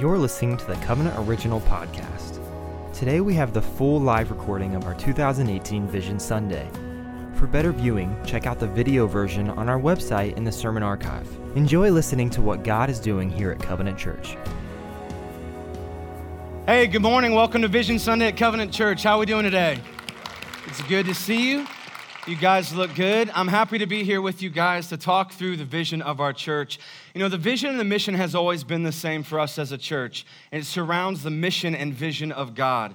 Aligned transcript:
You're 0.00 0.16
listening 0.16 0.56
to 0.56 0.66
the 0.66 0.76
Covenant 0.76 1.14
Original 1.18 1.60
Podcast. 1.60 2.40
Today 2.94 3.20
we 3.20 3.34
have 3.34 3.52
the 3.52 3.60
full 3.60 4.00
live 4.00 4.30
recording 4.30 4.74
of 4.74 4.86
our 4.86 4.94
2018 4.94 5.86
Vision 5.88 6.18
Sunday. 6.18 6.66
For 7.34 7.46
better 7.46 7.70
viewing, 7.70 8.16
check 8.24 8.46
out 8.46 8.58
the 8.58 8.66
video 8.66 9.06
version 9.06 9.50
on 9.50 9.68
our 9.68 9.78
website 9.78 10.38
in 10.38 10.44
the 10.44 10.50
Sermon 10.50 10.82
Archive. 10.82 11.28
Enjoy 11.54 11.90
listening 11.90 12.30
to 12.30 12.40
what 12.40 12.64
God 12.64 12.88
is 12.88 12.98
doing 12.98 13.28
here 13.28 13.50
at 13.50 13.58
Covenant 13.60 13.98
Church. 13.98 14.38
Hey, 16.64 16.86
good 16.86 17.02
morning. 17.02 17.34
Welcome 17.34 17.60
to 17.60 17.68
Vision 17.68 17.98
Sunday 17.98 18.28
at 18.28 18.38
Covenant 18.38 18.72
Church. 18.72 19.02
How 19.02 19.16
are 19.16 19.18
we 19.18 19.26
doing 19.26 19.44
today? 19.44 19.78
It's 20.66 20.80
good 20.84 21.04
to 21.04 21.14
see 21.14 21.50
you. 21.50 21.66
You 22.26 22.36
guys 22.36 22.74
look 22.74 22.94
good. 22.94 23.30
I'm 23.34 23.48
happy 23.48 23.78
to 23.78 23.86
be 23.86 24.04
here 24.04 24.20
with 24.20 24.42
you 24.42 24.50
guys 24.50 24.88
to 24.88 24.98
talk 24.98 25.32
through 25.32 25.56
the 25.56 25.64
vision 25.64 26.02
of 26.02 26.20
our 26.20 26.34
church. 26.34 26.78
You 27.14 27.20
know, 27.20 27.30
the 27.30 27.38
vision 27.38 27.70
and 27.70 27.80
the 27.80 27.84
mission 27.84 28.14
has 28.14 28.34
always 28.34 28.62
been 28.62 28.82
the 28.82 28.92
same 28.92 29.22
for 29.22 29.40
us 29.40 29.58
as 29.58 29.72
a 29.72 29.78
church, 29.78 30.26
and 30.52 30.62
it 30.62 30.66
surrounds 30.66 31.22
the 31.22 31.30
mission 31.30 31.74
and 31.74 31.94
vision 31.94 32.30
of 32.30 32.54
God. 32.54 32.94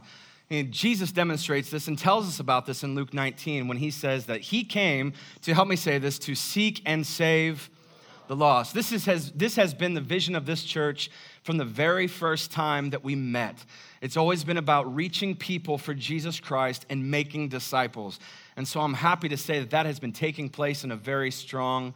And 0.52 0.72
Jesus 0.72 1.12
demonstrates 1.12 1.72
this 1.72 1.88
and 1.88 1.98
tells 1.98 2.28
us 2.28 2.40
about 2.40 2.68
this 2.68 2.84
in 2.84 2.94
Luke 2.94 3.16
19 3.16 3.68
when 3.68 3.78
he 3.78 3.90
says 3.90 4.28
that 4.28 4.42
he 4.42 4.64
came 4.64 5.14
to 5.42 5.56
help 5.56 5.68
me 5.68 5.76
say 5.76 5.98
this 5.98 6.20
to 6.20 6.36
seek 6.36 6.84
and 6.86 7.06
save 7.06 7.72
the 8.28 8.36
lost. 8.36 8.76
This, 8.76 8.92
is, 8.92 9.06
has, 9.06 9.32
this 9.32 9.56
has 9.56 9.74
been 9.74 9.96
the 9.96 10.02
vision 10.02 10.36
of 10.36 10.46
this 10.46 10.64
church 10.64 11.10
from 11.42 11.58
the 11.58 11.66
very 11.66 12.06
first 12.06 12.52
time 12.52 12.92
that 12.92 13.04
we 13.04 13.16
met. 13.16 13.66
It's 14.02 14.18
always 14.18 14.44
been 14.44 14.58
about 14.58 14.94
reaching 14.94 15.36
people 15.36 15.80
for 15.80 15.96
Jesus 15.96 16.40
Christ 16.40 16.86
and 16.92 17.10
making 17.10 17.50
disciples. 17.50 18.20
And 18.58 18.68
so 18.68 18.82
I'm 18.82 18.94
happy 18.94 19.30
to 19.30 19.38
say 19.38 19.60
that 19.60 19.72
that 19.72 19.86
has 19.86 20.00
been 20.00 20.14
taking 20.14 20.50
place 20.50 20.84
in 20.84 20.92
a 20.92 20.96
very 20.96 21.32
strong 21.32 21.94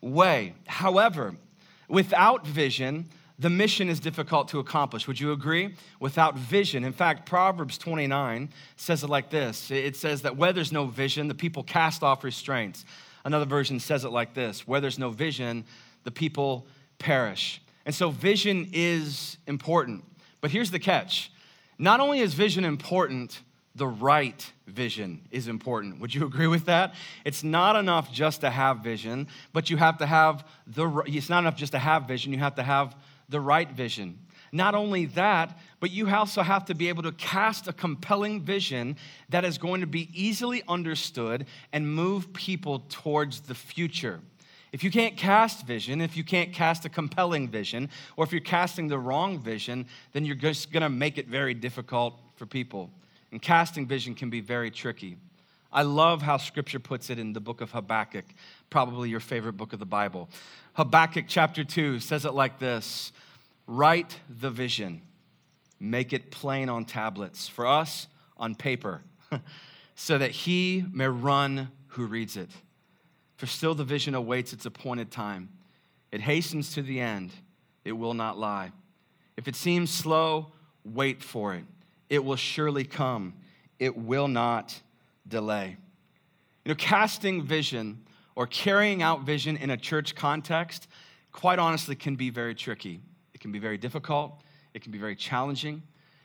way. 0.00 0.54
However, 0.66 1.34
without 1.88 2.46
vision, 2.46 3.08
the 3.38 3.50
mission 3.50 3.88
is 3.88 4.00
difficult 4.00 4.48
to 4.48 4.58
accomplish. 4.58 5.06
Would 5.06 5.20
you 5.20 5.32
agree? 5.32 5.74
Without 6.00 6.38
vision. 6.38 6.84
In 6.84 6.92
fact, 6.92 7.26
Proverbs 7.26 7.76
29 7.76 8.48
says 8.76 9.02
it 9.02 9.10
like 9.10 9.30
this 9.30 9.70
it 9.70 9.96
says 9.96 10.22
that 10.22 10.36
where 10.36 10.52
there's 10.52 10.72
no 10.72 10.86
vision, 10.86 11.28
the 11.28 11.34
people 11.34 11.62
cast 11.62 12.02
off 12.02 12.24
restraints. 12.24 12.84
Another 13.24 13.44
version 13.44 13.80
says 13.80 14.04
it 14.04 14.10
like 14.10 14.34
this 14.34 14.66
where 14.66 14.80
there's 14.80 14.98
no 14.98 15.10
vision, 15.10 15.64
the 16.04 16.10
people 16.10 16.66
perish. 16.98 17.60
And 17.84 17.94
so 17.94 18.10
vision 18.10 18.68
is 18.72 19.36
important. 19.46 20.04
But 20.40 20.50
here's 20.50 20.70
the 20.70 20.78
catch 20.78 21.30
not 21.78 22.00
only 22.00 22.20
is 22.20 22.32
vision 22.32 22.64
important, 22.64 23.40
the 23.76 23.86
right 23.86 24.52
vision 24.66 25.20
is 25.30 25.48
important. 25.48 26.00
Would 26.00 26.14
you 26.14 26.24
agree 26.26 26.46
with 26.46 26.64
that? 26.64 26.94
It's 27.24 27.44
not 27.44 27.76
enough 27.76 28.12
just 28.12 28.40
to 28.40 28.50
have 28.50 28.78
vision, 28.78 29.28
but 29.52 29.68
you 29.70 29.76
have 29.76 29.98
to 29.98 30.06
have 30.06 30.46
the 30.66 31.02
it's 31.06 31.28
not 31.28 31.40
enough 31.40 31.56
just 31.56 31.72
to 31.72 31.78
have 31.78 32.04
vision, 32.04 32.32
you 32.32 32.38
have 32.38 32.54
to 32.56 32.62
have 32.62 32.96
the 33.28 33.40
right 33.40 33.70
vision. 33.70 34.18
Not 34.52 34.74
only 34.74 35.06
that, 35.06 35.58
but 35.80 35.90
you 35.90 36.08
also 36.08 36.42
have 36.42 36.64
to 36.66 36.74
be 36.74 36.88
able 36.88 37.02
to 37.02 37.12
cast 37.12 37.68
a 37.68 37.72
compelling 37.72 38.40
vision 38.40 38.96
that 39.28 39.44
is 39.44 39.58
going 39.58 39.80
to 39.82 39.86
be 39.86 40.08
easily 40.14 40.62
understood 40.68 41.46
and 41.72 41.94
move 41.94 42.32
people 42.32 42.84
towards 42.88 43.40
the 43.40 43.54
future. 43.54 44.20
If 44.72 44.82
you 44.84 44.90
can't 44.90 45.16
cast 45.16 45.66
vision, 45.66 46.00
if 46.00 46.16
you 46.16 46.24
can't 46.24 46.52
cast 46.52 46.84
a 46.84 46.88
compelling 46.88 47.48
vision, 47.48 47.90
or 48.16 48.24
if 48.24 48.32
you're 48.32 48.40
casting 48.40 48.88
the 48.88 48.98
wrong 48.98 49.40
vision, 49.40 49.86
then 50.12 50.24
you're 50.24 50.36
just 50.36 50.72
gonna 50.72 50.88
make 50.88 51.18
it 51.18 51.28
very 51.28 51.54
difficult 51.54 52.18
for 52.36 52.46
people. 52.46 52.90
And 53.36 53.42
casting 53.42 53.86
vision 53.86 54.14
can 54.14 54.30
be 54.30 54.40
very 54.40 54.70
tricky. 54.70 55.18
I 55.70 55.82
love 55.82 56.22
how 56.22 56.38
scripture 56.38 56.78
puts 56.78 57.10
it 57.10 57.18
in 57.18 57.34
the 57.34 57.40
book 57.40 57.60
of 57.60 57.70
Habakkuk, 57.70 58.24
probably 58.70 59.10
your 59.10 59.20
favorite 59.20 59.58
book 59.58 59.74
of 59.74 59.78
the 59.78 59.84
Bible. 59.84 60.30
Habakkuk 60.72 61.26
chapter 61.28 61.62
2 61.62 62.00
says 62.00 62.24
it 62.24 62.32
like 62.32 62.58
this 62.58 63.12
Write 63.66 64.20
the 64.40 64.50
vision, 64.50 65.02
make 65.78 66.14
it 66.14 66.30
plain 66.30 66.70
on 66.70 66.86
tablets, 66.86 67.46
for 67.46 67.66
us 67.66 68.06
on 68.38 68.54
paper, 68.54 69.02
so 69.94 70.16
that 70.16 70.30
he 70.30 70.86
may 70.90 71.06
run 71.06 71.70
who 71.88 72.06
reads 72.06 72.38
it. 72.38 72.48
For 73.36 73.44
still 73.44 73.74
the 73.74 73.84
vision 73.84 74.14
awaits 74.14 74.54
its 74.54 74.64
appointed 74.64 75.10
time. 75.10 75.50
It 76.10 76.22
hastens 76.22 76.72
to 76.72 76.80
the 76.80 77.00
end, 77.00 77.32
it 77.84 77.92
will 77.92 78.14
not 78.14 78.38
lie. 78.38 78.72
If 79.36 79.46
it 79.46 79.56
seems 79.56 79.90
slow, 79.90 80.52
wait 80.86 81.22
for 81.22 81.52
it 81.52 81.64
it 82.08 82.24
will 82.24 82.36
surely 82.36 82.84
come. 82.84 83.34
It 83.78 83.96
will 83.96 84.28
not 84.28 84.80
delay. 85.26 85.76
You 86.64 86.70
know, 86.70 86.76
casting 86.76 87.42
vision 87.42 88.04
or 88.34 88.46
carrying 88.46 89.02
out 89.02 89.22
vision 89.22 89.56
in 89.56 89.70
a 89.70 89.76
church 89.76 90.14
context, 90.14 90.88
quite 91.32 91.58
honestly, 91.58 91.94
can 91.94 92.16
be 92.16 92.30
very 92.30 92.54
tricky. 92.54 93.00
It 93.34 93.40
can 93.40 93.52
be 93.52 93.58
very 93.58 93.78
difficult. 93.78 94.42
It 94.74 94.82
can 94.82 94.92
be 94.92 94.98
very 94.98 95.16
challenging. 95.16 95.82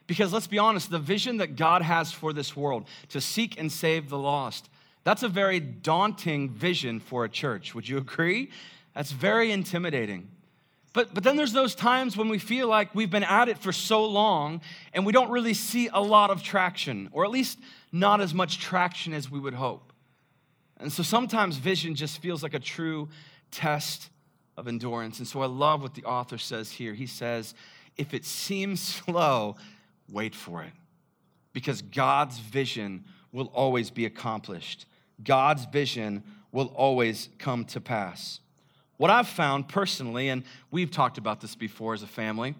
Because 0.07 0.33
let's 0.33 0.47
be 0.47 0.59
honest, 0.59 0.89
the 0.89 0.99
vision 0.99 1.37
that 1.37 1.55
God 1.55 1.81
has 1.81 2.11
for 2.11 2.33
this 2.33 2.55
world 2.55 2.87
to 3.09 3.21
seek 3.21 3.59
and 3.59 3.71
save 3.71 4.09
the 4.09 4.17
lost, 4.17 4.69
that's 5.03 5.23
a 5.23 5.29
very 5.29 5.59
daunting 5.59 6.49
vision 6.49 6.99
for 6.99 7.23
a 7.23 7.29
church. 7.29 7.73
Would 7.73 7.87
you 7.87 7.97
agree? 7.97 8.49
That's 8.93 9.11
very 9.11 9.51
intimidating. 9.51 10.27
But, 10.93 11.13
but 11.13 11.23
then 11.23 11.37
there's 11.37 11.53
those 11.53 11.73
times 11.73 12.17
when 12.17 12.27
we 12.27 12.37
feel 12.37 12.67
like 12.67 12.93
we've 12.93 13.09
been 13.09 13.23
at 13.23 13.47
it 13.47 13.57
for 13.57 13.71
so 13.71 14.05
long 14.05 14.61
and 14.93 15.05
we 15.05 15.13
don't 15.13 15.31
really 15.31 15.53
see 15.53 15.89
a 15.91 16.01
lot 16.01 16.29
of 16.29 16.43
traction, 16.43 17.09
or 17.13 17.23
at 17.23 17.31
least 17.31 17.59
not 17.91 18.19
as 18.19 18.33
much 18.33 18.59
traction 18.59 19.13
as 19.13 19.31
we 19.31 19.39
would 19.39 19.53
hope. 19.53 19.93
And 20.77 20.91
so 20.91 21.03
sometimes 21.03 21.57
vision 21.57 21.95
just 21.95 22.19
feels 22.19 22.43
like 22.43 22.53
a 22.53 22.59
true 22.59 23.07
test 23.51 24.09
of 24.57 24.67
endurance. 24.67 25.19
And 25.19 25.27
so 25.27 25.41
I 25.41 25.45
love 25.45 25.81
what 25.81 25.93
the 25.93 26.03
author 26.03 26.37
says 26.37 26.71
here. 26.71 26.93
He 26.93 27.05
says, 27.05 27.53
if 27.97 28.13
it 28.13 28.25
seems 28.25 28.81
slow, 28.81 29.55
wait 30.09 30.35
for 30.35 30.63
it. 30.63 30.73
Because 31.53 31.81
God's 31.81 32.39
vision 32.39 33.05
will 33.31 33.47
always 33.53 33.89
be 33.89 34.05
accomplished, 34.05 34.85
God's 35.23 35.65
vision 35.65 36.23
will 36.51 36.67
always 36.75 37.29
come 37.37 37.63
to 37.65 37.79
pass. 37.79 38.41
What 39.01 39.09
I've 39.09 39.27
found 39.27 39.67
personally, 39.67 40.29
and 40.29 40.43
we've 40.69 40.91
talked 40.91 41.17
about 41.17 41.41
this 41.41 41.55
before 41.55 41.95
as 41.95 42.03
a 42.03 42.07
family, 42.07 42.53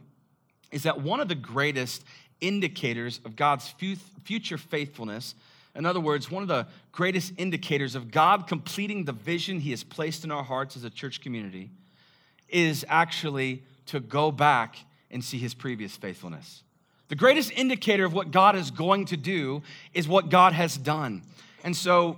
is 0.72 0.82
that 0.82 1.00
one 1.00 1.20
of 1.20 1.28
the 1.28 1.36
greatest 1.36 2.04
indicators 2.40 3.22
of 3.24 3.36
God's 3.36 3.76
future 4.24 4.58
faithfulness, 4.58 5.36
in 5.76 5.86
other 5.86 6.00
words, 6.00 6.32
one 6.32 6.42
of 6.42 6.50
the 6.50 6.66
greatest 6.92 7.34
indicators 7.38 7.94
of 7.94 8.10
God 8.10 8.48
completing 8.48 9.06
the 9.06 9.12
vision 9.12 9.60
He 9.60 9.70
has 9.70 9.84
placed 9.84 10.24
in 10.24 10.32
our 10.32 10.42
hearts 10.42 10.76
as 10.76 10.84
a 10.84 10.90
church 10.90 11.22
community, 11.22 11.70
is 12.50 12.84
actually 12.90 13.62
to 13.86 14.00
go 14.00 14.32
back 14.32 14.78
and 15.12 15.24
see 15.24 15.38
His 15.38 15.54
previous 15.54 15.96
faithfulness. 15.96 16.64
The 17.10 17.16
greatest 17.16 17.52
indicator 17.52 18.04
of 18.04 18.14
what 18.14 18.32
God 18.32 18.56
is 18.56 18.72
going 18.72 19.06
to 19.06 19.16
do 19.16 19.62
is 19.94 20.08
what 20.08 20.30
God 20.30 20.54
has 20.54 20.76
done. 20.76 21.22
And 21.64 21.78
so 21.78 22.18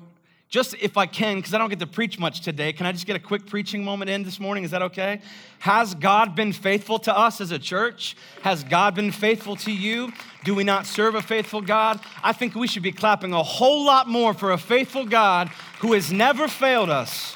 just 0.53 0.75
if 0.79 0.97
I 0.97 1.07
can, 1.07 1.37
because 1.37 1.55
I 1.55 1.57
don't 1.57 1.71
get 1.71 1.79
to 1.79 1.87
preach 1.87 2.19
much 2.19 2.41
today, 2.41 2.73
can 2.73 2.85
I 2.85 2.91
just 2.91 3.07
get 3.07 3.15
a 3.15 3.19
quick 3.19 3.47
preaching 3.47 3.83
moment 3.83 4.11
in 4.11 4.21
this 4.21 4.39
morning? 4.39 4.63
Is 4.63 4.69
that 4.69 4.83
okay? 4.83 5.19
Has 5.57 5.95
God 5.95 6.35
been 6.35 6.53
faithful 6.53 6.99
to 6.99 7.17
us 7.17 7.41
as 7.41 7.49
a 7.49 7.57
church? 7.57 8.15
Has 8.43 8.63
God 8.63 8.93
been 8.93 9.11
faithful 9.11 9.55
to 9.55 9.71
you? 9.71 10.13
Do 10.43 10.53
we 10.53 10.63
not 10.63 10.85
serve 10.85 11.15
a 11.15 11.23
faithful 11.23 11.59
God? 11.59 11.99
I 12.23 12.33
think 12.33 12.53
we 12.53 12.67
should 12.67 12.83
be 12.83 12.91
clapping 12.91 13.33
a 13.33 13.41
whole 13.41 13.83
lot 13.83 14.07
more 14.07 14.35
for 14.35 14.51
a 14.51 14.59
faithful 14.59 15.07
God 15.07 15.47
who 15.79 15.93
has 15.93 16.13
never 16.13 16.47
failed 16.47 16.91
us. 16.91 17.35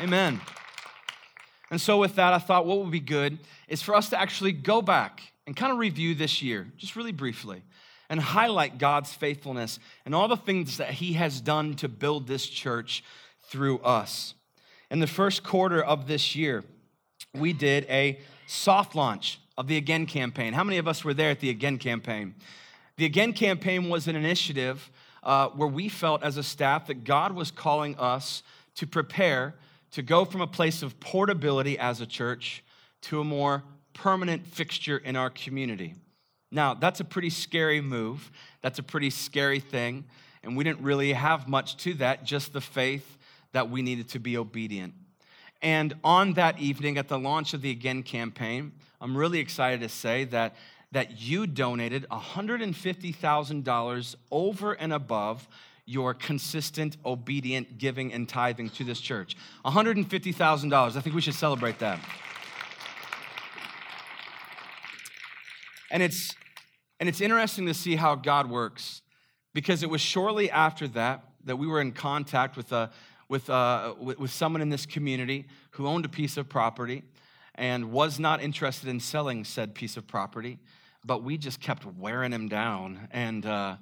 Amen. 0.00 0.40
And 1.70 1.80
so, 1.80 1.98
with 1.98 2.16
that, 2.16 2.32
I 2.32 2.38
thought 2.38 2.66
what 2.66 2.80
would 2.80 2.90
be 2.90 2.98
good 2.98 3.38
is 3.68 3.80
for 3.80 3.94
us 3.94 4.08
to 4.10 4.20
actually 4.20 4.50
go 4.50 4.82
back 4.82 5.22
and 5.46 5.54
kind 5.54 5.70
of 5.70 5.78
review 5.78 6.16
this 6.16 6.42
year, 6.42 6.66
just 6.76 6.96
really 6.96 7.12
briefly 7.12 7.62
and 8.08 8.20
highlight 8.20 8.78
God's 8.78 9.12
faithfulness 9.12 9.78
and 10.04 10.14
all 10.14 10.28
the 10.28 10.36
things 10.36 10.76
that 10.78 10.90
He 10.92 11.14
has 11.14 11.40
done 11.40 11.74
to 11.76 11.88
build 11.88 12.26
this 12.26 12.46
church 12.46 13.02
through 13.42 13.78
us. 13.80 14.34
In 14.90 15.00
the 15.00 15.06
first 15.06 15.42
quarter 15.42 15.82
of 15.82 16.06
this 16.06 16.36
year, 16.36 16.64
we 17.34 17.52
did 17.52 17.86
a 17.88 18.18
soft 18.46 18.94
launch 18.94 19.40
of 19.56 19.66
the 19.66 19.76
Again 19.76 20.06
campaign. 20.06 20.52
How 20.52 20.64
many 20.64 20.78
of 20.78 20.88
us 20.88 21.04
were 21.04 21.14
there 21.14 21.30
at 21.30 21.40
the 21.40 21.50
Again 21.50 21.78
campaign? 21.78 22.34
The 22.96 23.04
Again 23.04 23.32
campaign 23.32 23.88
was 23.88 24.06
an 24.06 24.16
initiative 24.16 24.90
uh, 25.22 25.48
where 25.48 25.68
we 25.68 25.88
felt 25.88 26.22
as 26.22 26.36
a 26.36 26.42
staff 26.42 26.86
that 26.86 27.04
God 27.04 27.32
was 27.32 27.50
calling 27.50 27.96
us 27.98 28.42
to 28.76 28.86
prepare 28.86 29.54
to 29.92 30.02
go 30.02 30.24
from 30.24 30.40
a 30.40 30.46
place 30.46 30.82
of 30.82 30.98
portability 31.00 31.78
as 31.78 32.00
a 32.00 32.06
church 32.06 32.64
to 33.02 33.20
a 33.20 33.24
more 33.24 33.62
permanent 33.92 34.46
fixture 34.46 34.98
in 34.98 35.16
our 35.16 35.30
community. 35.30 35.94
Now, 36.54 36.72
that's 36.72 37.00
a 37.00 37.04
pretty 37.04 37.30
scary 37.30 37.80
move. 37.80 38.30
That's 38.62 38.78
a 38.78 38.82
pretty 38.84 39.10
scary 39.10 39.58
thing. 39.58 40.04
And 40.44 40.56
we 40.56 40.62
didn't 40.62 40.82
really 40.82 41.12
have 41.12 41.48
much 41.48 41.76
to 41.78 41.94
that, 41.94 42.22
just 42.22 42.52
the 42.52 42.60
faith 42.60 43.18
that 43.50 43.70
we 43.70 43.82
needed 43.82 44.08
to 44.10 44.20
be 44.20 44.36
obedient. 44.36 44.94
And 45.60 45.94
on 46.04 46.34
that 46.34 46.60
evening, 46.60 46.96
at 46.96 47.08
the 47.08 47.18
launch 47.18 47.54
of 47.54 47.62
the 47.62 47.70
Again 47.70 48.04
campaign, 48.04 48.70
I'm 49.00 49.16
really 49.16 49.40
excited 49.40 49.80
to 49.80 49.88
say 49.88 50.22
that, 50.26 50.54
that 50.92 51.20
you 51.20 51.48
donated 51.48 52.06
$150,000 52.08 54.14
over 54.30 54.72
and 54.74 54.92
above 54.92 55.48
your 55.86 56.14
consistent, 56.14 56.98
obedient 57.04 57.78
giving 57.78 58.12
and 58.12 58.28
tithing 58.28 58.70
to 58.70 58.84
this 58.84 59.00
church. 59.00 59.36
$150,000. 59.64 60.96
I 60.96 61.00
think 61.00 61.16
we 61.16 61.20
should 61.20 61.34
celebrate 61.34 61.80
that. 61.80 61.98
And 65.90 66.02
it's, 66.02 66.34
and 67.04 67.08
it's 67.10 67.20
interesting 67.20 67.66
to 67.66 67.74
see 67.74 67.96
how 67.96 68.14
God 68.14 68.48
works 68.48 69.02
because 69.52 69.82
it 69.82 69.90
was 69.90 70.00
shortly 70.00 70.50
after 70.50 70.88
that 70.88 71.22
that 71.44 71.56
we 71.56 71.66
were 71.66 71.82
in 71.82 71.92
contact 71.92 72.56
with, 72.56 72.72
a, 72.72 72.90
with, 73.28 73.50
a, 73.50 73.94
with, 74.00 74.30
someone 74.30 74.62
in 74.62 74.70
this 74.70 74.86
community 74.86 75.44
who 75.72 75.86
owned 75.86 76.06
a 76.06 76.08
piece 76.08 76.38
of 76.38 76.48
property 76.48 77.02
and 77.56 77.92
was 77.92 78.18
not 78.18 78.42
interested 78.42 78.88
in 78.88 79.00
selling 79.00 79.44
said 79.44 79.74
piece 79.74 79.98
of 79.98 80.06
property, 80.06 80.58
but 81.04 81.22
we 81.22 81.36
just 81.36 81.60
kept 81.60 81.84
wearing 81.84 82.32
him 82.32 82.48
down. 82.48 83.06
And, 83.10 83.44
uh, 83.44 83.76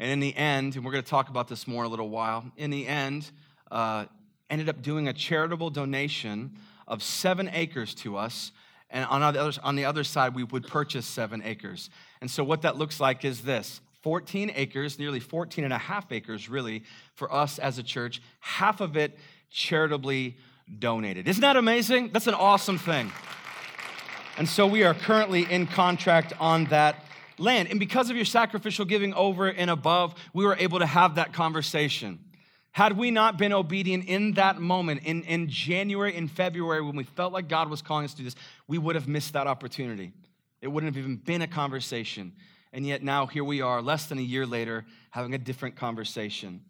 and 0.00 0.10
in 0.10 0.18
the 0.18 0.34
end, 0.34 0.74
and 0.74 0.84
we're 0.84 0.90
going 0.90 1.04
to 1.04 1.08
talk 1.08 1.28
about 1.28 1.46
this 1.46 1.68
more 1.68 1.84
in 1.84 1.86
a 1.86 1.90
little 1.90 2.10
while, 2.10 2.50
in 2.56 2.70
the 2.70 2.88
end, 2.88 3.30
uh, 3.70 4.06
ended 4.50 4.68
up 4.68 4.82
doing 4.82 5.06
a 5.06 5.12
charitable 5.12 5.70
donation 5.70 6.58
of 6.88 7.04
seven 7.04 7.48
acres 7.52 7.94
to 7.94 8.16
us. 8.16 8.50
And 8.90 9.06
on 9.06 9.20
the, 9.32 9.40
other, 9.40 9.60
on 9.62 9.76
the 9.76 9.84
other 9.84 10.02
side, 10.04 10.34
we 10.34 10.42
would 10.44 10.66
purchase 10.66 11.06
seven 11.06 11.40
acres. 11.44 11.88
And 12.22 12.30
so, 12.30 12.44
what 12.44 12.62
that 12.62 12.78
looks 12.78 13.00
like 13.00 13.24
is 13.24 13.42
this 13.42 13.80
14 14.02 14.52
acres, 14.54 14.96
nearly 14.96 15.18
14 15.18 15.64
and 15.64 15.72
a 15.72 15.78
half 15.78 16.12
acres, 16.12 16.48
really, 16.48 16.84
for 17.16 17.32
us 17.34 17.58
as 17.58 17.78
a 17.78 17.82
church, 17.82 18.22
half 18.38 18.80
of 18.80 18.96
it 18.96 19.18
charitably 19.50 20.36
donated. 20.78 21.26
Isn't 21.26 21.40
that 21.40 21.56
amazing? 21.56 22.10
That's 22.12 22.28
an 22.28 22.34
awesome 22.34 22.78
thing. 22.78 23.10
And 24.38 24.48
so, 24.48 24.68
we 24.68 24.84
are 24.84 24.94
currently 24.94 25.50
in 25.50 25.66
contract 25.66 26.32
on 26.38 26.66
that 26.66 27.04
land. 27.38 27.68
And 27.70 27.80
because 27.80 28.08
of 28.08 28.14
your 28.14 28.24
sacrificial 28.24 28.84
giving 28.84 29.12
over 29.14 29.48
and 29.48 29.68
above, 29.68 30.14
we 30.32 30.46
were 30.46 30.56
able 30.60 30.78
to 30.78 30.86
have 30.86 31.16
that 31.16 31.32
conversation. 31.32 32.20
Had 32.70 32.96
we 32.96 33.10
not 33.10 33.36
been 33.36 33.52
obedient 33.52 34.04
in 34.04 34.34
that 34.34 34.60
moment, 34.60 35.02
in, 35.04 35.24
in 35.24 35.48
January 35.48 36.16
and 36.16 36.30
February, 36.30 36.82
when 36.82 36.94
we 36.94 37.02
felt 37.02 37.32
like 37.32 37.48
God 37.48 37.68
was 37.68 37.82
calling 37.82 38.04
us 38.04 38.12
to 38.12 38.18
do 38.18 38.24
this, 38.24 38.36
we 38.68 38.78
would 38.78 38.94
have 38.94 39.08
missed 39.08 39.32
that 39.32 39.48
opportunity. 39.48 40.12
It 40.62 40.68
wouldn't 40.68 40.94
have 40.94 41.02
even 41.02 41.16
been 41.16 41.42
a 41.42 41.46
conversation. 41.46 42.32
And 42.72 42.86
yet 42.86 43.02
now 43.02 43.26
here 43.26 43.44
we 43.44 43.60
are, 43.60 43.82
less 43.82 44.06
than 44.06 44.18
a 44.18 44.22
year 44.22 44.46
later, 44.46 44.86
having 45.10 45.34
a 45.34 45.38
different 45.38 45.76
conversation. 45.76 46.62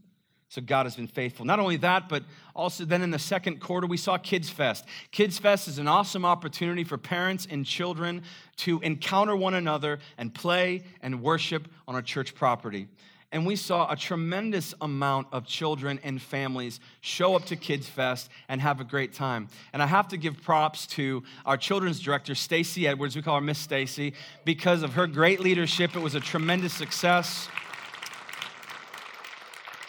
So 0.49 0.61
God 0.61 0.85
has 0.85 0.97
been 0.97 1.07
faithful. 1.07 1.47
Not 1.47 1.61
only 1.61 1.77
that, 1.77 2.09
but 2.09 2.25
also 2.55 2.85
then 2.85 3.03
in 3.03 3.11
the 3.11 3.19
second 3.19 3.61
quarter, 3.61 3.87
we 3.87 3.97
saw 3.97 4.19
Kids 4.19 4.51
Fest. 4.51 4.85
Kids 5.11 5.39
Fest 5.39 5.69
is 5.69 5.79
an 5.79 5.89
awesome 5.89 6.25
opportunity 6.25 6.85
for 6.85 6.99
parents 6.99 7.47
and 7.49 7.65
children 7.65 8.23
to 8.57 8.81
encounter 8.81 9.37
one 9.37 9.55
another 9.55 9.99
and 10.19 10.35
play 10.35 10.83
and 11.01 11.23
worship 11.23 11.69
on 11.87 11.97
a 11.97 12.03
church 12.03 12.35
property 12.35 12.89
and 13.33 13.47
we 13.47 13.57
saw 13.57 13.91
a 13.91 13.97
tremendous 13.97 14.75
amount 14.83 15.27
of 15.33 15.47
children 15.47 15.99
and 16.05 16.21
families 16.21 16.81
show 17.01 17.35
up 17.35 17.47
to 17.47 17.57
Kids 17.57 17.89
Fest 17.89 18.31
and 18.49 18.61
have 18.61 18.79
a 18.81 18.85
great 18.85 19.15
time. 19.15 19.49
And 19.73 19.83
I 19.83 19.87
have 19.87 20.07
to 20.09 20.19
give 20.19 20.43
props 20.43 20.87
to 20.89 21.23
our 21.47 21.57
children's 21.57 21.99
director, 21.99 22.35
Stacy 22.35 22.87
Edwards. 22.87 23.17
We 23.17 23.23
call 23.23 23.37
her 23.37 23.41
Miss 23.41 23.59
Stacy 23.59 24.13
because 24.45 24.83
of 24.83 24.93
her 24.93 25.07
great 25.07 25.41
leadership. 25.41 25.97
It 25.97 26.01
was 26.01 26.15
a 26.15 26.21
tremendous 26.21 26.75
success. 26.75 27.49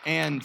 And 0.05 0.41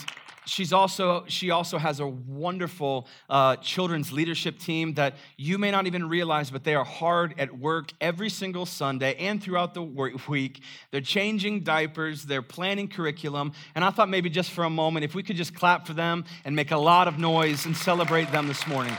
she's 0.48 0.72
also 0.72 1.24
she 1.28 1.50
also 1.50 1.78
has 1.78 2.00
a 2.00 2.06
wonderful 2.06 3.06
uh, 3.28 3.56
children's 3.56 4.12
leadership 4.12 4.58
team 4.58 4.94
that 4.94 5.14
you 5.36 5.58
may 5.58 5.70
not 5.70 5.86
even 5.86 6.08
realize 6.08 6.50
but 6.50 6.64
they 6.64 6.74
are 6.74 6.84
hard 6.84 7.34
at 7.38 7.58
work 7.58 7.92
every 8.00 8.30
single 8.30 8.66
sunday 8.66 9.14
and 9.16 9.42
throughout 9.42 9.74
the 9.74 9.82
week. 9.82 10.62
They're 10.90 11.00
changing 11.00 11.60
diapers 11.60 12.24
they're 12.24 12.42
planning 12.42 12.88
curriculum 12.88 13.52
and 13.74 13.84
i 13.84 13.90
thought 13.90 14.08
maybe 14.08 14.30
just 14.30 14.50
for 14.50 14.64
a 14.64 14.70
moment 14.70 15.04
if 15.04 15.14
we 15.14 15.22
could 15.22 15.36
just 15.36 15.54
clap 15.54 15.86
for 15.86 15.92
them 15.92 16.24
and 16.44 16.56
make 16.56 16.70
a 16.70 16.78
lot 16.78 17.08
of 17.08 17.18
noise 17.18 17.66
and 17.66 17.76
celebrate 17.76 18.30
them 18.32 18.48
this 18.48 18.66
morning. 18.66 18.96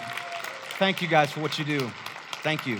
Thank 0.77 1.01
you 1.01 1.07
guys 1.07 1.31
for 1.31 1.41
what 1.41 1.59
you 1.59 1.65
do. 1.65 1.91
Thank 2.41 2.65
you 2.65 2.79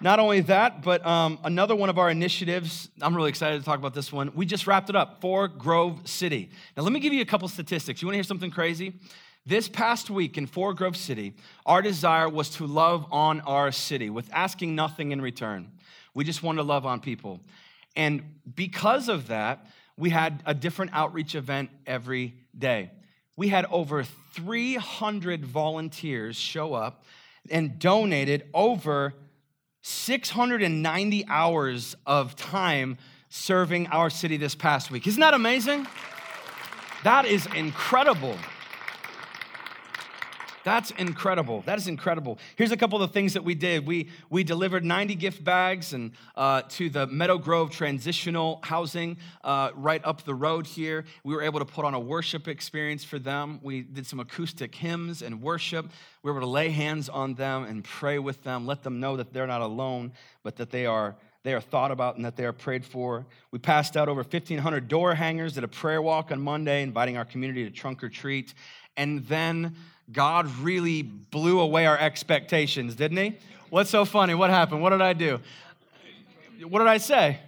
not 0.00 0.18
only 0.18 0.40
that, 0.42 0.82
but 0.82 1.04
um, 1.06 1.38
another 1.42 1.74
one 1.74 1.88
of 1.88 1.98
our 1.98 2.10
initiatives, 2.10 2.90
I'm 3.00 3.16
really 3.16 3.30
excited 3.30 3.58
to 3.58 3.64
talk 3.64 3.78
about 3.78 3.94
this 3.94 4.12
one. 4.12 4.30
We 4.34 4.44
just 4.44 4.66
wrapped 4.66 4.90
it 4.90 4.96
up 4.96 5.22
for 5.22 5.48
Grove 5.48 6.06
City. 6.06 6.50
Now, 6.76 6.82
let 6.82 6.92
me 6.92 7.00
give 7.00 7.14
you 7.14 7.22
a 7.22 7.26
couple 7.26 7.48
statistics. 7.48 8.02
You 8.02 8.08
wanna 8.08 8.16
hear 8.16 8.24
something 8.24 8.50
crazy? 8.50 8.92
This 9.46 9.68
past 9.68 10.10
week 10.10 10.36
in 10.36 10.46
Four 10.46 10.74
Grove 10.74 10.96
City, 10.96 11.34
our 11.64 11.80
desire 11.80 12.28
was 12.28 12.50
to 12.56 12.66
love 12.66 13.06
on 13.10 13.40
our 13.42 13.72
city 13.72 14.10
with 14.10 14.28
asking 14.32 14.74
nothing 14.74 15.12
in 15.12 15.22
return. 15.22 15.72
We 16.12 16.24
just 16.24 16.42
wanted 16.42 16.58
to 16.58 16.64
love 16.64 16.84
on 16.84 17.00
people. 17.00 17.40
And 17.94 18.40
because 18.54 19.08
of 19.08 19.28
that, 19.28 19.66
we 19.96 20.10
had 20.10 20.42
a 20.44 20.52
different 20.52 20.90
outreach 20.94 21.34
event 21.34 21.70
every 21.86 22.34
day. 22.58 22.90
We 23.36 23.48
had 23.48 23.66
over 23.66 24.04
300 24.34 25.44
volunteers 25.46 26.36
show 26.36 26.74
up 26.74 27.04
and 27.50 27.78
donated 27.78 28.48
over 28.52 29.14
690 29.88 31.26
hours 31.28 31.96
of 32.06 32.34
time 32.34 32.98
serving 33.28 33.86
our 33.86 34.10
city 34.10 34.36
this 34.36 34.56
past 34.56 34.90
week. 34.90 35.06
Isn't 35.06 35.20
that 35.20 35.32
amazing? 35.32 35.86
That 37.04 37.24
is 37.24 37.46
incredible. 37.54 38.36
That's 40.66 40.90
incredible. 40.90 41.62
That 41.64 41.78
is 41.78 41.86
incredible. 41.86 42.40
Here's 42.56 42.72
a 42.72 42.76
couple 42.76 43.00
of 43.00 43.08
the 43.08 43.14
things 43.14 43.34
that 43.34 43.44
we 43.44 43.54
did. 43.54 43.86
We, 43.86 44.08
we 44.30 44.42
delivered 44.42 44.84
90 44.84 45.14
gift 45.14 45.44
bags 45.44 45.92
and, 45.92 46.10
uh, 46.34 46.62
to 46.70 46.90
the 46.90 47.06
Meadow 47.06 47.38
Grove 47.38 47.70
Transitional 47.70 48.58
Housing 48.64 49.16
uh, 49.44 49.70
right 49.76 50.04
up 50.04 50.24
the 50.24 50.34
road 50.34 50.66
here. 50.66 51.04
We 51.22 51.36
were 51.36 51.42
able 51.42 51.60
to 51.60 51.64
put 51.64 51.84
on 51.84 51.94
a 51.94 52.00
worship 52.00 52.48
experience 52.48 53.04
for 53.04 53.20
them. 53.20 53.60
We 53.62 53.82
did 53.82 54.08
some 54.08 54.18
acoustic 54.18 54.74
hymns 54.74 55.22
and 55.22 55.40
worship. 55.40 55.86
We 56.24 56.32
were 56.32 56.38
able 56.38 56.48
to 56.48 56.52
lay 56.52 56.70
hands 56.70 57.08
on 57.08 57.34
them 57.34 57.62
and 57.62 57.84
pray 57.84 58.18
with 58.18 58.42
them, 58.42 58.66
let 58.66 58.82
them 58.82 58.98
know 58.98 59.18
that 59.18 59.32
they're 59.32 59.46
not 59.46 59.60
alone, 59.60 60.14
but 60.42 60.56
that 60.56 60.72
they 60.72 60.84
are 60.84 61.14
they 61.44 61.54
are 61.54 61.60
thought 61.60 61.92
about 61.92 62.16
and 62.16 62.24
that 62.24 62.34
they 62.34 62.44
are 62.44 62.52
prayed 62.52 62.84
for. 62.84 63.24
We 63.52 63.60
passed 63.60 63.96
out 63.96 64.08
over 64.08 64.22
1,500 64.22 64.88
door 64.88 65.14
hangers, 65.14 65.56
at 65.56 65.62
a 65.62 65.68
prayer 65.68 66.02
walk 66.02 66.32
on 66.32 66.42
Monday, 66.42 66.82
inviting 66.82 67.16
our 67.16 67.24
community 67.24 67.62
to 67.62 67.70
trunk 67.70 68.02
or 68.02 68.08
treat. 68.08 68.52
And 68.96 69.24
then 69.26 69.76
God 70.12 70.46
really 70.58 71.02
blew 71.02 71.60
away 71.60 71.86
our 71.86 71.98
expectations, 71.98 72.94
didn't 72.94 73.16
he? 73.18 73.36
What's 73.70 73.90
so 73.90 74.04
funny? 74.04 74.34
What 74.34 74.50
happened? 74.50 74.82
What 74.82 74.90
did 74.90 75.02
I 75.02 75.12
do? 75.12 75.40
What 76.68 76.78
did 76.78 76.88
I 76.88 76.98
say? 76.98 77.40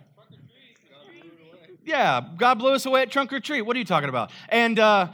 Yeah, 1.85 2.23
God 2.37 2.59
blew 2.59 2.73
us 2.73 2.85
away 2.85 3.03
at 3.03 3.11
trunk 3.11 3.33
or 3.33 3.41
treat. 3.41 3.63
What 3.63 3.75
are 3.75 3.79
you 3.79 3.85
talking 3.85 4.11
about? 4.11 4.31
And 4.51 4.79
uh, 4.79 5.09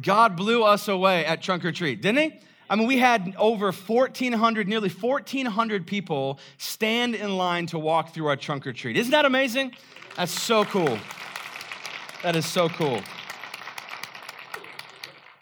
God 0.00 0.36
blew 0.36 0.62
us 0.62 0.86
away 0.86 1.24
at 1.24 1.42
trunk 1.42 1.64
or 1.64 1.72
treat, 1.72 2.00
didn't 2.00 2.30
he? 2.30 2.38
I 2.70 2.76
mean, 2.76 2.86
we 2.86 2.98
had 2.98 3.34
over 3.36 3.72
1,400, 3.72 4.68
nearly 4.68 4.88
1,400 4.88 5.86
people 5.86 6.38
stand 6.58 7.14
in 7.14 7.36
line 7.36 7.66
to 7.66 7.78
walk 7.78 8.14
through 8.14 8.26
our 8.26 8.36
trunk 8.36 8.66
or 8.66 8.72
treat. 8.72 8.96
Isn't 8.96 9.10
that 9.10 9.24
amazing? 9.24 9.72
That's 10.16 10.32
so 10.32 10.64
cool. 10.64 10.98
That 12.22 12.36
is 12.36 12.46
so 12.46 12.68
cool. 12.68 13.02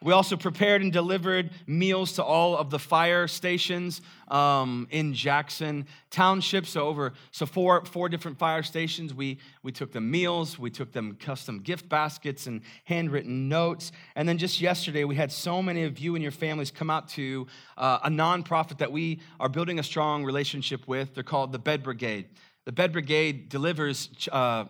We 0.02 0.14
also 0.14 0.38
prepared 0.38 0.80
and 0.80 0.90
delivered 0.90 1.50
meals 1.66 2.14
to 2.14 2.24
all 2.24 2.56
of 2.56 2.70
the 2.70 2.78
fire 2.78 3.28
stations 3.28 4.00
um, 4.28 4.88
in 4.90 5.12
Jackson 5.12 5.86
Township. 6.10 6.64
So 6.64 6.86
over 6.86 7.12
so 7.32 7.44
four 7.44 7.84
four 7.84 8.08
different 8.08 8.38
fire 8.38 8.62
stations. 8.62 9.12
We 9.12 9.40
we 9.62 9.72
took 9.72 9.92
them 9.92 10.10
meals. 10.10 10.58
We 10.58 10.70
took 10.70 10.92
them 10.92 11.16
custom 11.20 11.60
gift 11.60 11.90
baskets 11.90 12.46
and 12.46 12.62
handwritten 12.84 13.50
notes. 13.50 13.92
And 14.16 14.26
then 14.26 14.38
just 14.38 14.58
yesterday, 14.62 15.04
we 15.04 15.16
had 15.16 15.30
so 15.30 15.60
many 15.60 15.84
of 15.84 15.98
you 15.98 16.14
and 16.14 16.22
your 16.22 16.32
families 16.32 16.70
come 16.70 16.88
out 16.88 17.08
to 17.10 17.46
uh, 17.76 17.98
a 18.02 18.08
nonprofit 18.08 18.78
that 18.78 18.90
we 18.90 19.20
are 19.38 19.50
building 19.50 19.78
a 19.78 19.82
strong 19.82 20.24
relationship 20.24 20.88
with. 20.88 21.12
They're 21.12 21.22
called 21.22 21.52
the 21.52 21.58
Bed 21.58 21.82
Brigade. 21.82 22.30
The 22.64 22.72
Bed 22.72 22.92
Brigade 22.92 23.50
delivers. 23.50 24.08
Uh, 24.32 24.64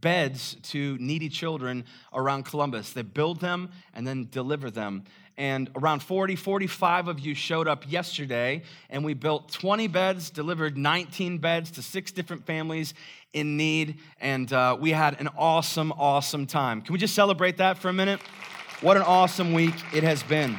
beds 0.00 0.56
to 0.62 0.96
needy 0.98 1.28
children 1.28 1.84
around 2.12 2.44
Columbus. 2.44 2.92
They 2.92 3.02
build 3.02 3.40
them 3.40 3.70
and 3.94 4.06
then 4.06 4.28
deliver 4.30 4.70
them. 4.70 5.04
And 5.38 5.70
around 5.76 6.02
40, 6.02 6.36
45 6.36 7.08
of 7.08 7.20
you 7.20 7.34
showed 7.34 7.66
up 7.66 7.90
yesterday, 7.90 8.62
and 8.90 9.04
we 9.04 9.14
built 9.14 9.50
20 9.50 9.86
beds, 9.88 10.30
delivered 10.30 10.76
19 10.76 11.38
beds 11.38 11.70
to 11.72 11.82
six 11.82 12.12
different 12.12 12.44
families 12.44 12.92
in 13.32 13.56
need, 13.56 13.98
and 14.20 14.52
uh, 14.52 14.76
we 14.78 14.90
had 14.90 15.18
an 15.20 15.28
awesome, 15.38 15.90
awesome 15.92 16.46
time. 16.46 16.82
Can 16.82 16.92
we 16.92 16.98
just 16.98 17.14
celebrate 17.14 17.56
that 17.56 17.78
for 17.78 17.88
a 17.88 17.92
minute? 17.92 18.20
What 18.82 18.96
an 18.96 19.04
awesome 19.04 19.54
week 19.54 19.74
it 19.94 20.02
has 20.02 20.22
been. 20.22 20.58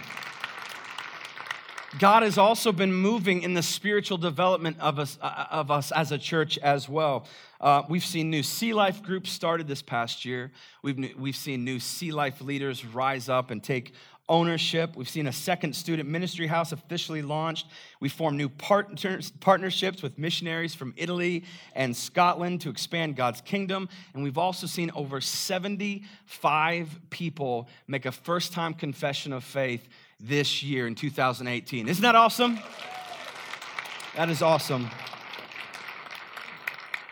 God 1.99 2.23
has 2.23 2.39
also 2.39 2.71
been 2.71 2.91
moving 2.91 3.43
in 3.43 3.53
the 3.53 3.61
spiritual 3.61 4.17
development 4.17 4.77
of 4.79 4.97
us, 4.97 5.19
uh, 5.21 5.45
of 5.51 5.69
us 5.69 5.91
as 5.91 6.11
a 6.11 6.17
church 6.17 6.57
as 6.57 6.89
well. 6.89 7.27
Uh, 7.61 7.83
we've 7.87 8.05
seen 8.05 8.31
new 8.31 8.41
Sea 8.41 8.73
Life 8.73 9.03
groups 9.03 9.31
started 9.31 9.67
this 9.67 9.83
past 9.83 10.25
year. 10.25 10.51
We've, 10.81 11.15
we've 11.17 11.35
seen 11.35 11.63
new 11.63 11.79
Sea 11.79 12.11
Life 12.11 12.41
leaders 12.41 12.83
rise 12.83 13.29
up 13.29 13.51
and 13.51 13.63
take 13.63 13.93
ownership. 14.27 14.95
We've 14.95 15.09
seen 15.09 15.27
a 15.27 15.31
second 15.31 15.75
student 15.75 16.09
ministry 16.09 16.47
house 16.47 16.71
officially 16.71 17.21
launched. 17.21 17.67
We 17.99 18.09
formed 18.09 18.37
new 18.37 18.49
partners, 18.49 19.31
partnerships 19.39 20.01
with 20.01 20.17
missionaries 20.17 20.73
from 20.73 20.93
Italy 20.97 21.43
and 21.75 21.95
Scotland 21.95 22.61
to 22.61 22.69
expand 22.69 23.15
God's 23.15 23.41
kingdom. 23.41 23.87
And 24.15 24.23
we've 24.23 24.37
also 24.37 24.65
seen 24.65 24.89
over 24.95 25.21
75 25.21 26.99
people 27.11 27.67
make 27.87 28.07
a 28.07 28.11
first 28.11 28.51
time 28.51 28.73
confession 28.73 29.31
of 29.31 29.43
faith 29.43 29.87
this 30.23 30.63
year 30.63 30.87
in 30.87 30.95
2018. 30.95 31.89
Isn't 31.89 32.01
that 32.01 32.15
awesome? 32.15 32.57
That 34.15 34.29
is 34.29 34.41
awesome. 34.41 34.89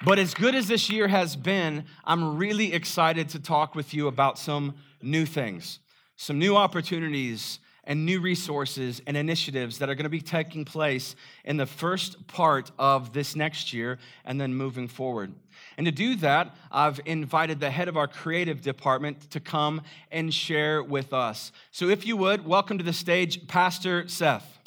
But 0.03 0.17
as 0.17 0.33
good 0.33 0.55
as 0.55 0.67
this 0.67 0.89
year 0.89 1.07
has 1.09 1.35
been, 1.35 1.85
I'm 2.05 2.37
really 2.37 2.73
excited 2.73 3.29
to 3.29 3.39
talk 3.39 3.75
with 3.75 3.93
you 3.93 4.07
about 4.07 4.39
some 4.39 4.75
new 5.01 5.25
things, 5.25 5.79
some 6.15 6.39
new 6.39 6.55
opportunities 6.55 7.59
and 7.83 8.05
new 8.05 8.21
resources 8.21 9.01
and 9.05 9.17
initiatives 9.17 9.79
that 9.79 9.89
are 9.89 9.95
going 9.95 10.05
to 10.05 10.09
be 10.09 10.21
taking 10.21 10.63
place 10.63 11.15
in 11.43 11.57
the 11.57 11.65
first 11.65 12.27
part 12.27 12.71
of 12.79 13.11
this 13.11 13.35
next 13.35 13.73
year 13.73 13.99
and 14.23 14.39
then 14.39 14.53
moving 14.53 14.87
forward. 14.87 15.33
And 15.81 15.87
to 15.87 15.91
do 15.91 16.15
that, 16.17 16.55
I've 16.71 16.99
invited 17.05 17.59
the 17.59 17.71
head 17.71 17.87
of 17.87 17.97
our 17.97 18.07
creative 18.07 18.61
department 18.61 19.31
to 19.31 19.39
come 19.39 19.81
and 20.11 20.31
share 20.31 20.83
with 20.83 21.11
us. 21.11 21.51
So 21.71 21.89
if 21.89 22.05
you 22.05 22.15
would, 22.17 22.45
welcome 22.45 22.77
to 22.77 22.83
the 22.83 22.93
stage, 22.93 23.47
Pastor 23.47 24.07
Seth. 24.07 24.59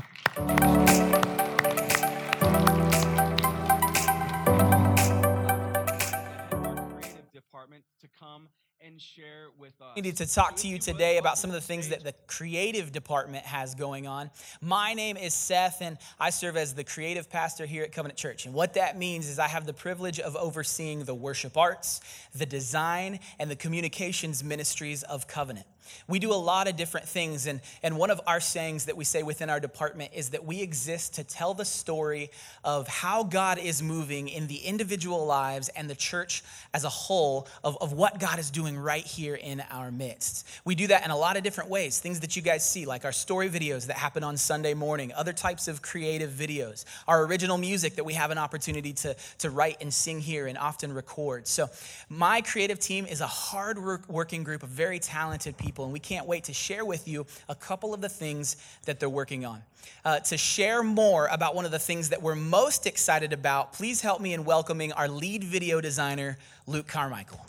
to 8.00 8.09
come 8.18 8.49
and 8.84 9.00
share 9.00 9.46
with 9.58 9.72
us. 9.80 9.92
I 9.96 10.00
needed 10.00 10.16
to 10.18 10.26
talk 10.26 10.56
to 10.56 10.68
you 10.68 10.78
today 10.78 11.16
about 11.16 11.38
some 11.38 11.48
of 11.48 11.54
the 11.54 11.60
things 11.62 11.88
that 11.88 12.04
the 12.04 12.12
creative 12.26 12.92
department 12.92 13.46
has 13.46 13.74
going 13.74 14.06
on. 14.06 14.30
My 14.60 14.92
name 14.92 15.16
is 15.16 15.32
Seth, 15.32 15.80
and 15.80 15.96
I 16.20 16.28
serve 16.28 16.58
as 16.58 16.74
the 16.74 16.84
creative 16.84 17.30
pastor 17.30 17.64
here 17.64 17.82
at 17.82 17.92
Covenant 17.92 18.18
Church. 18.18 18.44
And 18.44 18.54
what 18.54 18.74
that 18.74 18.98
means 18.98 19.26
is 19.26 19.38
I 19.38 19.48
have 19.48 19.64
the 19.64 19.72
privilege 19.72 20.20
of 20.20 20.36
overseeing 20.36 21.04
the 21.04 21.14
worship 21.14 21.56
arts, 21.56 22.02
the 22.34 22.44
design, 22.44 23.20
and 23.38 23.50
the 23.50 23.56
communications 23.56 24.44
ministries 24.44 25.02
of 25.02 25.26
Covenant. 25.26 25.66
We 26.08 26.18
do 26.18 26.32
a 26.32 26.34
lot 26.34 26.68
of 26.68 26.76
different 26.76 27.08
things, 27.08 27.46
and, 27.46 27.60
and 27.82 27.96
one 27.96 28.10
of 28.10 28.20
our 28.26 28.40
sayings 28.40 28.86
that 28.86 28.96
we 28.96 29.04
say 29.04 29.22
within 29.22 29.50
our 29.50 29.60
department 29.60 30.12
is 30.14 30.30
that 30.30 30.44
we 30.44 30.60
exist 30.60 31.14
to 31.14 31.24
tell 31.24 31.54
the 31.54 31.64
story 31.64 32.30
of 32.62 32.88
how 32.88 33.24
God 33.24 33.58
is 33.58 33.82
moving 33.82 34.28
in 34.28 34.46
the 34.46 34.58
individual 34.58 35.26
lives 35.26 35.68
and 35.70 35.88
the 35.88 35.94
church 35.94 36.42
as 36.72 36.84
a 36.84 36.88
whole 36.88 37.48
of, 37.62 37.76
of 37.80 37.92
what 37.92 38.18
God 38.18 38.38
is 38.38 38.50
doing 38.50 38.76
right 38.76 39.04
here 39.04 39.34
in 39.34 39.62
our 39.70 39.90
midst. 39.90 40.46
We 40.64 40.74
do 40.74 40.86
that 40.88 41.04
in 41.04 41.10
a 41.10 41.16
lot 41.16 41.36
of 41.36 41.42
different 41.42 41.70
ways, 41.70 41.98
things 41.98 42.20
that 42.20 42.36
you 42.36 42.42
guys 42.42 42.68
see, 42.68 42.86
like 42.86 43.04
our 43.04 43.12
story 43.12 43.48
videos 43.48 43.86
that 43.86 43.96
happen 43.96 44.24
on 44.24 44.36
Sunday 44.36 44.74
morning, 44.74 45.12
other 45.14 45.32
types 45.32 45.68
of 45.68 45.82
creative 45.82 46.30
videos, 46.30 46.84
our 47.08 47.24
original 47.24 47.58
music 47.58 47.96
that 47.96 48.04
we 48.04 48.14
have 48.14 48.30
an 48.30 48.38
opportunity 48.38 48.92
to, 48.92 49.16
to 49.38 49.50
write 49.50 49.78
and 49.80 49.92
sing 49.92 50.20
here 50.20 50.46
and 50.46 50.58
often 50.58 50.92
record. 50.92 51.46
So, 51.46 51.68
my 52.08 52.40
creative 52.40 52.78
team 52.78 53.06
is 53.06 53.20
a 53.20 53.26
hard 53.26 53.78
working 54.08 54.44
group 54.44 54.62
of 54.62 54.68
very 54.68 54.98
talented 54.98 55.56
people 55.56 55.73
people, 55.74 55.84
and 55.84 55.92
we 55.92 55.98
can't 55.98 56.28
wait 56.28 56.44
to 56.44 56.52
share 56.52 56.84
with 56.84 57.08
you 57.08 57.26
a 57.48 57.54
couple 57.56 57.92
of 57.92 58.00
the 58.00 58.08
things 58.08 58.56
that 58.84 59.00
they're 59.00 59.08
working 59.08 59.44
on. 59.44 59.60
Uh, 60.04 60.20
to 60.20 60.36
share 60.36 60.84
more 60.84 61.26
about 61.32 61.56
one 61.56 61.64
of 61.64 61.72
the 61.72 61.80
things 61.80 62.10
that 62.10 62.22
we're 62.22 62.36
most 62.36 62.86
excited 62.86 63.32
about, 63.32 63.72
please 63.72 64.00
help 64.00 64.20
me 64.20 64.32
in 64.32 64.44
welcoming 64.44 64.92
our 64.92 65.08
lead 65.08 65.42
video 65.42 65.80
designer, 65.80 66.38
Luke 66.68 66.86
Carmichael. 66.86 67.44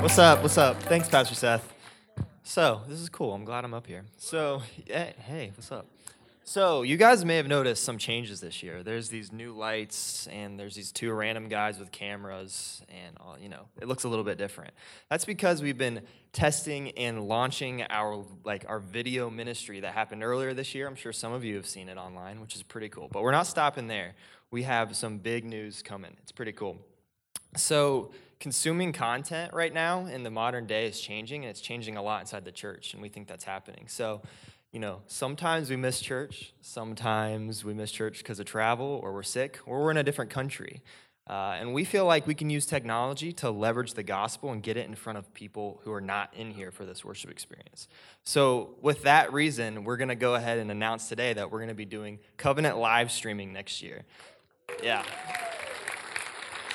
What's 0.00 0.18
up? 0.18 0.42
What's 0.42 0.56
up? 0.56 0.80
Thanks, 0.84 1.08
Pastor 1.08 1.34
Seth. 1.34 1.72
So, 2.44 2.82
this 2.86 3.00
is 3.00 3.08
cool. 3.08 3.34
I'm 3.34 3.44
glad 3.44 3.64
I'm 3.64 3.74
up 3.74 3.88
here. 3.88 4.04
So, 4.16 4.62
hey, 4.86 5.50
what's 5.56 5.72
up? 5.72 5.86
So, 6.50 6.82
you 6.82 6.96
guys 6.96 7.24
may 7.24 7.36
have 7.36 7.46
noticed 7.46 7.84
some 7.84 7.96
changes 7.96 8.40
this 8.40 8.60
year. 8.60 8.82
There's 8.82 9.08
these 9.08 9.30
new 9.30 9.52
lights, 9.52 10.26
and 10.26 10.58
there's 10.58 10.74
these 10.74 10.90
two 10.90 11.12
random 11.12 11.48
guys 11.48 11.78
with 11.78 11.92
cameras, 11.92 12.82
and 12.88 13.16
all, 13.20 13.38
you 13.38 13.48
know, 13.48 13.66
it 13.80 13.86
looks 13.86 14.02
a 14.02 14.08
little 14.08 14.24
bit 14.24 14.36
different. 14.36 14.72
That's 15.10 15.24
because 15.24 15.62
we've 15.62 15.78
been 15.78 16.00
testing 16.32 16.90
and 16.98 17.28
launching 17.28 17.84
our 17.88 18.24
like 18.44 18.64
our 18.68 18.80
video 18.80 19.30
ministry 19.30 19.78
that 19.78 19.94
happened 19.94 20.24
earlier 20.24 20.52
this 20.52 20.74
year. 20.74 20.88
I'm 20.88 20.96
sure 20.96 21.12
some 21.12 21.32
of 21.32 21.44
you 21.44 21.54
have 21.54 21.68
seen 21.68 21.88
it 21.88 21.96
online, 21.96 22.40
which 22.40 22.56
is 22.56 22.64
pretty 22.64 22.88
cool. 22.88 23.06
But 23.12 23.22
we're 23.22 23.30
not 23.30 23.46
stopping 23.46 23.86
there. 23.86 24.16
We 24.50 24.64
have 24.64 24.96
some 24.96 25.18
big 25.18 25.44
news 25.44 25.82
coming. 25.82 26.16
It's 26.20 26.32
pretty 26.32 26.50
cool. 26.50 26.78
So, 27.56 28.10
consuming 28.40 28.92
content 28.92 29.52
right 29.52 29.72
now 29.72 30.06
in 30.06 30.24
the 30.24 30.30
modern 30.30 30.66
day 30.66 30.88
is 30.88 31.00
changing, 31.00 31.44
and 31.44 31.50
it's 31.50 31.60
changing 31.60 31.96
a 31.96 32.02
lot 32.02 32.22
inside 32.22 32.44
the 32.44 32.50
church, 32.50 32.92
and 32.92 33.00
we 33.00 33.08
think 33.08 33.28
that's 33.28 33.44
happening. 33.44 33.84
So, 33.86 34.22
you 34.72 34.78
know, 34.80 35.02
sometimes 35.06 35.68
we 35.68 35.76
miss 35.76 36.00
church, 36.00 36.52
sometimes 36.60 37.64
we 37.64 37.74
miss 37.74 37.90
church 37.90 38.18
because 38.18 38.38
of 38.38 38.46
travel, 38.46 39.00
or 39.02 39.12
we're 39.12 39.22
sick, 39.22 39.58
or 39.66 39.82
we're 39.82 39.90
in 39.90 39.96
a 39.96 40.04
different 40.04 40.30
country. 40.30 40.82
Uh, 41.28 41.56
and 41.60 41.72
we 41.72 41.84
feel 41.84 42.06
like 42.06 42.26
we 42.26 42.34
can 42.34 42.50
use 42.50 42.66
technology 42.66 43.32
to 43.32 43.50
leverage 43.50 43.94
the 43.94 44.02
gospel 44.02 44.50
and 44.50 44.64
get 44.64 44.76
it 44.76 44.88
in 44.88 44.94
front 44.96 45.16
of 45.16 45.32
people 45.32 45.80
who 45.84 45.92
are 45.92 46.00
not 46.00 46.32
in 46.34 46.50
here 46.50 46.72
for 46.72 46.84
this 46.84 47.04
worship 47.04 47.30
experience. 47.30 47.86
So, 48.24 48.74
with 48.80 49.02
that 49.02 49.32
reason, 49.32 49.84
we're 49.84 49.96
going 49.96 50.08
to 50.08 50.16
go 50.16 50.34
ahead 50.34 50.58
and 50.58 50.70
announce 50.72 51.08
today 51.08 51.32
that 51.32 51.50
we're 51.52 51.58
going 51.58 51.68
to 51.68 51.74
be 51.74 51.84
doing 51.84 52.18
covenant 52.36 52.78
live 52.78 53.12
streaming 53.12 53.52
next 53.52 53.80
year. 53.80 54.02
Yeah. 54.82 55.04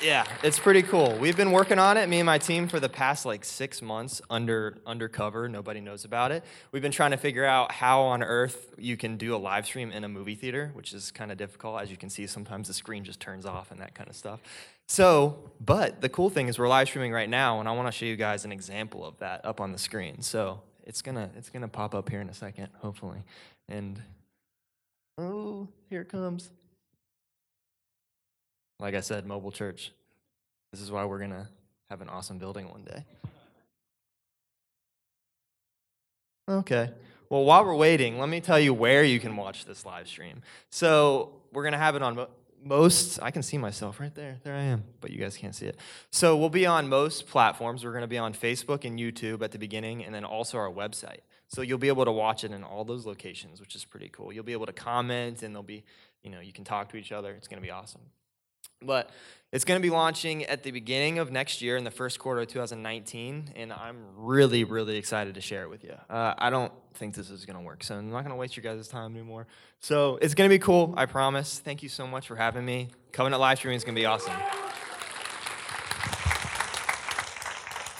Yeah, 0.02 0.26
it's 0.42 0.58
pretty 0.58 0.82
cool. 0.82 1.16
We've 1.16 1.36
been 1.36 1.52
working 1.52 1.78
on 1.78 1.96
it, 1.96 2.06
me 2.08 2.18
and 2.20 2.26
my 2.26 2.36
team, 2.36 2.68
for 2.68 2.78
the 2.78 2.88
past 2.88 3.24
like 3.24 3.44
six 3.44 3.80
months 3.80 4.20
under 4.28 4.76
undercover. 4.86 5.48
Nobody 5.48 5.80
knows 5.80 6.04
about 6.04 6.32
it. 6.32 6.44
We've 6.70 6.82
been 6.82 6.92
trying 6.92 7.12
to 7.12 7.16
figure 7.16 7.46
out 7.46 7.72
how 7.72 8.02
on 8.02 8.22
earth 8.22 8.74
you 8.76 8.98
can 8.98 9.16
do 9.16 9.34
a 9.34 9.38
live 9.38 9.64
stream 9.64 9.90
in 9.90 10.04
a 10.04 10.08
movie 10.08 10.34
theater, 10.34 10.70
which 10.74 10.92
is 10.92 11.10
kind 11.10 11.32
of 11.32 11.38
difficult. 11.38 11.80
As 11.80 11.90
you 11.90 11.96
can 11.96 12.10
see, 12.10 12.26
sometimes 12.26 12.68
the 12.68 12.74
screen 12.74 13.04
just 13.04 13.20
turns 13.20 13.46
off 13.46 13.70
and 13.70 13.80
that 13.80 13.94
kind 13.94 14.10
of 14.10 14.14
stuff. 14.14 14.40
So, 14.86 15.50
but 15.64 16.02
the 16.02 16.10
cool 16.10 16.28
thing 16.28 16.48
is 16.48 16.58
we're 16.58 16.68
live 16.68 16.88
streaming 16.88 17.12
right 17.12 17.28
now, 17.28 17.58
and 17.60 17.68
I 17.68 17.72
want 17.72 17.88
to 17.88 17.92
show 17.92 18.06
you 18.06 18.16
guys 18.16 18.44
an 18.44 18.52
example 18.52 19.04
of 19.04 19.18
that 19.18 19.44
up 19.46 19.62
on 19.62 19.72
the 19.72 19.78
screen. 19.78 20.20
So 20.20 20.60
it's 20.84 21.00
gonna 21.00 21.30
it's 21.36 21.48
gonna 21.48 21.68
pop 21.68 21.94
up 21.94 22.10
here 22.10 22.20
in 22.20 22.28
a 22.28 22.34
second, 22.34 22.68
hopefully. 22.80 23.22
And 23.68 24.00
oh, 25.16 25.68
here 25.88 26.02
it 26.02 26.10
comes. 26.10 26.50
Like 28.78 28.94
I 28.94 29.00
said, 29.00 29.26
mobile 29.26 29.52
church. 29.52 29.92
This 30.72 30.80
is 30.80 30.90
why 30.90 31.04
we're 31.04 31.18
going 31.18 31.30
to 31.30 31.48
have 31.88 32.02
an 32.02 32.08
awesome 32.08 32.38
building 32.38 32.68
one 32.70 32.82
day. 32.84 33.04
Okay. 36.48 36.90
Well, 37.28 37.44
while 37.44 37.64
we're 37.64 37.74
waiting, 37.74 38.18
let 38.18 38.28
me 38.28 38.40
tell 38.40 38.60
you 38.60 38.72
where 38.72 39.02
you 39.02 39.18
can 39.18 39.36
watch 39.36 39.64
this 39.64 39.84
live 39.84 40.06
stream. 40.06 40.42
So, 40.70 41.32
we're 41.52 41.62
going 41.62 41.72
to 41.72 41.78
have 41.78 41.96
it 41.96 42.02
on 42.02 42.26
most, 42.62 43.20
I 43.20 43.30
can 43.30 43.42
see 43.42 43.58
myself 43.58 43.98
right 43.98 44.14
there. 44.14 44.38
There 44.44 44.54
I 44.54 44.62
am, 44.62 44.84
but 45.00 45.10
you 45.10 45.18
guys 45.18 45.36
can't 45.36 45.54
see 45.54 45.66
it. 45.66 45.76
So, 46.10 46.36
we'll 46.36 46.50
be 46.50 46.66
on 46.66 46.88
most 46.88 47.26
platforms. 47.26 47.84
We're 47.84 47.90
going 47.90 48.02
to 48.02 48.08
be 48.08 48.18
on 48.18 48.32
Facebook 48.32 48.84
and 48.84 48.98
YouTube 48.98 49.42
at 49.42 49.50
the 49.50 49.58
beginning, 49.58 50.04
and 50.04 50.14
then 50.14 50.24
also 50.24 50.58
our 50.58 50.70
website. 50.70 51.20
So, 51.48 51.62
you'll 51.62 51.78
be 51.78 51.88
able 51.88 52.04
to 52.04 52.12
watch 52.12 52.44
it 52.44 52.52
in 52.52 52.62
all 52.62 52.84
those 52.84 53.06
locations, 53.06 53.60
which 53.60 53.74
is 53.74 53.84
pretty 53.84 54.08
cool. 54.12 54.32
You'll 54.32 54.44
be 54.44 54.52
able 54.52 54.66
to 54.66 54.72
comment, 54.72 55.42
and 55.42 55.52
there'll 55.52 55.64
be, 55.64 55.82
you 56.22 56.30
know, 56.30 56.40
you 56.40 56.52
can 56.52 56.64
talk 56.64 56.90
to 56.90 56.96
each 56.96 57.10
other. 57.10 57.32
It's 57.32 57.48
going 57.48 57.60
to 57.60 57.66
be 57.66 57.72
awesome. 57.72 58.02
But 58.82 59.10
it's 59.52 59.64
going 59.64 59.80
to 59.80 59.82
be 59.82 59.90
launching 59.90 60.44
at 60.44 60.64
the 60.64 60.70
beginning 60.70 61.18
of 61.18 61.30
next 61.30 61.62
year 61.62 61.76
in 61.76 61.84
the 61.84 61.90
first 61.90 62.18
quarter 62.18 62.40
of 62.42 62.48
2019, 62.48 63.52
and 63.56 63.72
I'm 63.72 63.96
really, 64.16 64.64
really 64.64 64.96
excited 64.96 65.34
to 65.36 65.40
share 65.40 65.62
it 65.62 65.70
with 65.70 65.84
you. 65.84 65.94
Uh, 66.10 66.34
I 66.36 66.50
don't 66.50 66.72
think 66.94 67.14
this 67.14 67.30
is 67.30 67.46
going 67.46 67.56
to 67.56 67.62
work, 67.62 67.84
so 67.84 67.94
I'm 67.94 68.10
not 68.10 68.22
going 68.22 68.30
to 68.30 68.36
waste 68.36 68.56
your 68.56 68.64
guys' 68.64 68.88
time 68.88 69.14
anymore. 69.14 69.46
So 69.80 70.18
it's 70.20 70.34
going 70.34 70.50
to 70.50 70.54
be 70.54 70.58
cool, 70.58 70.94
I 70.96 71.06
promise. 71.06 71.58
Thank 71.58 71.82
you 71.82 71.88
so 71.88 72.06
much 72.06 72.26
for 72.26 72.36
having 72.36 72.64
me. 72.64 72.88
Covenant 73.12 73.40
live 73.40 73.58
streaming 73.58 73.76
is 73.76 73.84
going 73.84 73.94
to 73.94 74.00
be 74.00 74.06
awesome. 74.06 74.34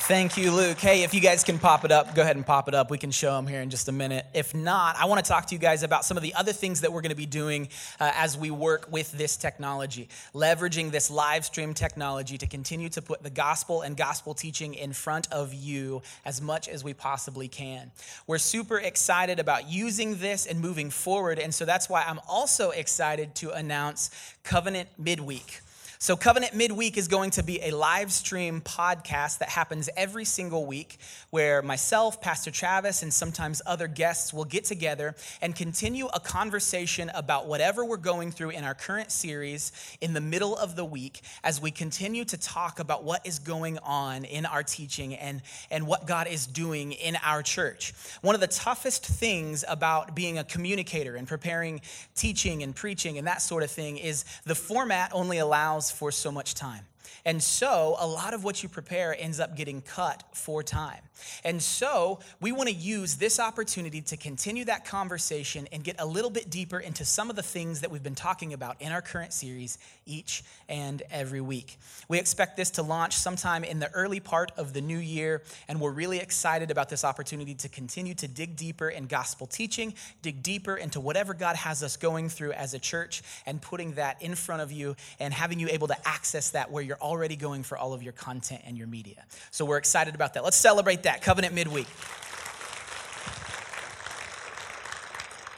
Thank 0.06 0.36
you, 0.36 0.52
Luke. 0.52 0.78
Hey, 0.78 1.02
if 1.02 1.12
you 1.14 1.20
guys 1.20 1.42
can 1.42 1.58
pop 1.58 1.84
it 1.84 1.90
up, 1.90 2.14
go 2.14 2.22
ahead 2.22 2.36
and 2.36 2.46
pop 2.46 2.68
it 2.68 2.74
up. 2.76 2.92
We 2.92 2.96
can 2.96 3.10
show 3.10 3.34
them 3.34 3.44
here 3.44 3.60
in 3.60 3.70
just 3.70 3.88
a 3.88 3.92
minute. 3.92 4.24
If 4.34 4.54
not, 4.54 4.94
I 4.96 5.06
want 5.06 5.24
to 5.24 5.28
talk 5.28 5.46
to 5.46 5.54
you 5.56 5.58
guys 5.58 5.82
about 5.82 6.04
some 6.04 6.16
of 6.16 6.22
the 6.22 6.32
other 6.34 6.52
things 6.52 6.82
that 6.82 6.92
we're 6.92 7.00
going 7.00 7.10
to 7.10 7.16
be 7.16 7.26
doing 7.26 7.68
uh, 7.98 8.12
as 8.14 8.38
we 8.38 8.52
work 8.52 8.86
with 8.88 9.10
this 9.10 9.36
technology, 9.36 10.08
leveraging 10.32 10.92
this 10.92 11.10
live 11.10 11.44
stream 11.44 11.74
technology 11.74 12.38
to 12.38 12.46
continue 12.46 12.88
to 12.90 13.02
put 13.02 13.24
the 13.24 13.30
gospel 13.30 13.82
and 13.82 13.96
gospel 13.96 14.32
teaching 14.32 14.74
in 14.74 14.92
front 14.92 15.26
of 15.32 15.52
you 15.52 16.02
as 16.24 16.40
much 16.40 16.68
as 16.68 16.84
we 16.84 16.94
possibly 16.94 17.48
can. 17.48 17.90
We're 18.28 18.38
super 18.38 18.78
excited 18.78 19.40
about 19.40 19.68
using 19.68 20.18
this 20.18 20.46
and 20.46 20.60
moving 20.60 20.88
forward, 20.88 21.40
and 21.40 21.52
so 21.52 21.64
that's 21.64 21.88
why 21.88 22.04
I'm 22.06 22.20
also 22.28 22.70
excited 22.70 23.34
to 23.36 23.50
announce 23.50 24.10
Covenant 24.44 24.88
Midweek. 24.98 25.62
So, 25.98 26.14
Covenant 26.14 26.54
Midweek 26.54 26.98
is 26.98 27.08
going 27.08 27.30
to 27.30 27.42
be 27.42 27.58
a 27.62 27.70
live 27.70 28.12
stream 28.12 28.60
podcast 28.60 29.38
that 29.38 29.48
happens 29.48 29.88
every 29.96 30.26
single 30.26 30.66
week 30.66 30.98
where 31.30 31.62
myself, 31.62 32.20
Pastor 32.20 32.50
Travis, 32.50 33.02
and 33.02 33.12
sometimes 33.12 33.62
other 33.64 33.88
guests 33.88 34.30
will 34.30 34.44
get 34.44 34.64
together 34.64 35.14
and 35.40 35.56
continue 35.56 36.08
a 36.12 36.20
conversation 36.20 37.10
about 37.14 37.46
whatever 37.46 37.82
we're 37.82 37.96
going 37.96 38.30
through 38.30 38.50
in 38.50 38.62
our 38.62 38.74
current 38.74 39.10
series 39.10 39.72
in 40.02 40.12
the 40.12 40.20
middle 40.20 40.54
of 40.56 40.76
the 40.76 40.84
week 40.84 41.22
as 41.42 41.62
we 41.62 41.70
continue 41.70 42.26
to 42.26 42.36
talk 42.36 42.78
about 42.78 43.02
what 43.02 43.26
is 43.26 43.38
going 43.38 43.78
on 43.78 44.26
in 44.26 44.44
our 44.44 44.62
teaching 44.62 45.14
and, 45.14 45.40
and 45.70 45.86
what 45.86 46.06
God 46.06 46.26
is 46.26 46.46
doing 46.46 46.92
in 46.92 47.16
our 47.24 47.42
church. 47.42 47.94
One 48.20 48.34
of 48.34 48.42
the 48.42 48.48
toughest 48.48 49.06
things 49.06 49.64
about 49.66 50.14
being 50.14 50.36
a 50.36 50.44
communicator 50.44 51.16
and 51.16 51.26
preparing 51.26 51.80
teaching 52.14 52.62
and 52.62 52.76
preaching 52.76 53.16
and 53.16 53.26
that 53.26 53.40
sort 53.40 53.62
of 53.62 53.70
thing 53.70 53.96
is 53.96 54.26
the 54.44 54.54
format 54.54 55.10
only 55.14 55.38
allows 55.38 55.85
for 55.90 56.10
so 56.12 56.30
much 56.30 56.54
time. 56.54 56.84
And 57.24 57.42
so, 57.42 57.96
a 57.98 58.06
lot 58.06 58.34
of 58.34 58.44
what 58.44 58.62
you 58.62 58.68
prepare 58.68 59.16
ends 59.18 59.40
up 59.40 59.56
getting 59.56 59.80
cut 59.80 60.22
for 60.32 60.62
time. 60.62 61.02
And 61.44 61.62
so 61.62 62.20
we 62.40 62.52
want 62.52 62.68
to 62.68 62.74
use 62.74 63.16
this 63.16 63.38
opportunity 63.38 64.00
to 64.02 64.16
continue 64.16 64.64
that 64.66 64.84
conversation 64.84 65.68
and 65.72 65.84
get 65.84 66.00
a 66.00 66.06
little 66.06 66.30
bit 66.30 66.50
deeper 66.50 66.78
into 66.78 67.04
some 67.04 67.30
of 67.30 67.36
the 67.36 67.42
things 67.42 67.80
that 67.80 67.90
we've 67.90 68.02
been 68.02 68.14
talking 68.14 68.52
about 68.52 68.80
in 68.80 68.92
our 68.92 69.02
current 69.02 69.32
series 69.32 69.78
each 70.06 70.42
and 70.68 71.02
every 71.10 71.40
week. 71.40 71.78
We 72.08 72.18
expect 72.18 72.56
this 72.56 72.70
to 72.72 72.82
launch 72.82 73.14
sometime 73.14 73.64
in 73.64 73.78
the 73.78 73.92
early 73.92 74.20
part 74.20 74.52
of 74.56 74.72
the 74.72 74.80
new 74.80 74.98
year, 74.98 75.42
and 75.68 75.80
we're 75.80 75.90
really 75.90 76.18
excited 76.18 76.70
about 76.70 76.88
this 76.88 77.04
opportunity 77.04 77.54
to 77.54 77.68
continue 77.68 78.14
to 78.14 78.28
dig 78.28 78.56
deeper 78.56 78.88
in 78.88 79.06
gospel 79.06 79.46
teaching, 79.46 79.94
dig 80.22 80.42
deeper 80.42 80.76
into 80.76 81.00
whatever 81.00 81.34
God 81.34 81.56
has 81.56 81.82
us 81.82 81.96
going 81.96 82.28
through 82.28 82.52
as 82.52 82.74
a 82.74 82.78
church, 82.78 83.22
and 83.46 83.60
putting 83.60 83.92
that 83.92 84.22
in 84.22 84.34
front 84.34 84.62
of 84.62 84.72
you 84.72 84.96
and 85.18 85.32
having 85.32 85.58
you 85.58 85.68
able 85.70 85.88
to 85.88 86.08
access 86.08 86.50
that 86.50 86.70
where 86.70 86.82
you're 86.82 87.00
already 87.00 87.36
going 87.36 87.62
for 87.62 87.76
all 87.76 87.92
of 87.92 88.02
your 88.02 88.12
content 88.12 88.62
and 88.66 88.76
your 88.76 88.86
media. 88.86 89.24
So 89.50 89.64
we're 89.64 89.78
excited 89.78 90.14
about 90.14 90.34
that. 90.34 90.44
Let's 90.44 90.56
celebrate 90.56 91.02
that 91.06 91.22
Covenant 91.22 91.54
Midweek. 91.54 91.86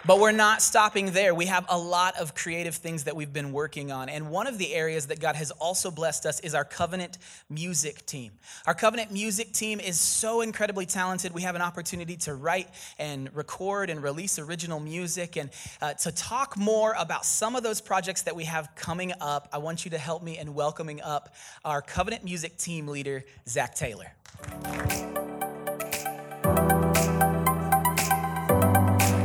But 0.09 0.21
we're 0.21 0.33
not 0.33 0.63
stopping 0.63 1.11
there. 1.11 1.35
We 1.35 1.47
have 1.47 1.67
a 1.69 1.77
lot 1.77 2.17
of 2.19 2.35
creative 2.35 2.75
things 2.75 3.05
that 3.05 3.15
we've 3.15 3.33
been 3.33 3.53
working 3.53 3.93
on. 3.93 4.09
And 4.09 4.31
one 4.31 4.47
of 4.47 4.57
the 4.57 4.73
areas 4.75 5.09
that 5.09 5.21
God 5.21 5.37
has 5.37 5.51
also 5.51 5.91
blessed 5.91 6.25
us 6.25 6.41
is 6.41 6.55
our 6.55 6.65
covenant 6.65 7.19
music 7.51 8.07
team. 8.07 8.33
Our 8.67 8.75
covenant 8.75 9.13
music 9.13 9.53
team 9.53 9.81
is 9.81 10.01
so 10.01 10.41
incredibly 10.41 10.87
talented. 10.87 11.35
We 11.35 11.43
have 11.43 11.57
an 11.57 11.63
opportunity 11.63 12.17
to 12.19 12.35
write 12.35 12.69
and 12.99 13.35
record 13.35 13.91
and 13.91 14.03
release 14.03 14.39
original 14.39 14.81
music. 14.81 15.37
And 15.37 15.51
uh, 15.83 15.95
to 15.95 16.13
talk 16.13 16.57
more 16.57 16.95
about 16.99 17.27
some 17.27 17.55
of 17.55 17.63
those 17.63 17.83
projects 17.83 18.23
that 18.23 18.37
we 18.37 18.45
have 18.45 18.75
coming 18.77 19.13
up, 19.21 19.49
I 19.53 19.59
want 19.59 19.85
you 19.85 19.91
to 19.91 19.99
help 19.99 20.23
me 20.23 20.39
in 20.39 20.55
welcoming 20.55 21.03
up 21.03 21.35
our 21.67 21.83
covenant 21.83 22.25
music 22.25 22.57
team 22.57 22.89
leader, 22.89 23.25
Zach 23.47 23.75
Taylor. 23.75 24.13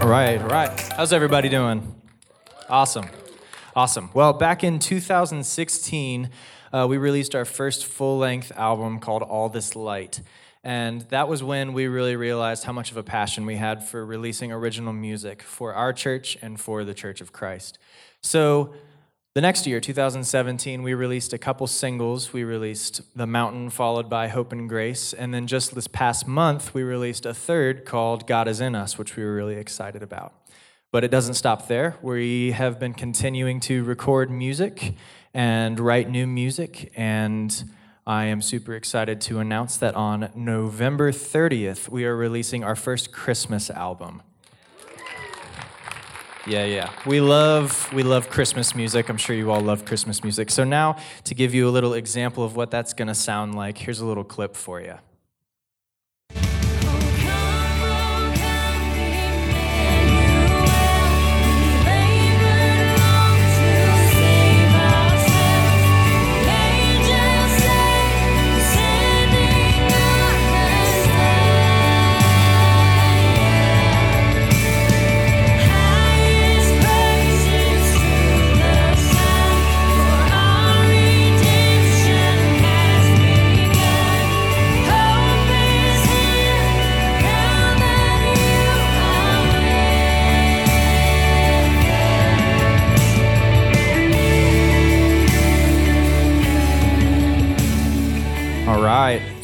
All 0.03 0.09
right, 0.09 0.41
all 0.41 0.49
right. 0.49 0.81
How's 0.97 1.13
everybody 1.13 1.47
doing? 1.47 1.95
Awesome. 2.67 3.07
Awesome. 3.73 4.09
Well, 4.13 4.33
back 4.33 4.61
in 4.61 4.77
2016, 4.77 6.29
uh, 6.73 6.87
we 6.89 6.97
released 6.97 7.33
our 7.35 7.45
first 7.45 7.85
full 7.85 8.17
length 8.17 8.51
album 8.57 8.99
called 8.99 9.23
All 9.23 9.47
This 9.47 9.77
Light. 9.77 10.19
And 10.61 11.03
that 11.03 11.29
was 11.29 11.41
when 11.41 11.71
we 11.71 11.87
really 11.87 12.17
realized 12.17 12.65
how 12.65 12.73
much 12.73 12.91
of 12.91 12.97
a 12.97 13.03
passion 13.03 13.45
we 13.45 13.55
had 13.55 13.81
for 13.81 14.05
releasing 14.05 14.51
original 14.51 14.91
music 14.91 15.41
for 15.41 15.73
our 15.73 15.93
church 15.93 16.37
and 16.41 16.59
for 16.59 16.83
the 16.83 16.93
Church 16.93 17.21
of 17.21 17.31
Christ. 17.31 17.79
So, 18.19 18.73
the 19.35 19.41
next 19.41 19.65
year, 19.65 19.79
2017, 19.79 20.83
we 20.83 20.93
released 20.93 21.33
a 21.33 21.39
couple 21.39 21.65
singles. 21.65 22.33
We 22.33 22.43
released 22.43 23.01
The 23.17 23.25
Mountain, 23.25 23.71
followed 23.71 24.07
by 24.07 24.27
Hope 24.27 24.51
and 24.51 24.69
Grace. 24.69 25.11
And 25.11 25.33
then 25.33 25.47
just 25.47 25.73
this 25.73 25.87
past 25.87 26.27
month, 26.27 26.75
we 26.75 26.83
released 26.83 27.25
a 27.25 27.33
third 27.33 27.83
called 27.83 28.27
God 28.27 28.47
is 28.47 28.61
in 28.61 28.75
Us, 28.75 28.99
which 28.99 29.15
we 29.15 29.23
were 29.23 29.33
really 29.33 29.55
excited 29.55 30.03
about. 30.03 30.33
But 30.91 31.03
it 31.03 31.09
doesn't 31.09 31.33
stop 31.33 31.67
there. 31.67 31.97
We 32.03 32.51
have 32.51 32.79
been 32.79 32.93
continuing 32.93 33.59
to 33.61 33.83
record 33.83 34.29
music 34.29 34.93
and 35.33 35.79
write 35.79 36.11
new 36.11 36.27
music. 36.27 36.91
And 36.95 37.63
I 38.05 38.25
am 38.25 38.39
super 38.39 38.75
excited 38.75 39.19
to 39.21 39.39
announce 39.39 39.77
that 39.77 39.95
on 39.95 40.29
November 40.35 41.11
30th, 41.11 41.89
we 41.89 42.05
are 42.05 42.15
releasing 42.15 42.63
our 42.63 42.75
first 42.75 43.11
Christmas 43.11 43.71
album. 43.71 44.21
Yeah, 46.45 46.65
yeah. 46.65 46.91
We 47.05 47.21
love 47.21 47.91
we 47.93 48.03
love 48.03 48.29
Christmas 48.29 48.75
music. 48.75 49.07
I'm 49.07 49.17
sure 49.17 49.35
you 49.35 49.49
all 49.49 49.61
love 49.61 49.85
Christmas 49.85 50.23
music. 50.23 50.51
So 50.51 50.65
now 50.65 50.97
to 51.23 51.33
give 51.33 51.53
you 51.53 51.69
a 51.69 51.71
little 51.71 51.93
example 51.93 52.43
of 52.43 52.57
what 52.57 52.69
that's 52.69 52.93
going 52.93 53.07
to 53.07 53.15
sound 53.15 53.55
like, 53.55 53.77
here's 53.77 54.01
a 54.01 54.05
little 54.05 54.25
clip 54.25 54.55
for 54.55 54.81
you. 54.81 54.95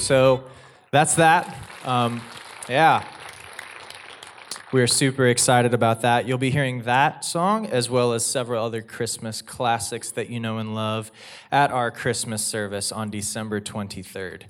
So 0.09 0.43
that's 0.89 1.13
that. 1.17 1.55
Um, 1.85 2.19
yeah. 2.67 3.07
We're 4.71 4.87
super 4.87 5.27
excited 5.27 5.75
about 5.75 6.01
that. 6.01 6.27
You'll 6.27 6.39
be 6.39 6.49
hearing 6.49 6.81
that 6.81 7.23
song 7.23 7.67
as 7.67 7.91
well 7.91 8.13
as 8.13 8.25
several 8.25 8.65
other 8.65 8.81
Christmas 8.81 9.43
classics 9.43 10.09
that 10.09 10.31
you 10.31 10.39
know 10.39 10.57
and 10.57 10.73
love 10.73 11.11
at 11.51 11.69
our 11.69 11.91
Christmas 11.91 12.43
service 12.43 12.91
on 12.91 13.11
December 13.11 13.61
23rd. 13.61 14.45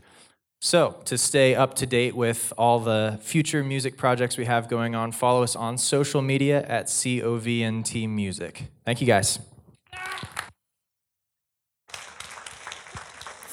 So, 0.62 0.96
to 1.04 1.18
stay 1.18 1.56
up 1.56 1.74
to 1.76 1.86
date 1.86 2.16
with 2.16 2.54
all 2.58 2.80
the 2.80 3.20
future 3.22 3.62
music 3.62 3.98
projects 3.98 4.38
we 4.38 4.46
have 4.46 4.70
going 4.70 4.96
on, 4.96 5.12
follow 5.12 5.44
us 5.44 5.58
on 5.58 5.78
social 5.78 6.22
media 6.22 6.64
at 6.68 6.86
COVNT 6.86 8.08
Music. 8.08 8.64
Thank 8.86 9.02
you 9.02 9.08
guys. 9.08 9.40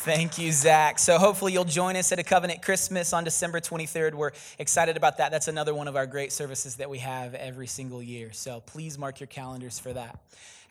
Thank 0.06 0.38
you, 0.38 0.52
Zach. 0.52 1.00
So 1.00 1.18
hopefully 1.18 1.52
you'll 1.52 1.64
join 1.64 1.96
us 1.96 2.12
at 2.12 2.20
a 2.20 2.22
Covenant 2.22 2.62
Christmas 2.62 3.12
on 3.12 3.24
December 3.24 3.58
23rd. 3.58 4.14
We're 4.14 4.30
excited 4.56 4.96
about 4.96 5.18
that. 5.18 5.32
That's 5.32 5.48
another 5.48 5.74
one 5.74 5.88
of 5.88 5.96
our 5.96 6.06
great 6.06 6.30
services 6.30 6.76
that 6.76 6.88
we 6.88 6.98
have 6.98 7.34
every 7.34 7.66
single 7.66 8.00
year. 8.00 8.32
So 8.32 8.60
please 8.66 8.98
mark 8.98 9.18
your 9.18 9.26
calendars 9.26 9.80
for 9.80 9.92
that. 9.94 10.20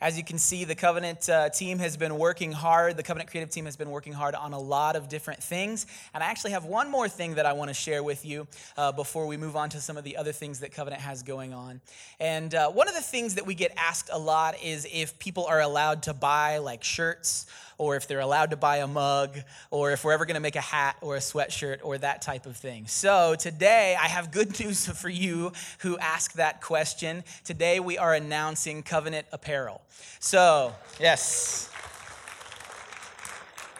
As 0.00 0.16
you 0.16 0.24
can 0.24 0.38
see, 0.38 0.64
the 0.64 0.74
Covenant 0.74 1.28
uh, 1.28 1.50
team 1.50 1.78
has 1.80 1.98
been 1.98 2.16
working 2.16 2.52
hard. 2.52 2.96
The 2.96 3.02
Covenant 3.02 3.30
Creative 3.30 3.50
team 3.50 3.66
has 3.66 3.76
been 3.76 3.90
working 3.90 4.14
hard 4.14 4.34
on 4.34 4.54
a 4.54 4.58
lot 4.58 4.96
of 4.96 5.10
different 5.10 5.42
things. 5.42 5.86
And 6.14 6.22
I 6.24 6.28
actually 6.28 6.52
have 6.52 6.64
one 6.64 6.90
more 6.90 7.08
thing 7.08 7.34
that 7.34 7.44
I 7.44 7.52
want 7.52 7.68
to 7.68 7.74
share 7.74 8.02
with 8.02 8.24
you 8.24 8.46
uh, 8.78 8.92
before 8.92 9.26
we 9.26 9.36
move 9.36 9.54
on 9.54 9.68
to 9.70 9.80
some 9.82 9.98
of 9.98 10.04
the 10.04 10.16
other 10.16 10.32
things 10.32 10.60
that 10.60 10.72
Covenant 10.72 11.02
has 11.02 11.22
going 11.22 11.52
on. 11.52 11.82
And 12.20 12.54
uh, 12.54 12.70
one 12.70 12.88
of 12.88 12.94
the 12.94 13.02
things 13.02 13.34
that 13.34 13.46
we 13.46 13.54
get 13.54 13.72
asked 13.76 14.08
a 14.10 14.18
lot 14.18 14.62
is 14.62 14.86
if 14.90 15.18
people 15.18 15.44
are 15.44 15.60
allowed 15.60 16.04
to 16.04 16.14
buy 16.14 16.58
like 16.58 16.82
shirts 16.82 17.46
or 17.78 17.96
if 17.96 18.08
they're 18.08 18.20
allowed 18.20 18.50
to 18.50 18.56
buy 18.56 18.78
a 18.78 18.86
mug, 18.86 19.38
or 19.70 19.92
if 19.92 20.04
we're 20.04 20.12
ever 20.12 20.24
going 20.24 20.34
to 20.34 20.40
make 20.40 20.56
a 20.56 20.60
hat 20.60 20.96
or 21.00 21.16
a 21.16 21.20
sweatshirt 21.20 21.78
or 21.82 21.98
that 21.98 22.22
type 22.22 22.46
of 22.46 22.56
thing. 22.56 22.86
So 22.86 23.34
today, 23.34 23.96
I 24.00 24.06
have 24.06 24.30
good 24.30 24.58
news 24.64 24.86
for 24.86 25.08
you 25.08 25.52
who 25.78 25.98
ask 25.98 26.32
that 26.34 26.60
question. 26.60 27.24
Today, 27.44 27.80
we 27.80 27.98
are 27.98 28.14
announcing 28.14 28.82
Covenant 28.82 29.26
Apparel. 29.32 29.82
So, 30.20 30.74
yes. 31.00 31.70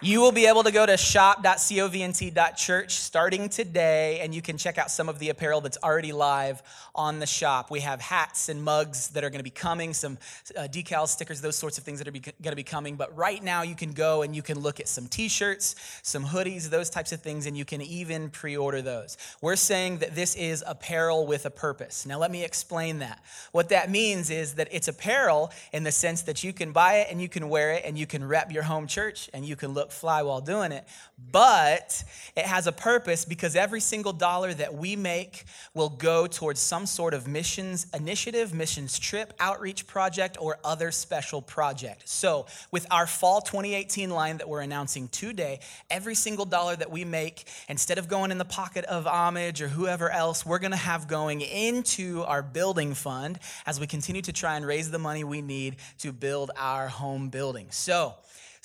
You 0.02 0.20
will 0.20 0.30
be 0.30 0.44
able 0.44 0.62
to 0.62 0.70
go 0.70 0.85
to 0.85 0.98
shop.covnt.church 0.98 2.94
starting 2.96 3.48
today, 3.48 4.20
and 4.20 4.35
you 4.35 4.42
can 4.42 4.59
check 4.59 4.76
out 4.76 4.90
some 4.90 5.09
of 5.09 5.18
the 5.18 5.30
apparel 5.30 5.62
that's 5.62 5.78
already 5.82 6.12
live 6.12 6.62
on 6.94 7.18
the 7.18 7.24
shop. 7.24 7.70
We 7.70 7.80
have 7.80 8.02
hats 8.02 8.50
and 8.50 8.62
mugs 8.62 9.09
that 9.11 9.24
are 9.24 9.30
going 9.30 9.38
to 9.38 9.44
be 9.44 9.48
coming, 9.48 9.94
some 9.94 10.18
uh, 10.54 10.68
decals, 10.70 11.09
stickers, 11.09 11.40
those 11.40 11.56
sorts 11.56 11.78
of 11.78 11.85
things 11.85 11.98
that 12.00 12.09
are 12.09 12.11
going 12.11 12.35
to 12.42 12.54
be 12.56 12.62
coming. 12.62 12.96
But 12.96 13.16
right 13.16 13.42
now, 13.42 13.62
you 13.62 13.74
can 13.74 13.92
go 13.92 14.20
and 14.20 14.37
you 14.37 14.42
can 14.42 14.61
look 14.61 14.80
at 14.80 14.88
some 14.88 15.06
t 15.06 15.28
shirts, 15.28 15.74
some 16.02 16.26
hoodies, 16.26 16.68
those 16.68 16.90
types 16.90 17.12
of 17.12 17.22
things, 17.22 17.46
and 17.46 17.56
you 17.56 17.64
can 17.64 17.80
even 17.80 18.28
pre 18.28 18.54
order 18.54 18.82
those. 18.82 19.16
We're 19.40 19.56
saying 19.56 20.00
that 20.00 20.14
this 20.14 20.35
is 20.35 20.62
apparel 20.66 21.26
with 21.26 21.46
a 21.46 21.50
purpose. 21.50 22.04
Now, 22.04 22.18
let 22.18 22.30
me 22.30 22.44
explain 22.44 22.98
that. 22.98 23.24
What 23.52 23.70
that 23.70 23.90
means 23.90 24.28
is 24.28 24.56
that 24.56 24.68
it's 24.72 24.88
apparel 24.88 25.52
in 25.72 25.85
the 25.85 25.92
sense 25.92 26.20
that 26.22 26.44
you 26.44 26.52
can 26.52 26.72
buy 26.72 26.96
it 26.96 27.09
and 27.11 27.18
you 27.18 27.30
can 27.30 27.48
wear 27.48 27.72
it 27.72 27.85
and 27.87 27.96
you 27.96 28.06
can 28.06 28.22
rep 28.22 28.52
your 28.52 28.64
home 28.64 28.87
church 28.87 29.30
and 29.32 29.42
you 29.42 29.56
can 29.56 29.72
look 29.72 29.86
fly 29.92 30.22
while 30.22 30.40
doing 30.40 30.72
it, 30.72 30.87
but 31.33 32.05
it 32.37 32.44
has 32.44 32.66
a 32.66 32.72
purpose 32.72 33.25
because 33.25 33.57
every 33.57 33.81
single 33.81 34.12
dollar 34.12 34.53
that 34.53 34.75
we 34.75 34.96
make 34.96 35.44
will 35.72 35.88
go 35.88 36.27
towards 36.27 36.61
some 36.61 36.85
sort 36.85 37.14
of 37.14 37.27
missions 37.27 37.87
initiative, 37.94 38.53
missions 38.53 38.99
trip, 38.99 39.33
outreach 39.40 39.87
project, 39.87 40.37
or 40.40 40.59
other 40.62 40.90
special 40.90 41.40
project. 41.40 42.09
So, 42.09 42.46
with 42.70 42.87
our 42.90 43.07
fall 43.07 43.40
2018 43.40 44.11
line 44.11 44.38
that 44.38 44.49
we're 44.49 44.61
announcing 44.61 45.09
today, 45.09 45.61
every 45.90 46.14
single 46.14 46.44
dollar 46.44 46.77
that 46.77 46.90
we 46.90 47.05
make, 47.05 47.46
instead 47.68 47.99
of 47.99 48.09
going 48.09 48.31
in 48.31 48.38
the 48.38 48.44
pocket 48.44 48.85
of 48.85 49.07
Homage 49.07 49.62
or 49.62 49.68
whoever 49.68 50.11
else, 50.11 50.44
we're 50.44 50.59
gonna 50.59 50.77
have 50.77 51.09
going 51.09 51.40
into 51.40 52.22
our 52.25 52.42
building 52.42 52.94
fund 52.94 53.38
as 53.64 53.81
we 53.81 53.87
continue 53.87 54.22
to 54.22 54.33
try 54.33 54.57
and 54.57 54.66
raise 54.66 54.90
the 54.90 54.99
money 54.99 55.25
we 55.25 55.40
need 55.40 55.77
to 55.99 56.12
build 56.12 56.51
our 56.57 56.88
home 56.88 57.31
building. 57.31 57.68
So, 57.70 58.14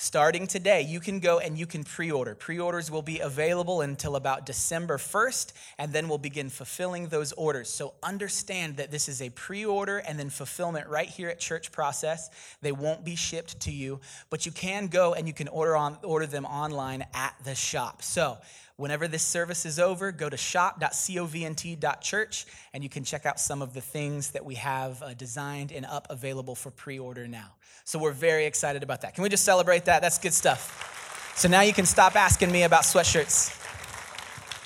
starting 0.01 0.47
today, 0.47 0.81
you 0.81 0.99
can 0.99 1.19
go 1.19 1.37
and 1.37 1.57
you 1.57 1.67
can 1.67 1.83
pre 1.83 2.09
order. 2.09 2.33
Pre 2.33 2.59
orders 2.59 2.89
will 2.89 3.03
be 3.03 3.19
available 3.19 3.81
until 3.81 4.15
about 4.15 4.47
December 4.47 4.97
1st, 4.97 5.53
and 5.77 5.93
then 5.93 6.09
we'll 6.09 6.17
begin 6.17 6.49
fulfilling 6.49 7.07
those 7.07 7.31
orders. 7.33 7.69
So 7.69 7.93
understand 8.01 8.77
that 8.77 8.89
this 8.89 9.07
is 9.07 9.21
a 9.21 9.29
pre 9.29 9.63
order 9.63 9.99
and 9.99 10.17
then 10.17 10.31
fulfillment 10.31 10.87
right 10.87 11.07
here 11.07 11.29
at 11.29 11.39
Church 11.39 11.71
Process. 11.71 12.31
They 12.61 12.71
won't 12.71 13.05
be 13.05 13.15
shipped 13.15 13.59
to 13.61 13.71
you, 13.71 13.99
but 14.31 14.45
you 14.45 14.51
can 14.51 14.87
go 14.87 15.13
and 15.13 15.27
you 15.27 15.33
can 15.33 15.47
order, 15.47 15.77
on, 15.77 15.97
order 16.01 16.25
them 16.25 16.45
online 16.45 17.05
at 17.13 17.35
the 17.43 17.53
shop. 17.53 18.01
So 18.01 18.39
Whenever 18.81 19.07
this 19.07 19.21
service 19.21 19.63
is 19.63 19.77
over, 19.77 20.11
go 20.11 20.27
to 20.27 20.35
shop.covnt.church 20.35 22.45
and 22.73 22.81
you 22.81 22.89
can 22.89 23.03
check 23.03 23.27
out 23.27 23.39
some 23.39 23.61
of 23.61 23.75
the 23.75 23.81
things 23.81 24.31
that 24.31 24.43
we 24.43 24.55
have 24.55 25.03
uh, 25.03 25.13
designed 25.13 25.71
and 25.71 25.85
up 25.85 26.07
available 26.09 26.55
for 26.55 26.71
pre 26.71 26.97
order 26.97 27.27
now. 27.27 27.53
So 27.83 27.99
we're 27.99 28.11
very 28.11 28.47
excited 28.47 28.81
about 28.81 29.01
that. 29.01 29.13
Can 29.13 29.21
we 29.21 29.29
just 29.29 29.43
celebrate 29.43 29.85
that? 29.85 30.01
That's 30.01 30.17
good 30.17 30.33
stuff. 30.33 31.31
So 31.35 31.47
now 31.47 31.61
you 31.61 31.73
can 31.73 31.85
stop 31.85 32.15
asking 32.15 32.51
me 32.51 32.63
about 32.63 32.81
sweatshirts. 32.81 33.55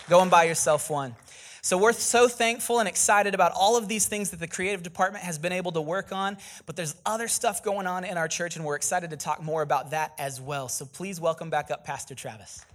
Go 0.08 0.21
and 0.21 0.32
buy 0.32 0.45
yourself 0.45 0.89
one. 0.89 1.13
So 1.62 1.78
we're 1.78 1.91
so 1.91 2.30
thankful 2.30 2.80
and 2.80 2.88
excited 2.88 3.36
about 3.36 3.51
all 3.54 3.75
of 3.75 3.89
these 3.89 4.08
things 4.08 4.30
that 4.30 4.39
the 4.39 4.47
creative 4.47 4.82
department 4.82 5.25
has 5.25 5.38
been 5.38 5.51
able 5.51 5.73
to 5.73 5.82
work 5.82 6.13
on, 6.13 6.38
but 6.65 6.78
there's 6.78 6.95
other 7.06 7.28
stuff 7.28 7.63
going 7.63 7.86
on 7.86 8.06
in 8.06 8.17
our 8.17 8.30
church, 8.30 8.56
and 8.56 8.63
we're 8.63 8.78
excited 8.78 9.10
to 9.10 9.17
talk 9.17 9.43
more 9.43 9.62
about 9.62 9.91
that 9.91 10.13
as 10.17 10.39
well. 10.39 10.69
So 10.69 10.86
please 10.86 11.19
welcome 11.19 11.49
back 11.49 11.69
up 11.69 11.84
Pastor 11.84 12.15
Travis. 12.15 12.65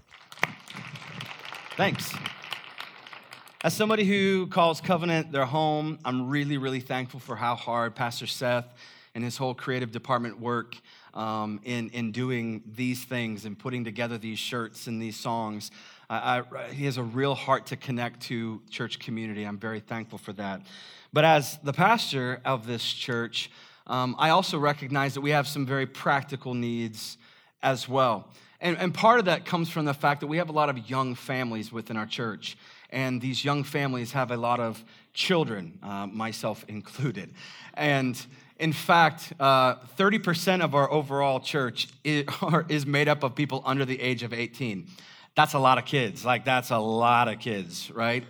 Thanks. 1.81 2.13
As 3.65 3.75
somebody 3.75 4.05
who 4.05 4.49
calls 4.49 4.83
Covenant 4.83 5.33
their 5.33 5.47
home, 5.47 5.99
I'm 6.05 6.29
really, 6.29 6.59
really 6.59 6.81
thankful 6.81 7.21
for 7.21 7.37
how 7.37 7.55
hard 7.55 7.95
Pastor 7.95 8.27
Seth 8.27 8.67
and 9.15 9.25
his 9.25 9.39
whole 9.39 9.55
creative 9.55 9.91
department 9.91 10.39
work 10.39 10.77
um, 11.15 11.59
in, 11.65 11.89
in 11.89 12.13
doing 12.13 12.63
these 12.75 13.03
things 13.05 13.47
and 13.47 13.59
putting 13.59 13.83
together 13.83 14.19
these 14.19 14.39
shirts 14.39 14.89
and 14.89 15.01
these 15.01 15.17
songs. 15.17 15.71
I, 16.11 16.43
I, 16.55 16.69
he 16.71 16.85
has 16.85 16.99
a 16.99 17.03
real 17.03 17.35
heart 17.35 17.65
to 17.69 17.77
connect 17.77 18.21
to 18.25 18.61
church 18.69 18.99
community. 18.99 19.45
I'm 19.45 19.57
very 19.57 19.81
thankful 19.81 20.19
for 20.19 20.35
that. 20.35 20.61
But 21.15 21.25
as 21.25 21.57
the 21.63 21.73
pastor 21.73 22.43
of 22.45 22.67
this 22.67 22.85
church, 22.85 23.51
um, 23.87 24.17
I 24.19 24.29
also 24.29 24.59
recognize 24.59 25.15
that 25.15 25.23
we 25.23 25.31
have 25.31 25.49
some 25.49 25.65
very 25.65 25.87
practical 25.87 26.53
needs 26.53 27.17
as 27.63 27.89
well. 27.89 28.29
And, 28.61 28.77
and 28.79 28.93
part 28.93 29.19
of 29.19 29.25
that 29.25 29.45
comes 29.45 29.71
from 29.71 29.87
the 29.87 29.95
fact 29.95 30.21
that 30.21 30.27
we 30.27 30.37
have 30.37 30.51
a 30.51 30.53
lot 30.53 30.69
of 30.69 30.91
young 30.91 31.15
families 31.15 31.73
within 31.73 31.97
our 31.97 32.07
church. 32.07 32.59
And 32.91 33.21
these 33.21 33.45
young 33.45 33.65
families 33.65 34.13
have 34.13 34.31
a 34.31 34.37
lot 34.37 34.61
of 34.61 34.85
children, 35.15 35.79
uh, 35.83 36.07
myself 36.07 36.65
included. 36.69 37.33
And 37.75 38.21
in 38.59 38.73
fact, 38.73 39.33
uh, 39.41 39.77
30% 39.97 40.63
of 40.63 40.75
our 40.75 40.91
overall 40.91 41.41
church 41.41 41.89
is, 42.05 42.27
is 42.69 42.85
made 42.85 43.09
up 43.09 43.23
of 43.23 43.35
people 43.35 43.63
under 43.65 43.85
the 43.85 44.01
age 44.01 44.23
of 44.23 44.35
18. 44.35 44.87
That's 45.35 45.55
a 45.55 45.59
lot 45.59 45.79
of 45.79 45.87
kids. 45.87 46.25
Like, 46.25 46.45
that's 46.45 46.71
a 46.71 46.79
lot 46.79 47.29
of 47.29 47.39
kids, 47.39 47.91
right? 47.93 48.25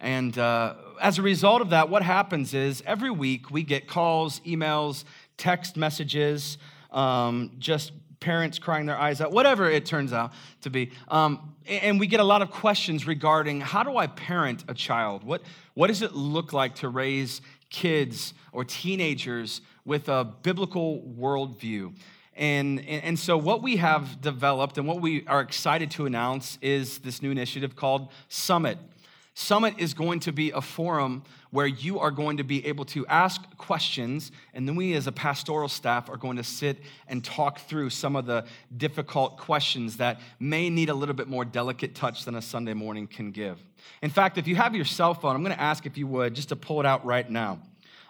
And 0.00 0.36
uh, 0.36 0.74
as 1.00 1.18
a 1.18 1.22
result 1.22 1.62
of 1.62 1.70
that, 1.70 1.88
what 1.88 2.02
happens 2.02 2.52
is 2.52 2.82
every 2.86 3.10
week 3.10 3.50
we 3.50 3.62
get 3.62 3.86
calls, 3.86 4.40
emails, 4.40 5.04
text 5.36 5.76
messages, 5.76 6.58
um, 6.90 7.52
just 7.58 7.92
parents 8.20 8.58
crying 8.58 8.86
their 8.86 8.98
eyes 8.98 9.20
out, 9.20 9.32
whatever 9.32 9.68
it 9.68 9.86
turns 9.86 10.12
out 10.12 10.32
to 10.60 10.70
be. 10.70 10.92
Um, 11.08 11.54
and 11.66 11.98
we 11.98 12.06
get 12.06 12.20
a 12.20 12.24
lot 12.24 12.42
of 12.42 12.50
questions 12.50 13.06
regarding 13.06 13.60
how 13.60 13.82
do 13.82 13.96
I 13.96 14.06
parent 14.06 14.64
a 14.68 14.74
child? 14.74 15.24
What, 15.24 15.42
what 15.74 15.86
does 15.88 16.02
it 16.02 16.14
look 16.14 16.52
like 16.52 16.76
to 16.76 16.88
raise 16.88 17.40
kids 17.70 18.34
or 18.52 18.64
teenagers 18.64 19.62
with 19.84 20.08
a 20.08 20.24
biblical 20.24 21.02
worldview? 21.18 21.94
And, 22.36 22.80
and, 22.86 23.18
so, 23.18 23.36
what 23.36 23.60
we 23.62 23.76
have 23.76 24.20
developed 24.20 24.78
and 24.78 24.86
what 24.86 25.02
we 25.02 25.26
are 25.26 25.40
excited 25.40 25.90
to 25.92 26.06
announce 26.06 26.58
is 26.62 26.98
this 27.00 27.20
new 27.20 27.30
initiative 27.30 27.76
called 27.76 28.10
Summit. 28.28 28.78
Summit 29.40 29.76
is 29.78 29.94
going 29.94 30.20
to 30.20 30.32
be 30.32 30.50
a 30.50 30.60
forum 30.60 31.22
where 31.50 31.66
you 31.66 31.98
are 31.98 32.10
going 32.10 32.36
to 32.36 32.44
be 32.44 32.64
able 32.66 32.84
to 32.84 33.06
ask 33.06 33.40
questions, 33.56 34.32
and 34.52 34.68
then 34.68 34.76
we 34.76 34.92
as 34.92 35.06
a 35.06 35.12
pastoral 35.12 35.66
staff 35.66 36.10
are 36.10 36.18
going 36.18 36.36
to 36.36 36.44
sit 36.44 36.76
and 37.08 37.24
talk 37.24 37.58
through 37.60 37.88
some 37.88 38.16
of 38.16 38.26
the 38.26 38.44
difficult 38.76 39.38
questions 39.38 39.96
that 39.96 40.20
may 40.38 40.68
need 40.68 40.90
a 40.90 40.94
little 40.94 41.14
bit 41.14 41.26
more 41.26 41.46
delicate 41.46 41.94
touch 41.94 42.26
than 42.26 42.34
a 42.34 42.42
Sunday 42.42 42.74
morning 42.74 43.06
can 43.06 43.30
give. 43.30 43.64
In 44.02 44.10
fact, 44.10 44.36
if 44.36 44.46
you 44.46 44.56
have 44.56 44.76
your 44.76 44.84
cell 44.84 45.14
phone, 45.14 45.34
I'm 45.34 45.42
going 45.42 45.56
to 45.56 45.60
ask 45.60 45.86
if 45.86 45.96
you 45.96 46.06
would 46.06 46.34
just 46.34 46.50
to 46.50 46.56
pull 46.56 46.78
it 46.78 46.84
out 46.84 47.06
right 47.06 47.28
now. 47.28 47.60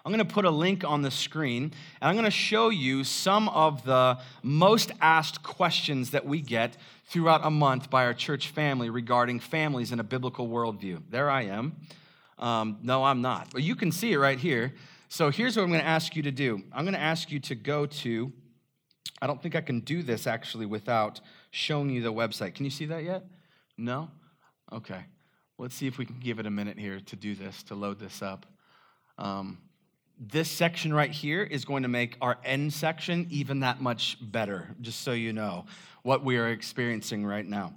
I'm 0.05 0.13
going 0.13 0.27
to 0.27 0.35
put 0.35 0.47
a 0.47 0.51
link 0.51 0.83
on 0.83 1.03
the 1.03 1.11
screen, 1.11 1.63
and 1.63 2.09
I'm 2.09 2.15
going 2.15 2.25
to 2.25 2.31
show 2.31 2.71
you 2.71 3.05
some 3.05 3.49
of 3.51 3.85
the 3.85 4.19
most 4.43 4.91
asked 5.01 5.45
questions 5.45 6.11
that 6.11 6.27
we 6.27 6.41
get 6.41 6.77
throughout 7.11 7.45
a 7.45 7.51
month 7.51 7.91
by 7.91 8.05
our 8.05 8.15
church 8.15 8.49
family 8.49 8.89
regarding 8.89 9.41
families 9.41 9.91
in 9.91 9.99
a 9.99 10.05
biblical 10.05 10.49
worldview. 10.49 11.03
There 11.11 11.29
I 11.29 11.43
am. 11.43 11.75
Um, 12.39 12.79
no, 12.83 13.03
I'm 13.03 13.21
not. 13.21 13.49
But 13.53 13.65
you 13.65 13.75
can 13.75 13.91
see 13.91 14.13
it 14.13 14.19
right 14.19 14.39
here. 14.39 14.75
So 15.09 15.29
here's 15.29 15.57
what 15.57 15.65
I'm 15.65 15.71
going 15.71 15.81
to 15.81 15.87
ask 15.87 16.15
you 16.15 16.23
to 16.23 16.31
do 16.31 16.63
I'm 16.73 16.85
going 16.85 16.95
to 16.95 17.01
ask 17.01 17.33
you 17.33 17.41
to 17.41 17.57
go 17.57 17.87
to, 17.87 18.33
I 19.21 19.27
don't 19.27 19.43
think 19.43 19.57
I 19.57 19.61
can 19.61 19.81
do 19.81 20.05
this 20.05 20.29
actually 20.29 20.67
without 20.67 21.21
showing 21.51 21.91
you 21.91 22.01
the 22.01 22.13
website. 22.13 22.55
Can 22.55 22.65
you 22.65 22.71
see 22.71 22.87
that 22.87 23.03
yet? 23.03 23.25
No? 23.77 24.09
Okay. 24.73 25.05
Let's 25.59 25.75
see 25.75 25.89
if 25.89 25.99
we 25.99 26.07
can 26.07 26.21
give 26.21 26.39
it 26.39 26.47
a 26.47 26.51
minute 26.51 26.79
here 26.79 27.01
to 27.01 27.17
do 27.17 27.35
this, 27.35 27.65
to 27.65 27.75
load 27.75 27.99
this 27.99 28.23
up. 28.23 28.47
Um, 29.19 29.59
this 30.19 30.49
section 30.49 30.93
right 30.93 31.11
here 31.11 31.43
is 31.43 31.65
going 31.65 31.83
to 31.83 31.89
make 31.89 32.17
our 32.21 32.39
end 32.45 32.73
section 32.73 33.27
even 33.31 33.61
that 33.61 33.81
much 33.81 34.17
better, 34.21 34.69
just 34.81 35.01
so 35.01 35.13
you 35.13 35.33
know 35.33 35.65
what 36.03 36.25
we 36.25 36.37
are 36.37 36.49
experiencing 36.49 37.25
right 37.25 37.47
now. 37.47 37.73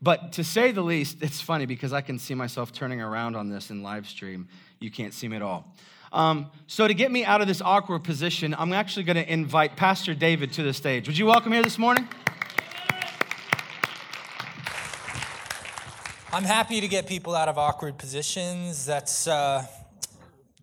But 0.00 0.32
to 0.32 0.44
say 0.44 0.70
the 0.70 0.82
least, 0.82 1.18
it's 1.22 1.40
funny 1.40 1.66
because 1.66 1.92
I 1.92 2.00
can 2.00 2.18
see 2.18 2.34
myself 2.34 2.72
turning 2.72 3.00
around 3.00 3.34
on 3.34 3.48
this 3.48 3.70
in 3.70 3.82
live 3.82 4.06
stream. 4.06 4.48
You 4.78 4.90
can't 4.90 5.12
see 5.12 5.26
me 5.26 5.36
at 5.36 5.42
all. 5.42 5.74
Um, 6.12 6.50
so, 6.66 6.88
to 6.88 6.94
get 6.94 7.10
me 7.10 7.24
out 7.24 7.42
of 7.42 7.48
this 7.48 7.60
awkward 7.60 8.02
position, 8.02 8.54
I'm 8.56 8.72
actually 8.72 9.02
going 9.02 9.16
to 9.16 9.30
invite 9.30 9.76
Pastor 9.76 10.14
David 10.14 10.52
to 10.54 10.62
the 10.62 10.72
stage. 10.72 11.06
Would 11.06 11.18
you 11.18 11.26
welcome 11.26 11.52
here 11.52 11.62
this 11.62 11.78
morning? 11.78 12.08
I'm 16.32 16.44
happy 16.44 16.80
to 16.80 16.88
get 16.88 17.06
people 17.06 17.34
out 17.34 17.48
of 17.48 17.58
awkward 17.58 17.98
positions. 17.98 18.86
That's 18.86 19.26
uh, 19.26 19.66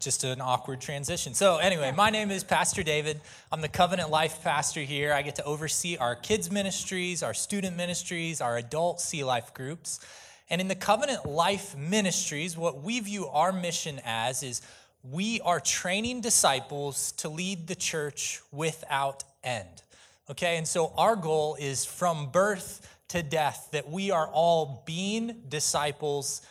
just 0.06 0.24
an 0.24 0.40
awkward 0.40 0.80
transition. 0.80 1.34
So, 1.34 1.58
anyway, 1.58 1.92
my 1.92 2.12
name 2.12 2.30
is 2.30 2.44
Pastor 2.44 2.84
David. 2.84 3.20
I'm 3.52 3.62
the 3.62 3.68
Covenant 3.68 4.12
Life 4.12 4.44
pastor 4.44 4.82
here. 4.82 5.12
I 5.12 5.24
get 5.24 5.38
to 5.38 5.44
oversee 5.44 5.98
our 5.98 6.16
kids' 6.16 6.52
ministries, 6.52 7.24
our 7.24 7.34
student 7.34 7.76
ministries, 7.76 8.40
our 8.40 8.56
adult 8.56 9.02
Sea 9.02 9.24
Life 9.24 9.56
groups. 9.56 10.00
And 10.48 10.62
in 10.62 10.68
the 10.68 10.76
Covenant 10.76 11.26
Life 11.26 11.76
ministries, 11.76 12.56
what 12.56 12.84
we 12.84 13.00
view 13.00 13.26
our 13.30 13.52
mission 13.52 14.00
as 14.06 14.44
is 14.44 14.62
we 15.02 15.42
are 15.42 15.60
training 15.60 16.22
disciples 16.22 17.12
to 17.14 17.28
lead 17.28 17.66
the 17.66 17.76
church 17.76 18.42
without 18.52 19.24
end. 19.44 19.82
Okay, 20.30 20.58
and 20.58 20.68
so 20.68 20.94
our 21.00 21.16
goal 21.16 21.58
is 21.60 21.84
from 21.84 22.30
birth 22.30 22.88
to 23.08 23.24
death 23.24 23.70
that 23.72 23.90
we 23.90 24.12
are 24.12 24.28
all 24.28 24.84
being 24.86 25.42
disciples 25.50 26.44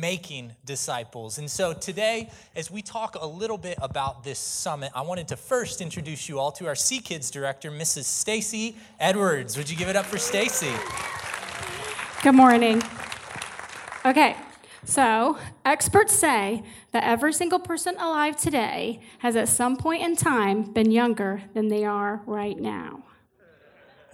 making 0.00 0.52
disciples. 0.64 1.38
And 1.38 1.50
so 1.50 1.72
today, 1.72 2.30
as 2.54 2.70
we 2.70 2.82
talk 2.82 3.16
a 3.20 3.26
little 3.26 3.58
bit 3.58 3.78
about 3.80 4.24
this 4.24 4.38
summit, 4.38 4.92
I 4.94 5.02
wanted 5.02 5.28
to 5.28 5.36
first 5.36 5.80
introduce 5.80 6.28
you 6.28 6.38
all 6.38 6.52
to 6.52 6.66
our 6.66 6.74
Sea 6.74 7.00
Kids 7.00 7.30
director, 7.30 7.70
Mrs. 7.70 8.04
Stacy 8.04 8.76
Edwards. 9.00 9.56
Would 9.56 9.70
you 9.70 9.76
give 9.76 9.88
it 9.88 9.96
up 9.96 10.06
for 10.06 10.18
Stacy? 10.18 10.72
Good 12.22 12.34
morning. 12.34 12.82
Okay, 14.04 14.36
so 14.84 15.38
experts 15.64 16.12
say 16.14 16.62
that 16.92 17.04
every 17.04 17.32
single 17.32 17.58
person 17.58 17.94
alive 17.96 18.36
today 18.36 19.00
has 19.18 19.36
at 19.36 19.48
some 19.48 19.76
point 19.76 20.02
in 20.02 20.16
time 20.16 20.62
been 20.62 20.90
younger 20.90 21.42
than 21.54 21.68
they 21.68 21.84
are 21.84 22.22
right 22.26 22.58
now. 22.58 23.02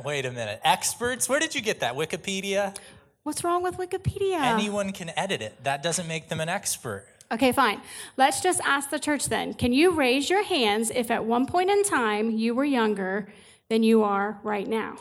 Wait 0.05 0.27
a 0.27 0.31
minute. 0.31 0.61
Experts? 0.65 1.29
Where 1.29 1.39
did 1.39 1.55
you 1.55 1.61
get 1.61 1.81
that? 1.81 1.95
Wikipedia? 1.95 2.77
What's 3.25 3.43
wrong 3.43 3.63
with 3.63 3.79
Wikipedia? 3.79 4.39
Anyone 4.39 4.93
can 4.93 5.11
edit 5.17 5.41
it. 5.41 5.65
That 5.65 5.83
doesn't 5.83 6.07
make 6.07 6.29
them 6.29 6.41
an 6.41 6.51
expert. 6.51 7.07
Okay, 7.33 7.53
fine. 7.53 7.81
Let's 8.19 8.43
just 8.43 8.61
ask 8.67 8.91
the 8.91 8.99
church 8.99 9.31
then. 9.31 9.55
Can 9.55 9.73
you 9.73 9.93
raise 9.93 10.29
your 10.29 10.45
hands 10.45 10.91
if 10.95 11.11
at 11.11 11.25
one 11.25 11.47
point 11.47 11.71
in 11.71 11.83
time 11.85 12.31
you 12.31 12.55
were 12.55 12.67
younger 12.67 13.33
than 13.71 13.83
you 13.83 14.03
are 14.03 14.39
right 14.43 14.69
now? 14.69 14.99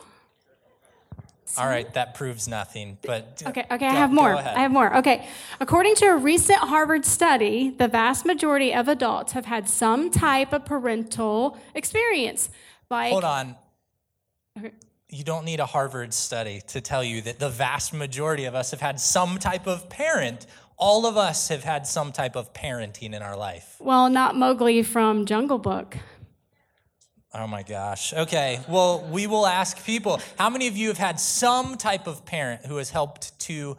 All 1.58 1.66
right, 1.66 1.92
that 1.92 2.14
proves 2.14 2.48
nothing. 2.48 2.96
But 3.02 3.42
okay, 3.46 3.66
okay, 3.70 3.86
I 3.86 3.92
have 3.92 4.10
more. 4.10 4.34
I 4.34 4.60
have 4.60 4.72
more. 4.72 4.96
Okay, 4.96 5.28
according 5.60 5.94
to 5.96 6.06
a 6.06 6.16
recent 6.16 6.58
Harvard 6.60 7.04
study, 7.04 7.68
the 7.76 7.88
vast 7.88 8.24
majority 8.24 8.74
of 8.74 8.88
adults 8.88 9.32
have 9.32 9.44
had 9.44 9.68
some 9.68 10.10
type 10.10 10.54
of 10.54 10.64
parental 10.64 11.58
experience. 11.74 12.48
Like, 12.88 13.12
hold 13.12 13.24
on. 13.24 13.54
Okay 14.58 14.72
you 15.14 15.22
don't 15.22 15.44
need 15.44 15.60
a 15.60 15.66
Harvard 15.66 16.12
study 16.12 16.60
to 16.68 16.80
tell 16.80 17.04
you 17.04 17.22
that 17.22 17.38
the 17.38 17.48
vast 17.48 17.94
majority 17.94 18.46
of 18.46 18.54
us 18.54 18.72
have 18.72 18.80
had 18.80 18.98
some 18.98 19.38
type 19.38 19.66
of 19.68 19.88
parent. 19.88 20.46
All 20.76 21.06
of 21.06 21.16
us 21.16 21.48
have 21.48 21.62
had 21.62 21.86
some 21.86 22.10
type 22.10 22.34
of 22.34 22.52
parenting 22.52 23.14
in 23.14 23.22
our 23.22 23.36
life. 23.36 23.76
Well, 23.78 24.10
not 24.10 24.34
Mowgli 24.34 24.82
from 24.82 25.24
Jungle 25.24 25.58
Book. 25.58 25.96
Oh 27.32 27.46
my 27.46 27.62
gosh. 27.62 28.12
Okay. 28.12 28.60
Well, 28.68 29.06
we 29.10 29.26
will 29.26 29.46
ask 29.46 29.84
people. 29.84 30.20
How 30.36 30.50
many 30.50 30.66
of 30.66 30.76
you 30.76 30.88
have 30.88 30.98
had 30.98 31.20
some 31.20 31.76
type 31.76 32.06
of 32.06 32.24
parent 32.24 32.66
who 32.66 32.76
has 32.78 32.90
helped 32.90 33.38
to 33.40 33.76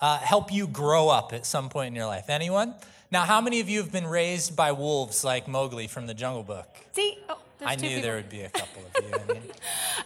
uh, 0.00 0.18
help 0.18 0.52
you 0.52 0.66
grow 0.66 1.08
up 1.08 1.32
at 1.34 1.44
some 1.44 1.68
point 1.68 1.88
in 1.88 1.94
your 1.94 2.06
life? 2.06 2.28
Anyone? 2.28 2.74
Now, 3.10 3.22
how 3.22 3.40
many 3.40 3.60
of 3.60 3.68
you 3.68 3.80
have 3.80 3.90
been 3.90 4.06
raised 4.06 4.54
by 4.54 4.72
wolves 4.72 5.24
like 5.24 5.48
Mowgli 5.48 5.88
from 5.88 6.06
the 6.06 6.14
Jungle 6.14 6.42
Book? 6.42 6.68
See, 6.92 7.18
oh, 7.28 7.38
I 7.64 7.74
two 7.74 7.82
knew 7.82 7.88
people. 7.88 8.02
there 8.02 8.16
would 8.16 8.30
be 8.30 8.42
a 8.42 8.48
couple 8.50 8.82
of 8.94 9.04
you. 9.04 9.14
I 9.14 9.32
mean, 9.32 9.42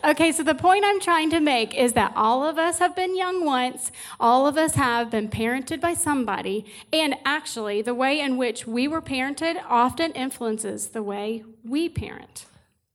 Okay, 0.03 0.33
so 0.33 0.43
the 0.43 0.55
point 0.55 0.85
I'm 0.85 1.01
trying 1.01 1.31
to 1.31 1.41
make 1.41 1.75
is 1.75 1.93
that 1.93 2.13
all 2.17 2.45
of 2.45 2.59
us 2.59 2.79
have 2.79 2.97
been 2.97 3.17
young 3.17 3.45
once, 3.45 3.93
all 4.19 4.47
of 4.47 4.57
us 4.57 4.75
have 4.75 5.11
been 5.11 5.29
parented 5.29 5.81
by 5.81 5.95
somebody, 5.95 6.67
and 6.93 7.15
actually, 7.25 7.83
the 7.83 7.95
way 7.95 8.21
in 8.21 8.37
which 8.37 8.67
we 8.67 8.89
were 8.89 9.03
parented 9.03 9.63
often 9.69 10.13
influences 10.13 10.89
the 10.89 11.03
way 11.03 11.45
we 11.65 11.89
parent. 11.89 12.47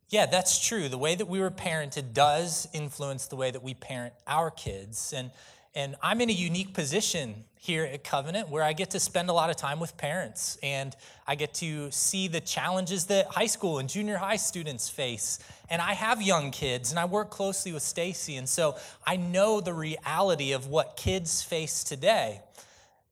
Yeah, 0.10 0.26
that's 0.26 0.66
true. 0.66 0.90
The 0.90 0.98
way 0.98 1.16
that 1.16 1.28
we 1.28 1.40
were 1.40 1.52
parented 1.52 2.14
does 2.14 2.68
influence 2.74 3.28
the 3.28 3.36
way 3.36 3.52
that 3.52 3.62
we 3.62 3.76
parent 3.76 4.14
our 4.26 4.50
kids. 4.50 5.14
And, 5.16 5.30
and 5.76 5.96
I'm 6.02 6.20
in 6.20 6.30
a 6.30 6.34
unique 6.34 6.74
position 6.74 7.46
here 7.62 7.84
at 7.84 8.06
Covenant 8.06 8.50
where 8.50 8.64
I 8.64 8.72
get 8.72 8.92
to 8.92 9.02
spend 9.02 9.30
a 9.30 9.34
lot 9.34 9.50
of 9.50 9.58
time 9.58 9.82
with 9.82 9.98
parents 9.98 10.58
and 10.64 10.96
I 11.28 11.36
get 11.36 11.54
to 11.56 11.92
see 11.92 12.30
the 12.30 12.40
challenges 12.40 13.08
that 13.08 13.28
high 13.28 13.48
school 13.48 13.80
and 13.80 13.90
junior 13.90 14.18
high 14.18 14.38
students 14.38 14.88
face. 14.88 15.40
And 15.70 15.82
I 15.82 15.94
have 15.94 16.22
young 16.22 16.52
kids 16.52 16.92
and 16.92 16.98
I 16.98 17.04
work 17.04 17.30
closely 17.30 17.74
with 17.74 17.84
Stacy. 17.84 18.38
And 18.38 18.48
so 18.48 18.78
I 19.06 19.18
know 19.18 19.60
the 19.60 19.74
reality 19.74 20.54
of 20.54 20.68
what 20.68 20.96
kids 20.96 21.42
face 21.42 21.84
today. 21.84 22.42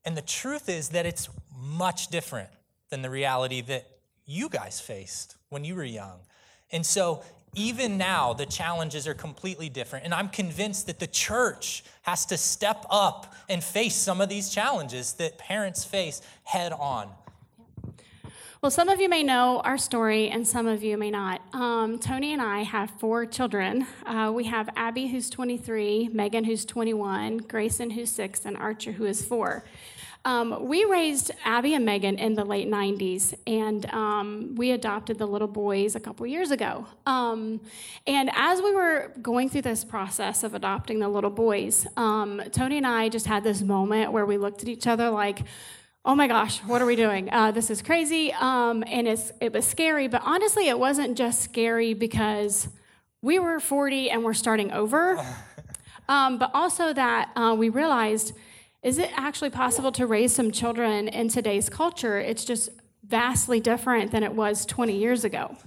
And 0.05 0.15
the 0.15 0.21
truth 0.21 0.69
is 0.69 0.89
that 0.89 1.05
it's 1.05 1.27
much 1.53 2.07
different 2.07 2.49
than 2.89 3.01
the 3.01 3.09
reality 3.09 3.59
that 3.61 3.85
you 4.25 4.47
guys 4.47 4.79
faced 4.79 5.35
when 5.49 5.65
you 5.65 5.75
were 5.75 5.83
young. 5.83 6.19
And 6.71 6.85
so, 6.85 7.23
even 7.57 7.97
now, 7.97 8.33
the 8.33 8.45
challenges 8.45 9.07
are 9.07 9.13
completely 9.13 9.67
different. 9.67 10.05
And 10.05 10.13
I'm 10.13 10.29
convinced 10.29 10.87
that 10.87 10.99
the 10.99 11.07
church 11.07 11.83
has 12.03 12.25
to 12.27 12.37
step 12.37 12.85
up 12.89 13.33
and 13.49 13.63
face 13.63 13.95
some 13.95 14.21
of 14.21 14.29
these 14.29 14.49
challenges 14.49 15.13
that 15.13 15.37
parents 15.37 15.83
face 15.83 16.21
head 16.43 16.71
on. 16.71 17.09
Well, 18.61 18.71
some 18.71 18.89
of 18.89 18.99
you 18.99 19.07
may 19.07 19.21
know 19.21 19.61
our 19.63 19.77
story, 19.77 20.29
and 20.29 20.47
some 20.47 20.65
of 20.65 20.83
you 20.83 20.97
may 20.97 21.11
not. 21.11 21.41
Um, 21.53 21.99
Tony 21.99 22.33
and 22.33 22.41
I 22.41 22.63
have 22.63 22.89
four 22.99 23.25
children. 23.25 23.85
Uh, 24.03 24.31
we 24.33 24.45
have 24.45 24.67
Abby, 24.75 25.07
who's 25.07 25.29
23, 25.29 26.09
Megan, 26.11 26.43
who's 26.43 26.65
21, 26.65 27.37
Grayson, 27.37 27.91
who's 27.91 28.09
six, 28.09 28.45
and 28.45 28.57
Archer, 28.57 28.93
who 28.93 29.05
is 29.05 29.23
four. 29.23 29.63
Um, 30.25 30.67
we 30.67 30.83
raised 30.85 31.31
Abby 31.45 31.73
and 31.73 31.85
Megan 31.85 32.17
in 32.17 32.33
the 32.33 32.43
late 32.43 32.67
90s, 32.67 33.33
and 33.47 33.85
um, 33.93 34.55
we 34.55 34.71
adopted 34.71 35.17
the 35.17 35.25
little 35.25 35.47
boys 35.47 35.95
a 35.95 35.99
couple 35.99 36.27
years 36.27 36.51
ago. 36.51 36.85
Um, 37.05 37.61
and 38.05 38.29
as 38.33 38.61
we 38.61 38.73
were 38.73 39.13
going 39.21 39.49
through 39.49 39.61
this 39.61 39.85
process 39.85 40.43
of 40.43 40.53
adopting 40.53 40.99
the 40.99 41.07
little 41.07 41.29
boys, 41.29 41.87
um, 41.95 42.41
Tony 42.51 42.77
and 42.77 42.87
I 42.87 43.09
just 43.09 43.25
had 43.25 43.43
this 43.43 43.61
moment 43.61 44.11
where 44.11 44.25
we 44.25 44.37
looked 44.37 44.61
at 44.61 44.67
each 44.67 44.87
other 44.87 45.09
like, 45.09 45.43
oh 46.03 46.15
my 46.15 46.27
gosh, 46.27 46.59
what 46.59 46.81
are 46.81 46.85
we 46.85 46.95
doing? 46.95 47.29
Uh, 47.31 47.51
this 47.51 47.69
is 47.69 47.81
crazy. 47.81 48.31
Um, 48.33 48.83
and 48.87 49.07
it's, 49.07 49.31
it 49.41 49.51
was 49.51 49.65
scary, 49.65 50.07
but 50.07 50.21
honestly, 50.23 50.69
it 50.69 50.79
wasn't 50.79 51.17
just 51.17 51.41
scary 51.41 51.93
because 51.93 52.69
we 53.21 53.39
were 53.39 53.59
40 53.59 54.09
and 54.09 54.23
we're 54.23 54.33
starting 54.33 54.71
over, 54.71 55.19
um, 56.09 56.37
but 56.37 56.51
also 56.53 56.93
that 56.93 57.29
uh, 57.35 57.55
we 57.57 57.69
realized 57.69 58.33
is 58.87 58.97
it 58.97 59.11
actually 59.17 59.49
possible 59.49 59.91
to 59.91 60.05
raise 60.05 60.33
some 60.33 60.49
children 60.49 61.09
in 61.09 61.27
today's 61.27 61.67
culture? 61.67 62.17
It's 62.17 62.45
just 62.45 62.69
vastly 63.05 63.59
different 63.59 64.11
than 64.11 64.23
it 64.23 64.31
was 64.31 64.65
20 64.65 64.97
years 64.97 65.25
ago. 65.25 65.57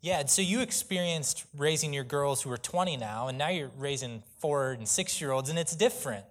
Yeah, 0.00 0.24
so 0.24 0.40
you 0.40 0.62
experienced 0.62 1.44
raising 1.54 1.92
your 1.92 2.04
girls 2.04 2.40
who 2.40 2.50
are 2.50 2.56
20 2.56 2.96
now, 2.96 3.28
and 3.28 3.36
now 3.36 3.50
you're 3.50 3.70
raising 3.76 4.22
four 4.38 4.72
and 4.72 4.88
six 4.88 5.20
year 5.20 5.30
olds, 5.30 5.50
and 5.50 5.58
it's 5.58 5.76
different. 5.76 6.24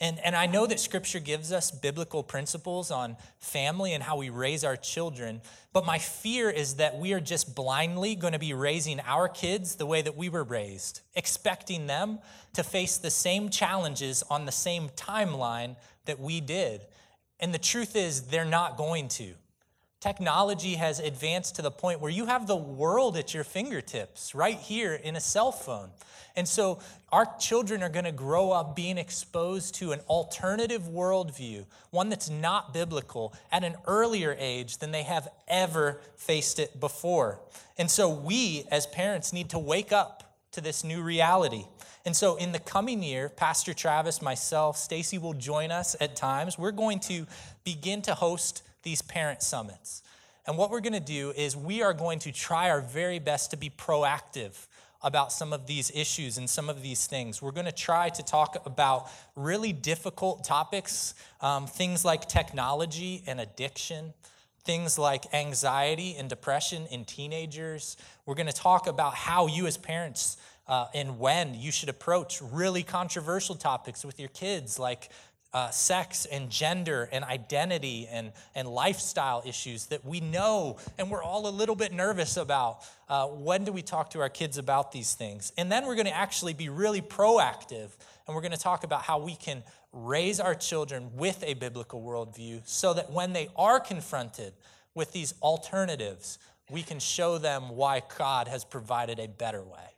And, 0.00 0.20
and 0.24 0.36
I 0.36 0.46
know 0.46 0.66
that 0.66 0.78
scripture 0.78 1.18
gives 1.18 1.50
us 1.50 1.72
biblical 1.72 2.22
principles 2.22 2.90
on 2.90 3.16
family 3.40 3.94
and 3.94 4.02
how 4.02 4.16
we 4.16 4.30
raise 4.30 4.62
our 4.62 4.76
children, 4.76 5.40
but 5.72 5.84
my 5.84 5.98
fear 5.98 6.50
is 6.50 6.74
that 6.74 6.98
we 6.98 7.12
are 7.14 7.20
just 7.20 7.56
blindly 7.56 8.14
going 8.14 8.32
to 8.32 8.38
be 8.38 8.54
raising 8.54 9.00
our 9.00 9.28
kids 9.28 9.74
the 9.74 9.86
way 9.86 10.00
that 10.00 10.16
we 10.16 10.28
were 10.28 10.44
raised, 10.44 11.00
expecting 11.16 11.88
them 11.88 12.20
to 12.54 12.62
face 12.62 12.96
the 12.96 13.10
same 13.10 13.48
challenges 13.48 14.22
on 14.30 14.44
the 14.44 14.52
same 14.52 14.88
timeline 14.90 15.74
that 16.04 16.20
we 16.20 16.40
did. 16.40 16.86
And 17.40 17.52
the 17.52 17.58
truth 17.58 17.96
is, 17.96 18.22
they're 18.22 18.44
not 18.44 18.76
going 18.76 19.08
to. 19.08 19.34
Technology 20.00 20.76
has 20.76 21.00
advanced 21.00 21.56
to 21.56 21.62
the 21.62 21.72
point 21.72 22.00
where 22.00 22.10
you 22.10 22.26
have 22.26 22.46
the 22.46 22.56
world 22.56 23.16
at 23.16 23.34
your 23.34 23.42
fingertips 23.42 24.32
right 24.32 24.58
here 24.58 24.94
in 24.94 25.16
a 25.16 25.20
cell 25.20 25.50
phone. 25.50 25.90
And 26.36 26.46
so 26.46 26.78
our 27.10 27.26
children 27.40 27.82
are 27.82 27.88
going 27.88 28.04
to 28.04 28.12
grow 28.12 28.52
up 28.52 28.76
being 28.76 28.96
exposed 28.96 29.74
to 29.76 29.90
an 29.90 29.98
alternative 30.08 30.82
worldview, 30.82 31.66
one 31.90 32.10
that's 32.10 32.30
not 32.30 32.72
biblical, 32.72 33.34
at 33.50 33.64
an 33.64 33.74
earlier 33.88 34.36
age 34.38 34.78
than 34.78 34.92
they 34.92 35.02
have 35.02 35.26
ever 35.48 36.00
faced 36.14 36.60
it 36.60 36.78
before. 36.78 37.40
And 37.76 37.90
so 37.90 38.08
we, 38.08 38.66
as 38.70 38.86
parents, 38.86 39.32
need 39.32 39.50
to 39.50 39.58
wake 39.58 39.90
up 39.90 40.36
to 40.52 40.60
this 40.60 40.84
new 40.84 41.02
reality. 41.02 41.64
And 42.04 42.14
so 42.14 42.36
in 42.36 42.52
the 42.52 42.60
coming 42.60 43.02
year, 43.02 43.28
Pastor 43.28 43.74
Travis, 43.74 44.22
myself, 44.22 44.76
Stacy 44.76 45.18
will 45.18 45.34
join 45.34 45.72
us 45.72 45.96
at 46.00 46.14
times. 46.14 46.56
We're 46.56 46.70
going 46.70 47.00
to 47.00 47.26
begin 47.64 48.00
to 48.02 48.14
host 48.14 48.62
these 48.82 49.02
parent 49.02 49.42
summits. 49.42 50.02
And 50.46 50.56
what 50.56 50.70
we're 50.70 50.80
going 50.80 50.94
to 50.94 51.00
do 51.00 51.32
is 51.36 51.56
we 51.56 51.82
are 51.82 51.92
going 51.92 52.18
to 52.20 52.32
try 52.32 52.70
our 52.70 52.80
very 52.80 53.18
best 53.18 53.50
to 53.50 53.56
be 53.56 53.68
proactive 53.68 54.66
about 55.02 55.32
some 55.32 55.52
of 55.52 55.66
these 55.66 55.92
issues 55.94 56.38
and 56.38 56.48
some 56.48 56.68
of 56.68 56.82
these 56.82 57.06
things. 57.06 57.40
We're 57.40 57.52
going 57.52 57.66
to 57.66 57.72
try 57.72 58.08
to 58.08 58.22
talk 58.22 58.60
about 58.66 59.08
really 59.36 59.72
difficult 59.72 60.44
topics, 60.44 61.14
um, 61.40 61.66
things 61.66 62.04
like 62.04 62.28
technology 62.28 63.22
and 63.26 63.40
addiction, 63.40 64.12
things 64.64 64.98
like 64.98 65.32
anxiety 65.32 66.16
and 66.16 66.28
depression 66.28 66.86
in 66.90 67.04
teenagers. 67.04 67.96
We're 68.26 68.34
going 68.34 68.48
to 68.48 68.52
talk 68.52 68.86
about 68.86 69.14
how 69.14 69.46
you, 69.46 69.66
as 69.66 69.76
parents, 69.76 70.36
uh, 70.66 70.86
and 70.94 71.18
when 71.18 71.54
you 71.54 71.72
should 71.72 71.88
approach 71.88 72.42
really 72.42 72.82
controversial 72.82 73.54
topics 73.54 74.04
with 74.04 74.18
your 74.18 74.28
kids, 74.28 74.78
like 74.78 75.10
uh, 75.52 75.70
sex 75.70 76.26
and 76.26 76.50
gender 76.50 77.08
and 77.10 77.24
identity 77.24 78.06
and, 78.10 78.32
and 78.54 78.68
lifestyle 78.68 79.42
issues 79.46 79.86
that 79.86 80.04
we 80.04 80.20
know 80.20 80.76
and 80.98 81.10
we're 81.10 81.22
all 81.22 81.48
a 81.48 81.50
little 81.50 81.74
bit 81.74 81.92
nervous 81.92 82.36
about. 82.36 82.80
Uh, 83.08 83.26
when 83.26 83.64
do 83.64 83.72
we 83.72 83.80
talk 83.82 84.10
to 84.10 84.20
our 84.20 84.28
kids 84.28 84.58
about 84.58 84.92
these 84.92 85.14
things? 85.14 85.52
And 85.56 85.72
then 85.72 85.86
we're 85.86 85.94
going 85.94 86.06
to 86.06 86.16
actually 86.16 86.52
be 86.52 86.68
really 86.68 87.00
proactive 87.00 87.90
and 88.26 88.34
we're 88.34 88.42
going 88.42 88.52
to 88.52 88.58
talk 88.58 88.84
about 88.84 89.02
how 89.02 89.18
we 89.18 89.34
can 89.34 89.62
raise 89.92 90.38
our 90.38 90.54
children 90.54 91.10
with 91.14 91.42
a 91.46 91.54
biblical 91.54 92.02
worldview 92.02 92.60
so 92.66 92.92
that 92.92 93.10
when 93.10 93.32
they 93.32 93.48
are 93.56 93.80
confronted 93.80 94.52
with 94.94 95.12
these 95.12 95.32
alternatives, 95.42 96.38
we 96.70 96.82
can 96.82 96.98
show 96.98 97.38
them 97.38 97.70
why 97.70 98.02
God 98.18 98.48
has 98.48 98.64
provided 98.64 99.18
a 99.18 99.28
better 99.28 99.62
way. 99.62 99.97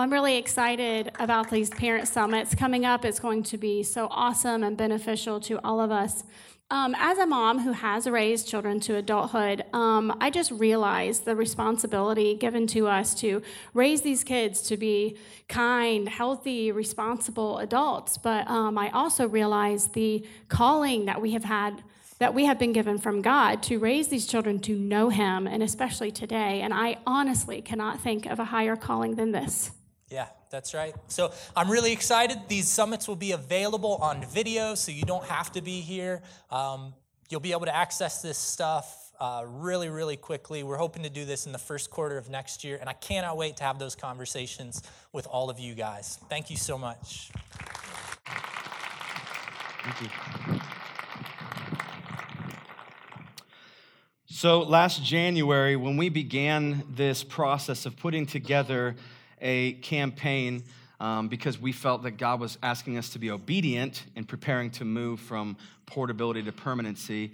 Well, 0.00 0.06
I'm 0.06 0.12
really 0.14 0.38
excited 0.38 1.12
about 1.18 1.50
these 1.50 1.68
parent 1.68 2.08
summits 2.08 2.54
coming 2.54 2.86
up. 2.86 3.04
It's 3.04 3.20
going 3.20 3.42
to 3.42 3.58
be 3.58 3.82
so 3.82 4.08
awesome 4.10 4.62
and 4.62 4.74
beneficial 4.74 5.40
to 5.40 5.60
all 5.62 5.78
of 5.78 5.90
us. 5.90 6.24
Um, 6.70 6.96
as 6.98 7.18
a 7.18 7.26
mom 7.26 7.58
who 7.58 7.72
has 7.72 8.08
raised 8.08 8.48
children 8.48 8.80
to 8.80 8.96
adulthood, 8.96 9.62
um, 9.74 10.16
I 10.18 10.30
just 10.30 10.52
realized 10.52 11.26
the 11.26 11.36
responsibility 11.36 12.34
given 12.34 12.66
to 12.68 12.88
us 12.88 13.14
to 13.16 13.42
raise 13.74 14.00
these 14.00 14.24
kids 14.24 14.62
to 14.68 14.78
be 14.78 15.18
kind, 15.48 16.08
healthy, 16.08 16.72
responsible 16.72 17.58
adults. 17.58 18.16
But 18.16 18.48
um, 18.48 18.78
I 18.78 18.88
also 18.92 19.28
realized 19.28 19.92
the 19.92 20.26
calling 20.48 21.04
that 21.04 21.20
we 21.20 21.32
have 21.32 21.44
had 21.44 21.82
that 22.20 22.32
we 22.32 22.46
have 22.46 22.58
been 22.58 22.72
given 22.72 22.96
from 22.96 23.20
God 23.20 23.62
to 23.64 23.78
raise 23.78 24.08
these 24.08 24.26
children 24.26 24.60
to 24.60 24.74
know 24.74 25.10
Him, 25.10 25.46
and 25.46 25.62
especially 25.62 26.10
today. 26.10 26.62
And 26.62 26.72
I 26.72 26.96
honestly 27.06 27.60
cannot 27.60 28.00
think 28.00 28.24
of 28.24 28.38
a 28.38 28.44
higher 28.44 28.76
calling 28.76 29.16
than 29.16 29.32
this. 29.32 29.72
Yeah, 30.10 30.26
that's 30.50 30.74
right. 30.74 30.94
So 31.06 31.32
I'm 31.56 31.70
really 31.70 31.92
excited. 31.92 32.36
These 32.48 32.68
summits 32.68 33.06
will 33.06 33.16
be 33.16 33.30
available 33.30 33.94
on 34.02 34.24
video, 34.24 34.74
so 34.74 34.90
you 34.90 35.04
don't 35.04 35.24
have 35.24 35.52
to 35.52 35.62
be 35.62 35.80
here. 35.80 36.20
Um, 36.50 36.94
you'll 37.28 37.40
be 37.40 37.52
able 37.52 37.66
to 37.66 37.74
access 37.74 38.20
this 38.20 38.36
stuff 38.36 39.12
uh, 39.20 39.44
really, 39.46 39.88
really 39.88 40.16
quickly. 40.16 40.64
We're 40.64 40.78
hoping 40.78 41.04
to 41.04 41.10
do 41.10 41.24
this 41.24 41.46
in 41.46 41.52
the 41.52 41.58
first 41.58 41.90
quarter 41.90 42.18
of 42.18 42.28
next 42.28 42.64
year, 42.64 42.76
and 42.80 42.88
I 42.88 42.94
cannot 42.94 43.36
wait 43.36 43.58
to 43.58 43.64
have 43.64 43.78
those 43.78 43.94
conversations 43.94 44.82
with 45.12 45.28
all 45.28 45.48
of 45.48 45.60
you 45.60 45.74
guys. 45.74 46.18
Thank 46.28 46.50
you 46.50 46.56
so 46.56 46.76
much. 46.76 47.30
Thank 49.84 50.00
you. 50.02 50.60
So, 54.26 54.62
last 54.62 55.04
January, 55.04 55.76
when 55.76 55.96
we 55.98 56.08
began 56.08 56.82
this 56.88 57.22
process 57.22 57.84
of 57.84 57.96
putting 57.96 58.24
together 58.24 58.96
a 59.40 59.72
campaign, 59.74 60.62
um, 61.00 61.28
because 61.28 61.58
we 61.58 61.72
felt 61.72 62.02
that 62.02 62.12
God 62.12 62.40
was 62.40 62.58
asking 62.62 62.98
us 62.98 63.10
to 63.10 63.18
be 63.18 63.30
obedient 63.30 64.04
in 64.16 64.24
preparing 64.24 64.70
to 64.72 64.84
move 64.84 65.20
from 65.20 65.56
portability 65.86 66.42
to 66.42 66.52
permanency, 66.52 67.32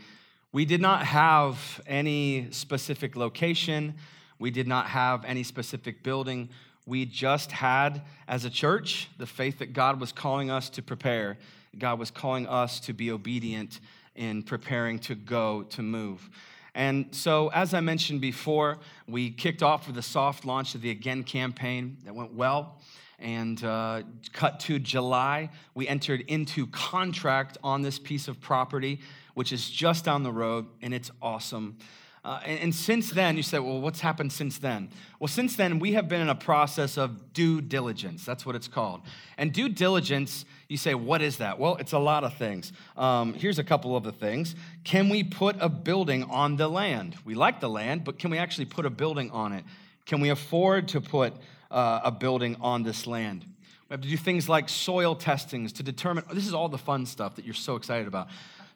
we 0.53 0.64
did 0.64 0.81
not 0.81 1.05
have 1.05 1.81
any 1.87 2.49
specific 2.51 3.16
location. 3.16 3.95
We 4.38 4.51
did 4.51 4.69
not 4.69 4.87
have 4.87 5.25
any 5.25 5.42
specific 5.42 6.03
building. 6.03 6.49
We 6.87 7.05
just 7.05 7.53
had, 7.53 8.03
as 8.29 8.45
a 8.45 8.51
church, 8.51 9.09
the 9.19 9.27
faith 9.27 9.59
that 9.59 9.73
God 9.73 10.01
was 10.01 10.12
calling 10.12 10.51
us 10.51 10.71
to 10.71 10.83
prepare. 10.83 11.37
God 11.79 11.99
was 11.99 12.11
calling 12.11 12.47
us 12.47 12.81
to 12.81 12.92
be 12.92 13.11
obedient 13.11 13.81
in 14.14 14.42
preparing 14.42 14.99
to 15.01 15.14
go, 15.14 15.64
to 15.64 15.83
move. 15.83 16.31
And 16.76 17.06
so, 17.10 17.48
as 17.48 17.72
I 17.72 17.80
mentioned 17.80 18.20
before, 18.20 18.78
we 19.08 19.30
kicked 19.30 19.62
off 19.62 19.86
with 19.86 19.96
a 19.96 20.02
soft 20.02 20.44
launch 20.44 20.74
of 20.74 20.82
the 20.82 20.90
Again 20.90 21.24
campaign 21.24 21.96
that 22.04 22.14
went 22.14 22.34
well. 22.34 22.82
And 23.18 23.64
uh, 23.64 24.02
cut 24.34 24.60
to 24.60 24.78
July, 24.78 25.48
we 25.74 25.88
entered 25.88 26.20
into 26.28 26.66
contract 26.66 27.56
on 27.64 27.80
this 27.80 27.98
piece 27.98 28.28
of 28.28 28.42
property, 28.42 29.00
which 29.32 29.52
is 29.52 29.70
just 29.70 30.04
down 30.04 30.22
the 30.22 30.30
road, 30.30 30.66
and 30.82 30.92
it's 30.92 31.10
awesome. 31.22 31.78
Uh, 32.26 32.40
and, 32.44 32.58
and, 32.58 32.74
since 32.74 33.10
then, 33.10 33.36
you 33.36 33.42
say, 33.44 33.60
well, 33.60 33.80
what's 33.80 34.00
happened 34.00 34.32
since 34.32 34.58
then? 34.58 34.88
Well, 35.20 35.28
since 35.28 35.54
then, 35.54 35.78
we 35.78 35.92
have 35.92 36.08
been 36.08 36.20
in 36.20 36.28
a 36.28 36.34
process 36.34 36.98
of 36.98 37.32
due 37.32 37.60
diligence. 37.60 38.24
That's 38.24 38.44
what 38.44 38.56
it's 38.56 38.66
called. 38.66 39.02
And 39.38 39.52
due 39.52 39.68
diligence, 39.68 40.44
you 40.68 40.76
say, 40.76 40.94
what 40.94 41.22
is 41.22 41.36
that? 41.36 41.60
Well, 41.60 41.76
it's 41.76 41.92
a 41.92 42.00
lot 42.00 42.24
of 42.24 42.34
things. 42.34 42.72
Um, 42.96 43.32
here's 43.34 43.60
a 43.60 43.64
couple 43.64 43.96
of 43.96 44.02
the 44.02 44.10
things. 44.10 44.56
Can 44.82 45.08
we 45.08 45.22
put 45.22 45.54
a 45.60 45.68
building 45.68 46.24
on 46.24 46.56
the 46.56 46.66
land? 46.66 47.14
We 47.24 47.36
like 47.36 47.60
the 47.60 47.68
land, 47.68 48.02
but 48.02 48.18
can 48.18 48.32
we 48.32 48.38
actually 48.38 48.64
put 48.64 48.86
a 48.86 48.90
building 48.90 49.30
on 49.30 49.52
it? 49.52 49.64
Can 50.04 50.20
we 50.20 50.30
afford 50.30 50.88
to 50.88 51.00
put 51.00 51.32
uh, 51.70 52.00
a 52.02 52.10
building 52.10 52.56
on 52.60 52.82
this 52.82 53.06
land? 53.06 53.44
We 53.88 53.94
have 53.94 54.00
to 54.00 54.08
do 54.08 54.16
things 54.16 54.48
like 54.48 54.68
soil 54.68 55.14
testings 55.14 55.72
to 55.74 55.84
determine, 55.84 56.24
this 56.32 56.48
is 56.48 56.54
all 56.54 56.68
the 56.68 56.76
fun 56.76 57.06
stuff 57.06 57.36
that 57.36 57.44
you're 57.44 57.54
so 57.54 57.76
excited 57.76 58.08
about 58.08 58.26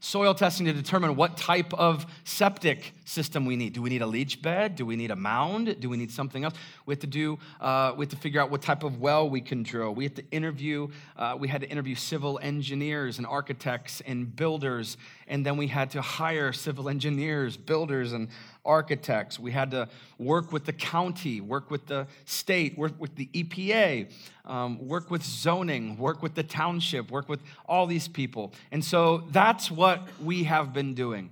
soil 0.01 0.35
testing 0.35 0.67
to 0.67 0.73
determine 0.73 1.15
what 1.15 1.37
type 1.37 1.73
of 1.75 2.07
septic 2.25 2.93
system 3.11 3.45
we 3.45 3.57
need. 3.57 3.73
Do 3.73 3.83
we 3.83 3.91
need 3.91 4.03
a 4.03 4.07
leach 4.07 4.41
bed? 4.41 4.77
Do 4.77 4.87
we 4.87 4.97
need 4.97 5.11
a 5.11 5.17
mound? 5.17 5.81
Do 5.81 5.89
we 5.89 5.97
need 5.97 6.11
something 6.11 6.45
else? 6.45 6.55
We 6.87 6.93
have 6.93 7.01
to 7.01 7.07
do. 7.07 7.39
Uh, 7.61 7.93
we 7.97 8.05
have 8.05 8.11
to 8.11 8.17
figure 8.17 8.41
out 8.41 8.51
what 8.51 8.63
type 8.63 8.85
of 8.85 9.01
well 9.01 9.29
we 9.29 9.41
can 9.41 9.63
drill. 9.63 9.95
We 9.95 10.05
have 10.05 10.15
to 10.15 10.25
interview. 10.31 10.89
Uh, 11.17 11.37
we 11.39 11.49
had 11.49 11.61
to 11.63 11.69
interview 11.69 11.95
civil 11.95 12.39
engineers 12.43 13.19
and 13.19 13.27
architects 13.27 14.01
and 14.07 14.35
builders, 14.35 14.97
and 15.27 15.45
then 15.45 15.57
we 15.57 15.67
had 15.67 15.91
to 15.91 16.01
hire 16.01 16.53
civil 16.53 16.89
engineers, 16.89 17.57
builders, 17.57 18.13
and 18.13 18.29
architects. 18.65 19.39
We 19.39 19.53
had 19.53 19.71
to 19.73 19.89
work 20.19 20.53
with 20.53 20.65
the 20.65 20.73
county, 20.73 21.41
work 21.41 21.71
with 21.71 21.87
the 21.87 22.07
state, 22.25 22.79
work 22.79 22.93
with 22.99 23.17
the 23.17 23.27
EPA, 23.27 24.11
um, 24.45 24.87
work 24.87 25.11
with 25.11 25.23
zoning, 25.23 25.97
work 25.99 26.23
with 26.23 26.35
the 26.35 26.43
township, 26.43 27.11
work 27.11 27.29
with 27.29 27.41
all 27.67 27.87
these 27.87 28.07
people. 28.07 28.53
And 28.71 28.85
so 28.85 29.25
that's 29.31 29.71
what 29.71 30.09
we 30.23 30.45
have 30.45 30.73
been 30.73 30.95
doing. 30.95 31.31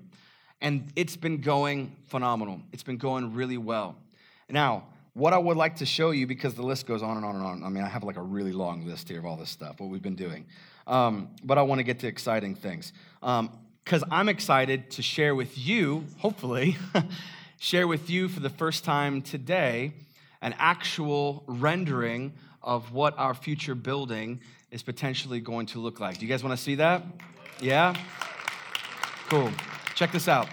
And 0.61 0.91
it's 0.97 1.17
been 1.17 1.41
going 1.41 1.97
phenomenal. 2.07 2.61
It's 2.73 2.83
been 2.83 2.97
going 2.97 3.35
really 3.35 3.59
well. 3.59 3.97
Now, 4.49 4.85
what 5.15 5.33
I 5.33 5.39
would 5.39 5.57
like 5.57 5.77
to 5.77 5.87
show 5.87 6.11
you, 6.11 6.27
because 6.27 6.55
the 6.55 6.63
list 6.63 6.87
goes 6.87 7.03
on 7.03 7.17
and 7.17 7.27
on 7.27 7.37
and 7.37 7.45
on. 7.45 7.65
I 7.65 7.69
mean, 7.69 7.85
I 7.85 7.89
have 7.89 8.05
like 8.05 8.17
a 8.17 8.23
really 8.23 8.53
long 8.53 8.87
list 8.87 9.09
here 9.09 9.19
of 9.19 9.27
all 9.27 9.37
this 9.37 9.51
stuff, 9.51 9.81
what 9.81 9.91
we've 9.91 10.03
been 10.03 10.15
doing. 10.15 10.47
Um, 10.87 11.29
but 11.45 11.59
I 11.59 11.63
want 11.63 11.81
to 11.81 11.83
get 11.83 11.99
to 12.01 12.07
exciting 12.07 12.55
things. 12.55 12.93
Um, 13.23 13.51
because 13.85 14.05
I'm 14.11 14.29
excited 14.29 14.91
to 14.93 15.03
share 15.03 15.35
with 15.35 15.57
you, 15.57 16.05
hopefully, 16.19 16.77
share 17.59 17.89
with 17.89 18.11
you 18.11 18.29
for 18.29 18.41
the 18.41 18.51
first 18.51 18.85
time 18.85 19.23
today 19.23 19.95
an 20.43 20.55
actual 20.59 21.43
rendering 21.47 22.35
of 22.63 22.93
what 22.93 23.19
our 23.19 23.33
future 23.33 23.75
building 23.75 24.41
is 24.71 24.83
potentially 24.83 25.41
going 25.41 25.65
to 25.67 25.79
look 25.79 26.01
like. 26.01 26.19
Do 26.19 26.27
you 26.27 26.31
guys 26.31 26.45
want 26.45 26.57
to 26.57 26.63
see 26.63 26.75
that? 26.75 27.03
Yeah? 27.61 27.95
Cool. 29.31 29.51
Check 29.99 30.13
this 30.13 30.29
out. 30.29 30.49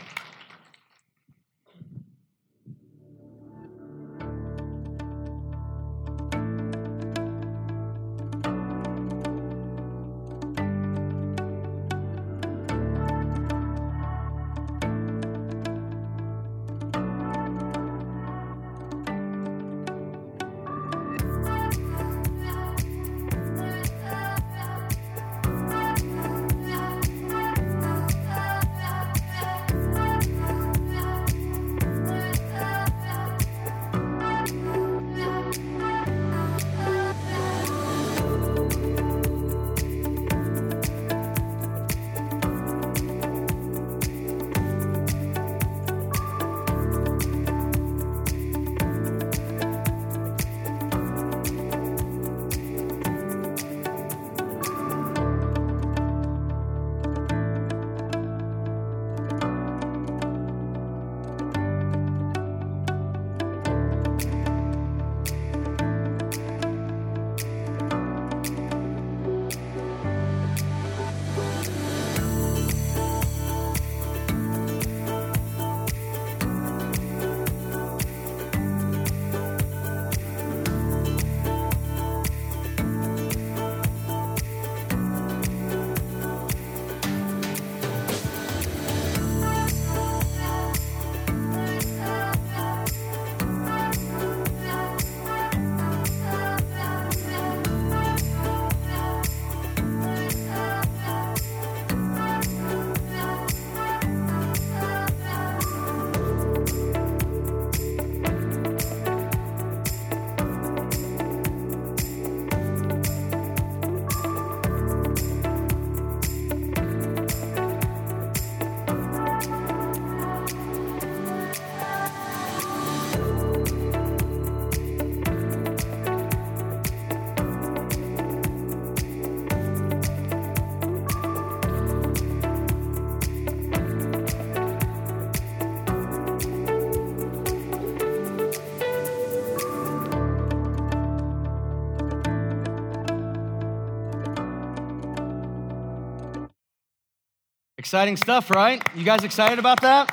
Exciting 147.95 148.17
stuff, 148.17 148.51
right? 148.51 148.83
You 148.93 149.05
guys 149.05 149.23
excited 149.23 149.57
about 149.57 149.79
that? 149.79 150.11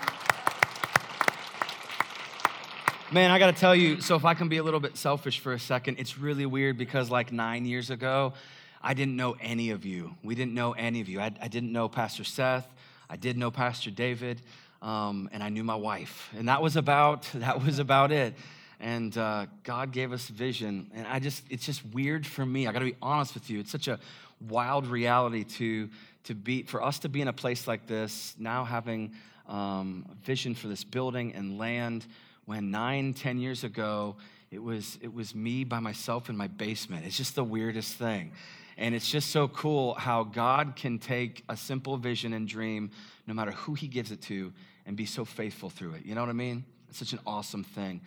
Man, 3.10 3.32
I 3.32 3.40
gotta 3.40 3.58
tell 3.58 3.74
you, 3.74 4.00
so 4.00 4.14
if 4.14 4.24
I 4.24 4.34
can 4.34 4.48
be 4.48 4.58
a 4.58 4.62
little 4.62 4.78
bit 4.78 4.96
selfish 4.96 5.40
for 5.40 5.52
a 5.52 5.58
second, 5.58 5.98
it's 5.98 6.16
really 6.16 6.46
weird 6.46 6.78
because 6.78 7.10
like 7.10 7.32
nine 7.32 7.64
years 7.64 7.90
ago, 7.90 8.34
I 8.80 8.94
didn't 8.94 9.16
know 9.16 9.34
any 9.40 9.70
of 9.70 9.84
you. 9.84 10.14
We 10.22 10.36
didn't 10.36 10.54
know 10.54 10.74
any 10.74 11.00
of 11.00 11.08
you. 11.08 11.18
I, 11.18 11.32
I 11.40 11.48
didn't 11.48 11.72
know 11.72 11.88
Pastor 11.88 12.22
Seth. 12.22 12.72
I 13.10 13.16
did 13.16 13.36
know 13.36 13.50
Pastor 13.50 13.90
David, 13.90 14.42
um, 14.80 15.28
and 15.32 15.42
I 15.42 15.48
knew 15.48 15.64
my 15.64 15.74
wife, 15.74 16.30
and 16.38 16.46
that 16.48 16.62
was 16.62 16.76
about 16.76 17.28
that 17.34 17.64
was 17.64 17.80
about 17.80 18.12
it. 18.12 18.34
And 18.82 19.16
uh, 19.16 19.46
God 19.62 19.92
gave 19.92 20.12
us 20.12 20.28
vision, 20.28 20.90
and 20.92 21.06
I 21.06 21.18
just 21.20 21.44
it's 21.48 21.64
just 21.64 21.82
weird 21.86 22.26
for 22.26 22.44
me. 22.44 22.66
I 22.66 22.72
got 22.72 22.80
to 22.80 22.84
be 22.84 22.96
honest 23.00 23.32
with 23.32 23.48
you. 23.48 23.60
It's 23.60 23.70
such 23.70 23.88
a 23.88 23.98
wild 24.48 24.86
reality 24.86 25.44
to 25.44 25.88
to 26.24 26.34
be 26.34 26.64
for 26.64 26.82
us 26.82 26.98
to 27.00 27.08
be 27.08 27.22
in 27.22 27.28
a 27.28 27.32
place 27.32 27.66
like 27.66 27.86
this 27.86 28.34
now 28.38 28.64
having 28.64 29.14
um, 29.48 30.04
vision 30.24 30.54
for 30.54 30.68
this 30.68 30.84
building 30.84 31.34
and 31.34 31.58
land 31.58 32.06
when 32.44 32.70
nine, 32.70 33.14
ten 33.14 33.38
years 33.38 33.64
ago, 33.64 34.16
it 34.50 34.62
was, 34.62 34.98
it 35.00 35.12
was 35.12 35.34
me 35.34 35.64
by 35.64 35.78
myself 35.78 36.28
in 36.28 36.36
my 36.36 36.48
basement. 36.48 37.06
It's 37.06 37.16
just 37.16 37.34
the 37.34 37.44
weirdest 37.44 37.94
thing. 37.94 38.32
And 38.76 38.94
it's 38.94 39.10
just 39.10 39.30
so 39.30 39.48
cool 39.48 39.94
how 39.94 40.24
God 40.24 40.74
can 40.76 40.98
take 40.98 41.44
a 41.48 41.56
simple 41.56 41.96
vision 41.96 42.32
and 42.32 42.48
dream, 42.48 42.90
no 43.26 43.34
matter 43.34 43.52
who 43.52 43.74
He 43.74 43.86
gives 43.86 44.10
it 44.10 44.22
to, 44.22 44.52
and 44.86 44.96
be 44.96 45.06
so 45.06 45.24
faithful 45.24 45.70
through 45.70 45.94
it. 45.94 46.06
You 46.06 46.14
know 46.14 46.20
what 46.22 46.30
I 46.30 46.34
mean? 46.34 46.64
It's 46.88 46.98
such 46.98 47.12
an 47.12 47.20
awesome 47.26 47.64
thing. 47.64 48.00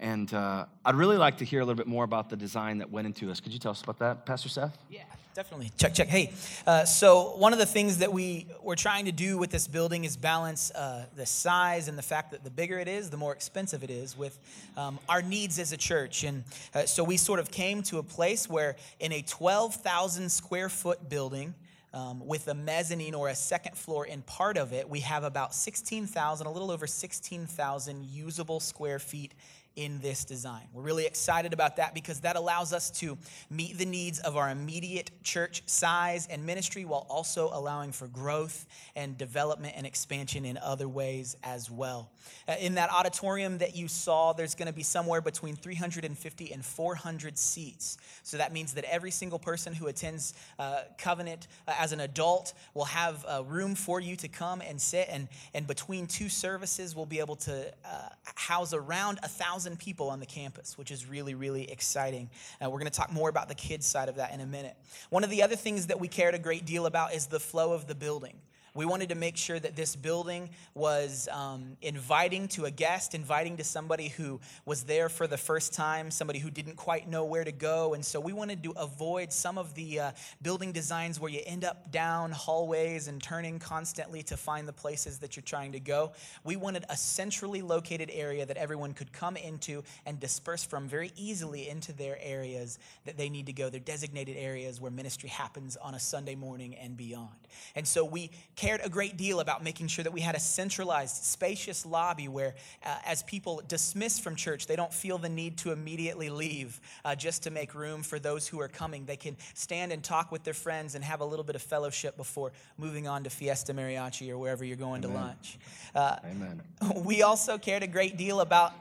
And 0.00 0.32
uh, 0.32 0.64
I'd 0.82 0.94
really 0.94 1.18
like 1.18 1.36
to 1.38 1.44
hear 1.44 1.60
a 1.60 1.64
little 1.64 1.76
bit 1.76 1.86
more 1.86 2.04
about 2.04 2.30
the 2.30 2.36
design 2.36 2.78
that 2.78 2.90
went 2.90 3.06
into 3.06 3.26
this. 3.26 3.38
Could 3.38 3.52
you 3.52 3.58
tell 3.58 3.72
us 3.72 3.82
about 3.82 3.98
that, 3.98 4.24
Pastor 4.24 4.48
Seth? 4.48 4.78
Yeah, 4.88 5.02
definitely. 5.34 5.70
Check, 5.76 5.92
check. 5.92 6.08
Hey, 6.08 6.32
uh, 6.66 6.86
so 6.86 7.36
one 7.36 7.52
of 7.52 7.58
the 7.58 7.66
things 7.66 7.98
that 7.98 8.10
we 8.10 8.46
we're 8.62 8.76
trying 8.76 9.04
to 9.04 9.12
do 9.12 9.36
with 9.36 9.50
this 9.50 9.68
building 9.68 10.06
is 10.06 10.16
balance 10.16 10.70
uh, 10.70 11.04
the 11.16 11.26
size 11.26 11.86
and 11.86 11.98
the 11.98 12.02
fact 12.02 12.30
that 12.30 12.44
the 12.44 12.50
bigger 12.50 12.78
it 12.78 12.88
is, 12.88 13.10
the 13.10 13.18
more 13.18 13.34
expensive 13.34 13.84
it 13.84 13.90
is, 13.90 14.16
with 14.16 14.38
um, 14.78 14.98
our 15.06 15.20
needs 15.20 15.58
as 15.58 15.72
a 15.72 15.76
church. 15.76 16.24
And 16.24 16.44
uh, 16.74 16.86
so 16.86 17.04
we 17.04 17.18
sort 17.18 17.38
of 17.38 17.50
came 17.50 17.82
to 17.84 17.98
a 17.98 18.02
place 18.02 18.48
where, 18.48 18.76
in 19.00 19.12
a 19.12 19.20
12,000 19.20 20.30
square 20.30 20.70
foot 20.70 21.10
building. 21.10 21.54
Um, 21.92 22.24
with 22.24 22.46
a 22.46 22.54
mezzanine 22.54 23.14
or 23.14 23.30
a 23.30 23.34
second 23.34 23.76
floor 23.76 24.06
in 24.06 24.22
part 24.22 24.56
of 24.56 24.72
it, 24.72 24.88
we 24.88 25.00
have 25.00 25.24
about 25.24 25.52
16,000, 25.52 26.46
a 26.46 26.52
little 26.52 26.70
over 26.70 26.86
16,000 26.86 28.06
usable 28.06 28.60
square 28.60 29.00
feet 29.00 29.34
in 29.76 30.00
this 30.00 30.24
design. 30.24 30.66
We're 30.72 30.82
really 30.82 31.06
excited 31.06 31.52
about 31.52 31.76
that 31.76 31.94
because 31.94 32.20
that 32.20 32.36
allows 32.36 32.72
us 32.72 32.90
to 33.00 33.16
meet 33.48 33.78
the 33.78 33.86
needs 33.86 34.18
of 34.18 34.36
our 34.36 34.50
immediate 34.50 35.10
church 35.22 35.62
size 35.66 36.26
and 36.28 36.44
ministry 36.44 36.84
while 36.84 37.06
also 37.08 37.50
allowing 37.52 37.92
for 37.92 38.08
growth 38.08 38.66
and 38.96 39.16
development 39.16 39.74
and 39.76 39.86
expansion 39.86 40.44
in 40.44 40.58
other 40.58 40.88
ways 40.88 41.36
as 41.44 41.70
well. 41.70 42.10
Uh, 42.48 42.56
in 42.60 42.74
that 42.74 42.90
auditorium 42.90 43.58
that 43.58 43.76
you 43.76 43.88
saw, 43.88 44.32
there's 44.32 44.54
going 44.54 44.66
to 44.66 44.72
be 44.72 44.82
somewhere 44.82 45.20
between 45.20 45.56
350 45.56 46.52
and 46.52 46.64
400 46.64 47.38
seats. 47.38 47.96
So 48.22 48.36
that 48.36 48.52
means 48.52 48.74
that 48.74 48.84
every 48.84 49.10
single 49.10 49.38
person 49.38 49.72
who 49.72 49.86
attends 49.86 50.34
uh, 50.58 50.82
Covenant 50.98 51.46
uh, 51.66 51.74
as 51.78 51.92
an 51.92 52.00
adult 52.00 52.52
will 52.74 52.84
have 52.84 53.24
uh, 53.26 53.44
room 53.44 53.74
for 53.74 54.00
you 54.00 54.16
to 54.16 54.28
come 54.28 54.60
and 54.60 54.80
sit. 54.80 55.08
And, 55.10 55.28
and 55.54 55.66
between 55.66 56.06
two 56.06 56.28
services, 56.28 56.94
we'll 56.94 57.06
be 57.06 57.20
able 57.20 57.36
to 57.36 57.72
uh, 57.84 58.08
house 58.34 58.74
around 58.74 59.20
a 59.22 59.28
thousand 59.28 59.59
people 59.76 60.10
on 60.10 60.20
the 60.20 60.26
campus, 60.26 60.76
which 60.76 60.90
is 60.90 61.06
really, 61.06 61.34
really 61.34 61.70
exciting. 61.70 62.28
Uh, 62.62 62.70
we're 62.70 62.78
going 62.78 62.90
to 62.90 62.96
talk 62.96 63.12
more 63.12 63.28
about 63.28 63.48
the 63.48 63.54
kids 63.54 63.86
side 63.86 64.08
of 64.08 64.16
that 64.16 64.32
in 64.32 64.40
a 64.40 64.46
minute. 64.46 64.76
One 65.10 65.24
of 65.24 65.30
the 65.30 65.42
other 65.42 65.56
things 65.56 65.86
that 65.86 66.00
we 66.00 66.08
cared 66.08 66.34
a 66.34 66.38
great 66.38 66.64
deal 66.64 66.86
about 66.86 67.14
is 67.14 67.26
the 67.26 67.40
flow 67.40 67.72
of 67.72 67.86
the 67.86 67.94
building. 67.94 68.34
We 68.74 68.86
wanted 68.86 69.08
to 69.08 69.14
make 69.14 69.36
sure 69.36 69.58
that 69.58 69.74
this 69.74 69.96
building 69.96 70.50
was 70.74 71.28
um, 71.32 71.76
inviting 71.82 72.48
to 72.48 72.66
a 72.66 72.70
guest, 72.70 73.14
inviting 73.14 73.56
to 73.56 73.64
somebody 73.64 74.08
who 74.08 74.40
was 74.64 74.84
there 74.84 75.08
for 75.08 75.26
the 75.26 75.36
first 75.36 75.72
time, 75.72 76.10
somebody 76.10 76.38
who 76.38 76.50
didn't 76.50 76.76
quite 76.76 77.08
know 77.08 77.24
where 77.24 77.44
to 77.44 77.52
go. 77.52 77.94
And 77.94 78.04
so 78.04 78.20
we 78.20 78.32
wanted 78.32 78.62
to 78.62 78.70
avoid 78.72 79.32
some 79.32 79.58
of 79.58 79.74
the 79.74 80.00
uh, 80.00 80.12
building 80.42 80.72
designs 80.72 81.18
where 81.18 81.30
you 81.30 81.40
end 81.44 81.64
up 81.64 81.90
down 81.90 82.30
hallways 82.30 83.08
and 83.08 83.20
turning 83.20 83.58
constantly 83.58 84.22
to 84.24 84.36
find 84.36 84.68
the 84.68 84.72
places 84.72 85.18
that 85.18 85.36
you're 85.36 85.42
trying 85.42 85.72
to 85.72 85.80
go. 85.80 86.12
We 86.44 86.56
wanted 86.56 86.84
a 86.88 86.96
centrally 86.96 87.62
located 87.62 88.10
area 88.12 88.46
that 88.46 88.56
everyone 88.56 88.94
could 88.94 89.12
come 89.12 89.36
into 89.36 89.82
and 90.06 90.20
disperse 90.20 90.64
from 90.64 90.88
very 90.88 91.12
easily 91.16 91.68
into 91.68 91.92
their 91.92 92.18
areas 92.20 92.78
that 93.04 93.16
they 93.16 93.28
need 93.28 93.46
to 93.46 93.52
go, 93.52 93.68
their 93.68 93.80
designated 93.80 94.36
areas 94.36 94.80
where 94.80 94.90
ministry 94.90 95.28
happens 95.28 95.76
on 95.76 95.94
a 95.94 96.00
Sunday 96.00 96.34
morning 96.34 96.76
and 96.76 96.96
beyond. 96.96 97.28
And 97.74 97.86
so 97.86 98.04
we 98.04 98.30
cared 98.60 98.82
a 98.84 98.90
great 98.90 99.16
deal 99.16 99.40
about 99.40 99.64
making 99.64 99.86
sure 99.86 100.02
that 100.02 100.12
we 100.12 100.20
had 100.20 100.34
a 100.34 100.38
centralized, 100.38 101.24
spacious 101.24 101.86
lobby 101.86 102.28
where, 102.28 102.54
uh, 102.84 102.94
as 103.06 103.22
people 103.22 103.62
dismiss 103.66 104.18
from 104.18 104.36
church, 104.36 104.66
they 104.66 104.76
don't 104.76 104.92
feel 104.92 105.16
the 105.16 105.30
need 105.30 105.56
to 105.56 105.72
immediately 105.72 106.28
leave 106.28 106.78
uh, 107.06 107.14
just 107.14 107.42
to 107.42 107.50
make 107.50 107.74
room 107.74 108.02
for 108.02 108.18
those 108.18 108.46
who 108.46 108.60
are 108.60 108.68
coming. 108.68 109.06
They 109.06 109.16
can 109.16 109.34
stand 109.54 109.92
and 109.92 110.04
talk 110.04 110.30
with 110.30 110.44
their 110.44 110.52
friends 110.52 110.94
and 110.94 111.02
have 111.02 111.22
a 111.22 111.24
little 111.24 111.44
bit 111.44 111.56
of 111.56 111.62
fellowship 111.62 112.18
before 112.18 112.52
moving 112.76 113.08
on 113.08 113.24
to 113.24 113.30
Fiesta 113.30 113.72
Mariachi 113.72 114.28
or 114.28 114.36
wherever 114.36 114.62
you're 114.62 114.76
going 114.76 115.02
Amen. 115.06 115.16
to 115.16 115.22
lunch. 115.22 115.58
Uh, 115.94 116.16
Amen. 116.26 116.60
We 116.96 117.22
also 117.22 117.56
cared 117.56 117.82
a 117.82 117.86
great 117.86 118.18
deal 118.18 118.42
about 118.42 118.74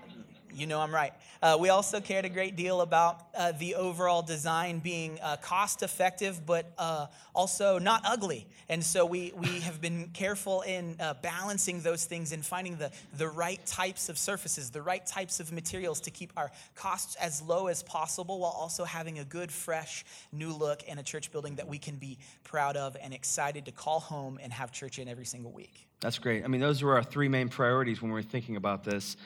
you 0.54 0.68
know 0.68 0.80
I'm 0.80 0.94
right. 0.94 1.14
Uh, 1.42 1.58
we 1.60 1.70
also 1.70 2.02
cared 2.02 2.26
a 2.26 2.30
great 2.30 2.56
deal 2.56 2.82
about 2.82 3.28
uh, 3.36 3.54
the 3.54 3.76
overall 3.76 4.22
design 4.22 4.80
being 4.80 5.20
uh, 5.22 5.38
cost 5.38 5.84
effective, 5.84 6.46
but 6.46 6.72
uh, 6.78 7.08
also 7.34 7.80
not 7.80 8.02
ugly. 8.06 8.46
And 8.68 8.84
so 8.84 9.06
we, 9.06 9.32
we 9.36 9.48
have 9.62 9.80
been 9.80 10.10
careful 10.10 10.62
in 10.62 10.98
uh, 11.00 11.14
balancing 11.22 11.82
those 11.82 12.06
things 12.06 12.32
and 12.32 12.46
finding 12.46 12.78
the, 12.78 12.92
the 13.18 13.28
right 13.28 13.64
types 13.66 14.10
of 14.10 14.18
surfaces, 14.18 14.70
the 14.70 14.82
right 14.82 15.06
types 15.06 15.40
of 15.40 15.52
materials 15.52 16.02
to 16.02 16.12
keep 16.12 16.34
our 16.36 16.52
costs 16.76 17.16
as 17.16 17.42
low 17.42 17.68
as 17.68 17.84
possible 17.84 18.40
while 18.40 18.52
also 18.52 18.84
having 18.84 19.20
a 19.20 19.26
good, 19.26 19.52
fresh, 19.52 20.04
new 20.32 20.52
look 20.52 20.84
and 20.88 21.00
a 21.00 21.04
church 21.04 21.32
building 21.32 21.56
that 21.56 21.68
we 21.68 21.78
can 21.78 21.96
be 21.96 22.18
proud 22.44 22.76
of 22.76 22.98
and 23.02 23.14
excited 23.14 23.66
to 23.66 23.72
call 23.72 24.00
home 24.00 24.40
and 24.42 24.52
have 24.52 24.72
church 24.72 25.00
in 25.00 25.08
every 25.08 25.26
single 25.26 25.52
week. 25.52 25.88
That's 26.02 26.18
great. 26.18 26.44
I 26.44 26.48
mean, 26.48 26.62
those 26.62 26.82
were 26.82 26.96
our 26.96 27.04
three 27.04 27.28
main 27.28 27.50
priorities 27.50 28.02
when 28.02 28.12
we 28.12 28.16
were 28.16 28.22
thinking 28.22 28.56
about 28.56 28.84
this. 28.84 29.18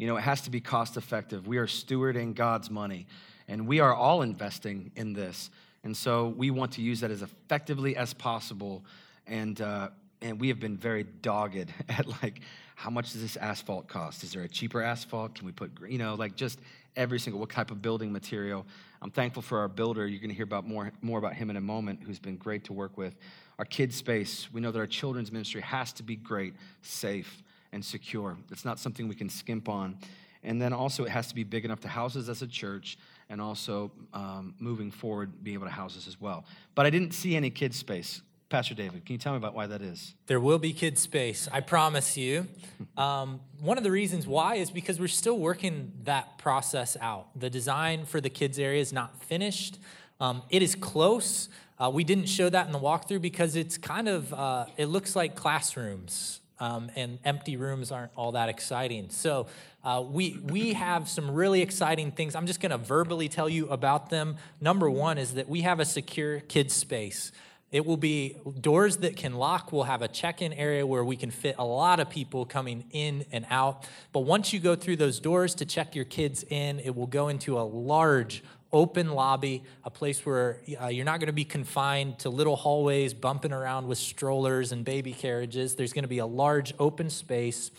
You 0.00 0.06
know, 0.06 0.16
it 0.16 0.22
has 0.22 0.40
to 0.42 0.50
be 0.50 0.62
cost 0.62 0.96
effective. 0.96 1.46
We 1.46 1.58
are 1.58 1.66
stewarding 1.66 2.34
God's 2.34 2.70
money, 2.70 3.06
and 3.48 3.68
we 3.68 3.80
are 3.80 3.94
all 3.94 4.22
investing 4.22 4.92
in 4.96 5.12
this. 5.12 5.50
And 5.84 5.94
so 5.94 6.28
we 6.38 6.50
want 6.50 6.72
to 6.72 6.80
use 6.80 7.00
that 7.00 7.10
as 7.10 7.20
effectively 7.20 7.98
as 7.98 8.14
possible. 8.14 8.82
And, 9.26 9.60
uh, 9.60 9.90
and 10.22 10.40
we 10.40 10.48
have 10.48 10.58
been 10.58 10.78
very 10.78 11.02
dogged 11.02 11.70
at 11.90 12.06
like, 12.22 12.40
how 12.76 12.88
much 12.88 13.12
does 13.12 13.20
this 13.20 13.36
asphalt 13.36 13.88
cost? 13.88 14.24
Is 14.24 14.32
there 14.32 14.42
a 14.42 14.48
cheaper 14.48 14.80
asphalt? 14.80 15.34
Can 15.34 15.44
we 15.44 15.52
put, 15.52 15.70
you 15.86 15.98
know, 15.98 16.14
like 16.14 16.34
just 16.34 16.60
every 16.96 17.20
single, 17.20 17.38
what 17.38 17.50
type 17.50 17.70
of 17.70 17.82
building 17.82 18.10
material? 18.10 18.64
I'm 19.02 19.10
thankful 19.10 19.42
for 19.42 19.58
our 19.58 19.68
builder. 19.68 20.06
You're 20.06 20.20
going 20.20 20.30
to 20.30 20.34
hear 20.34 20.44
about 20.44 20.66
more, 20.66 20.92
more 21.02 21.18
about 21.18 21.34
him 21.34 21.50
in 21.50 21.56
a 21.58 21.60
moment, 21.60 22.04
who's 22.06 22.18
been 22.18 22.38
great 22.38 22.64
to 22.64 22.72
work 22.72 22.96
with. 22.96 23.16
Our 23.58 23.66
kids' 23.66 23.96
space, 23.96 24.48
we 24.50 24.62
know 24.62 24.70
that 24.70 24.78
our 24.78 24.86
children's 24.86 25.30
ministry 25.30 25.60
has 25.60 25.92
to 25.92 26.02
be 26.02 26.16
great, 26.16 26.54
safe, 26.80 27.42
and 27.72 27.84
secure. 27.84 28.36
It's 28.50 28.64
not 28.64 28.78
something 28.78 29.08
we 29.08 29.14
can 29.14 29.28
skimp 29.28 29.68
on. 29.68 29.98
And 30.42 30.60
then 30.60 30.72
also, 30.72 31.04
it 31.04 31.10
has 31.10 31.28
to 31.28 31.34
be 31.34 31.44
big 31.44 31.64
enough 31.64 31.80
to 31.80 31.88
house 31.88 32.16
us 32.16 32.28
as 32.28 32.42
a 32.42 32.46
church 32.46 32.96
and 33.28 33.40
also 33.40 33.92
um, 34.14 34.54
moving 34.58 34.90
forward, 34.90 35.44
be 35.44 35.54
able 35.54 35.66
to 35.66 35.72
house 35.72 35.96
us 35.96 36.08
as 36.08 36.20
well. 36.20 36.44
But 36.74 36.86
I 36.86 36.90
didn't 36.90 37.12
see 37.12 37.36
any 37.36 37.50
kids' 37.50 37.76
space. 37.76 38.22
Pastor 38.48 38.74
David, 38.74 39.04
can 39.04 39.12
you 39.12 39.18
tell 39.18 39.32
me 39.32 39.36
about 39.36 39.54
why 39.54 39.68
that 39.68 39.80
is? 39.80 40.14
There 40.26 40.40
will 40.40 40.58
be 40.58 40.72
kids' 40.72 41.00
space, 41.00 41.48
I 41.52 41.60
promise 41.60 42.16
you. 42.16 42.46
Um, 42.96 43.40
one 43.60 43.78
of 43.78 43.84
the 43.84 43.90
reasons 43.90 44.26
why 44.26 44.56
is 44.56 44.70
because 44.70 44.98
we're 44.98 45.08
still 45.08 45.38
working 45.38 45.92
that 46.04 46.38
process 46.38 46.96
out. 47.00 47.28
The 47.38 47.48
design 47.48 48.04
for 48.04 48.20
the 48.20 48.28
kids' 48.28 48.58
area 48.58 48.80
is 48.80 48.92
not 48.92 49.22
finished, 49.22 49.78
um, 50.18 50.42
it 50.50 50.60
is 50.60 50.74
close. 50.74 51.48
Uh, 51.78 51.90
we 51.92 52.04
didn't 52.04 52.26
show 52.26 52.50
that 52.50 52.66
in 52.66 52.72
the 52.72 52.78
walkthrough 52.78 53.22
because 53.22 53.56
it's 53.56 53.78
kind 53.78 54.08
of, 54.08 54.34
uh, 54.34 54.66
it 54.76 54.86
looks 54.86 55.16
like 55.16 55.34
classrooms 55.34 56.40
um, 56.60 56.90
and 56.94 57.18
empty 57.24 57.56
rooms 57.56 57.90
aren't 57.90 58.12
all 58.14 58.32
that 58.32 58.48
exciting. 58.48 59.10
So 59.10 59.46
uh, 59.82 60.04
we 60.06 60.38
we 60.44 60.74
have 60.74 61.08
some 61.08 61.30
really 61.30 61.62
exciting 61.62 62.12
things. 62.12 62.34
I'm 62.36 62.46
just 62.46 62.60
going 62.60 62.70
to 62.70 62.78
verbally 62.78 63.28
tell 63.28 63.48
you 63.48 63.68
about 63.68 64.10
them. 64.10 64.36
Number 64.60 64.88
one 64.90 65.18
is 65.18 65.34
that 65.34 65.48
we 65.48 65.62
have 65.62 65.80
a 65.80 65.84
secure 65.84 66.40
kids 66.40 66.74
space. 66.74 67.32
It 67.72 67.86
will 67.86 67.96
be 67.96 68.36
doors 68.60 68.96
that 68.98 69.16
can 69.16 69.34
lock. 69.34 69.72
We'll 69.72 69.84
have 69.84 70.02
a 70.02 70.08
check 70.08 70.42
in 70.42 70.52
area 70.52 70.84
where 70.84 71.04
we 71.04 71.16
can 71.16 71.30
fit 71.30 71.54
a 71.56 71.64
lot 71.64 72.00
of 72.00 72.10
people 72.10 72.44
coming 72.44 72.84
in 72.90 73.24
and 73.30 73.46
out. 73.48 73.86
But 74.12 74.20
once 74.20 74.52
you 74.52 74.58
go 74.58 74.74
through 74.74 74.96
those 74.96 75.20
doors 75.20 75.54
to 75.56 75.64
check 75.64 75.94
your 75.94 76.04
kids 76.04 76.44
in, 76.50 76.80
it 76.80 76.96
will 76.96 77.06
go 77.06 77.28
into 77.28 77.58
a 77.58 77.62
large 77.62 78.42
open 78.72 79.10
lobby, 79.12 79.64
a 79.84 79.90
place 79.90 80.24
where 80.24 80.60
uh, 80.80 80.86
you're 80.86 81.04
not 81.04 81.20
going 81.20 81.26
to 81.26 81.32
be 81.32 81.44
confined 81.44 82.18
to 82.20 82.30
little 82.30 82.56
hallways 82.56 83.14
bumping 83.14 83.52
around 83.52 83.86
with 83.86 83.98
strollers 83.98 84.72
and 84.72 84.84
baby 84.84 85.12
carriages. 85.12 85.74
There's 85.74 85.92
going 85.92 86.04
to 86.04 86.08
be 86.08 86.18
a 86.18 86.26
large 86.26 86.72
open 86.78 87.10
space 87.10 87.70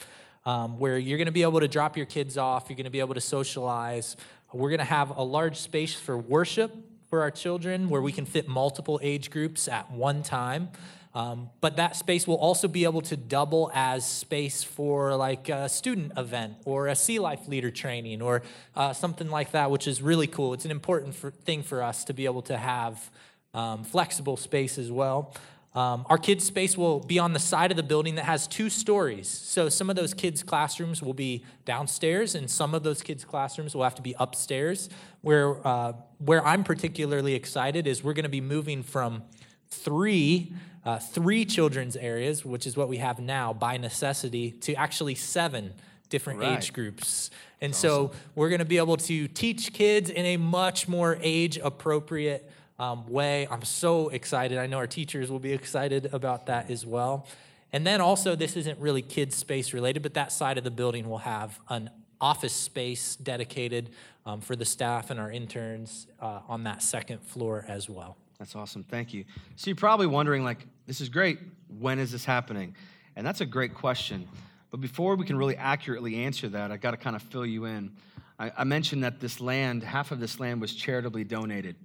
um, 0.45 0.79
where 0.79 0.97
you're 0.97 1.17
going 1.17 1.27
to 1.27 1.31
be 1.31 1.43
able 1.43 1.59
to 1.59 1.67
drop 1.67 1.95
your 1.95 2.05
kids 2.05 2.37
off, 2.37 2.69
you're 2.69 2.75
going 2.75 2.85
to 2.85 2.89
be 2.91 2.99
able 2.99 3.13
to 3.13 3.21
socialize. 3.21 4.17
We're 4.53 4.69
going 4.69 4.79
to 4.79 4.85
have 4.85 5.15
a 5.15 5.23
large 5.23 5.57
space 5.57 5.93
for 5.93 6.17
worship 6.17 6.75
for 7.09 7.21
our 7.21 7.31
children 7.31 7.89
where 7.89 8.01
we 8.01 8.11
can 8.11 8.25
fit 8.25 8.47
multiple 8.47 8.99
age 9.01 9.31
groups 9.31 9.67
at 9.67 9.91
one 9.91 10.23
time. 10.23 10.69
Um, 11.13 11.49
but 11.59 11.75
that 11.75 11.95
space 11.95 12.25
will 12.25 12.37
also 12.37 12.67
be 12.67 12.85
able 12.85 13.01
to 13.01 13.17
double 13.17 13.69
as 13.73 14.07
space 14.07 14.63
for 14.63 15.15
like 15.15 15.49
a 15.49 15.67
student 15.67 16.13
event 16.17 16.55
or 16.65 16.87
a 16.87 16.95
Sea 16.95 17.19
Life 17.19 17.47
leader 17.47 17.69
training 17.69 18.21
or 18.21 18.43
uh, 18.75 18.93
something 18.93 19.29
like 19.29 19.51
that, 19.51 19.71
which 19.71 19.87
is 19.87 20.01
really 20.01 20.27
cool. 20.27 20.53
It's 20.53 20.65
an 20.65 20.71
important 20.71 21.15
for, 21.15 21.31
thing 21.31 21.63
for 21.63 21.83
us 21.83 22.05
to 22.05 22.13
be 22.13 22.25
able 22.25 22.43
to 22.43 22.57
have 22.57 23.11
um, 23.53 23.83
flexible 23.83 24.37
space 24.37 24.77
as 24.77 24.89
well. 24.89 25.35
Um, 25.73 26.05
our 26.09 26.17
kids' 26.17 26.43
space 26.43 26.77
will 26.77 26.99
be 26.99 27.17
on 27.17 27.31
the 27.31 27.39
side 27.39 27.71
of 27.71 27.77
the 27.77 27.83
building 27.83 28.15
that 28.15 28.25
has 28.25 28.45
two 28.45 28.69
stories. 28.69 29.29
So 29.29 29.69
some 29.69 29.89
of 29.89 29.95
those 29.95 30.13
kids' 30.13 30.43
classrooms 30.43 31.01
will 31.01 31.13
be 31.13 31.45
downstairs, 31.63 32.35
and 32.35 32.49
some 32.49 32.73
of 32.73 32.83
those 32.83 33.01
kids' 33.01 33.23
classrooms 33.23 33.73
will 33.73 33.83
have 33.83 33.95
to 33.95 34.01
be 34.01 34.13
upstairs. 34.19 34.89
Where 35.21 35.65
uh, 35.65 35.93
where 36.17 36.45
I'm 36.45 36.65
particularly 36.65 37.35
excited 37.35 37.87
is 37.87 38.03
we're 38.03 38.13
going 38.13 38.23
to 38.23 38.29
be 38.29 38.41
moving 38.41 38.83
from 38.83 39.23
three 39.69 40.53
uh, 40.85 40.99
three 40.99 41.45
children's 41.45 41.95
areas, 41.95 42.43
which 42.43 42.65
is 42.65 42.75
what 42.75 42.89
we 42.89 42.97
have 42.97 43.19
now 43.19 43.53
by 43.53 43.77
necessity, 43.77 44.51
to 44.51 44.73
actually 44.75 45.15
seven 45.15 45.73
different 46.09 46.39
Right. 46.39 46.57
age 46.57 46.73
groups. 46.73 47.29
And 47.61 47.75
so 47.75 48.11
we're 48.35 48.49
going 48.49 48.59
to 48.59 48.65
be 48.65 48.77
able 48.77 48.97
to 48.97 49.27
teach 49.27 49.71
kids 49.71 50.09
in 50.09 50.25
a 50.25 50.37
much 50.37 50.87
more 50.87 51.17
age 51.21 51.57
appropriate 51.57 52.51
um, 52.79 53.07
way. 53.07 53.47
I'm 53.49 53.63
so 53.63 54.09
excited. 54.09 54.57
I 54.57 54.65
know 54.65 54.77
our 54.77 54.87
teachers 54.87 55.29
will 55.29 55.39
be 55.39 55.53
excited 55.53 56.09
about 56.11 56.47
that 56.47 56.71
as 56.71 56.85
well. 56.85 57.27
And 57.71 57.85
then 57.85 58.01
also, 58.01 58.35
this 58.35 58.57
isn't 58.57 58.79
really 58.79 59.01
kids' 59.01 59.35
space 59.35 59.73
related, 59.73 60.01
but 60.03 60.15
that 60.15 60.31
side 60.31 60.57
of 60.57 60.63
the 60.63 60.71
building 60.71 61.07
will 61.07 61.19
have 61.19 61.59
an 61.69 61.91
office 62.19 62.53
space 62.53 63.15
dedicated 63.15 63.91
um, 64.25 64.41
for 64.41 64.55
the 64.55 64.65
staff 64.65 65.09
and 65.09 65.19
our 65.19 65.31
interns 65.31 66.07
uh, 66.19 66.41
on 66.47 66.63
that 66.63 66.81
second 66.83 67.21
floor 67.21 67.63
as 67.67 67.89
well. 67.89 68.17
That's 68.41 68.55
awesome. 68.55 68.83
Thank 68.83 69.13
you. 69.13 69.25
So 69.55 69.69
you're 69.69 69.75
probably 69.75 70.07
wondering, 70.07 70.43
like, 70.43 70.65
this 70.87 70.99
is 70.99 71.09
great. 71.09 71.37
When 71.77 71.99
is 71.99 72.11
this 72.11 72.25
happening? 72.25 72.75
And 73.15 73.23
that's 73.23 73.39
a 73.41 73.45
great 73.45 73.75
question. 73.75 74.27
But 74.71 74.81
before 74.81 75.15
we 75.15 75.27
can 75.27 75.37
really 75.37 75.55
accurately 75.55 76.15
answer 76.23 76.49
that, 76.49 76.71
I 76.71 76.77
got 76.77 76.89
to 76.89 76.97
kind 76.97 77.15
of 77.15 77.21
fill 77.21 77.45
you 77.45 77.65
in. 77.65 77.91
I, 78.39 78.51
I 78.57 78.63
mentioned 78.63 79.03
that 79.03 79.19
this 79.19 79.41
land, 79.41 79.83
half 79.83 80.09
of 80.09 80.19
this 80.19 80.39
land, 80.39 80.59
was 80.59 80.73
charitably 80.73 81.23
donated, 81.23 81.75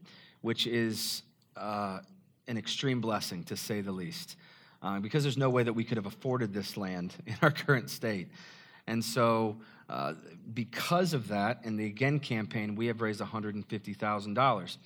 which 0.41 0.67
is 0.67 1.25
uh, 1.59 1.99
an 2.49 2.57
extreme 2.57 3.03
blessing, 3.03 3.45
to 3.45 3.55
say 3.55 3.83
the 3.83 3.93
least, 3.93 4.37
uh, 4.83 4.99
because 4.99 5.25
there's 5.25 5.37
no 5.37 5.51
way 5.51 5.63
that 5.63 5.75
we 5.75 5.85
could 5.85 5.99
have 5.99 6.07
afforded 6.07 6.55
this 6.55 6.79
land 6.79 7.15
in 7.27 7.37
our 7.43 7.51
current 7.51 7.91
state. 7.91 8.29
And 8.87 9.05
so, 9.05 9.59
uh, 9.91 10.15
because 10.55 11.13
of 11.13 11.29
that, 11.29 11.61
in 11.65 11.77
the 11.77 11.85
Again 11.85 12.19
campaign, 12.19 12.77
we 12.77 12.87
have 12.87 13.03
raised 13.03 13.21
$150,000. 13.21 14.77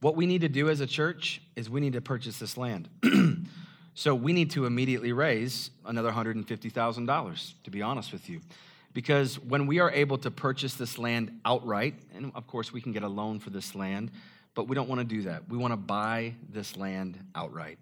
What 0.00 0.16
we 0.16 0.26
need 0.26 0.42
to 0.42 0.48
do 0.48 0.68
as 0.68 0.80
a 0.80 0.86
church 0.86 1.40
is 1.56 1.70
we 1.70 1.80
need 1.80 1.94
to 1.94 2.00
purchase 2.00 2.38
this 2.38 2.56
land. 2.56 2.88
so 3.94 4.14
we 4.14 4.32
need 4.32 4.50
to 4.50 4.66
immediately 4.66 5.12
raise 5.12 5.70
another 5.86 6.12
$150,000, 6.12 7.52
to 7.64 7.70
be 7.70 7.82
honest 7.82 8.12
with 8.12 8.28
you. 8.28 8.40
Because 8.92 9.38
when 9.40 9.66
we 9.66 9.80
are 9.80 9.90
able 9.90 10.18
to 10.18 10.30
purchase 10.30 10.74
this 10.74 10.98
land 10.98 11.40
outright, 11.44 11.94
and 12.14 12.30
of 12.34 12.46
course 12.46 12.72
we 12.72 12.80
can 12.80 12.92
get 12.92 13.02
a 13.02 13.08
loan 13.08 13.40
for 13.40 13.50
this 13.50 13.74
land, 13.74 14.10
but 14.54 14.68
we 14.68 14.74
don't 14.74 14.88
want 14.88 15.00
to 15.00 15.04
do 15.04 15.22
that. 15.22 15.48
We 15.48 15.58
want 15.58 15.72
to 15.72 15.76
buy 15.76 16.34
this 16.48 16.76
land 16.76 17.18
outright. 17.34 17.78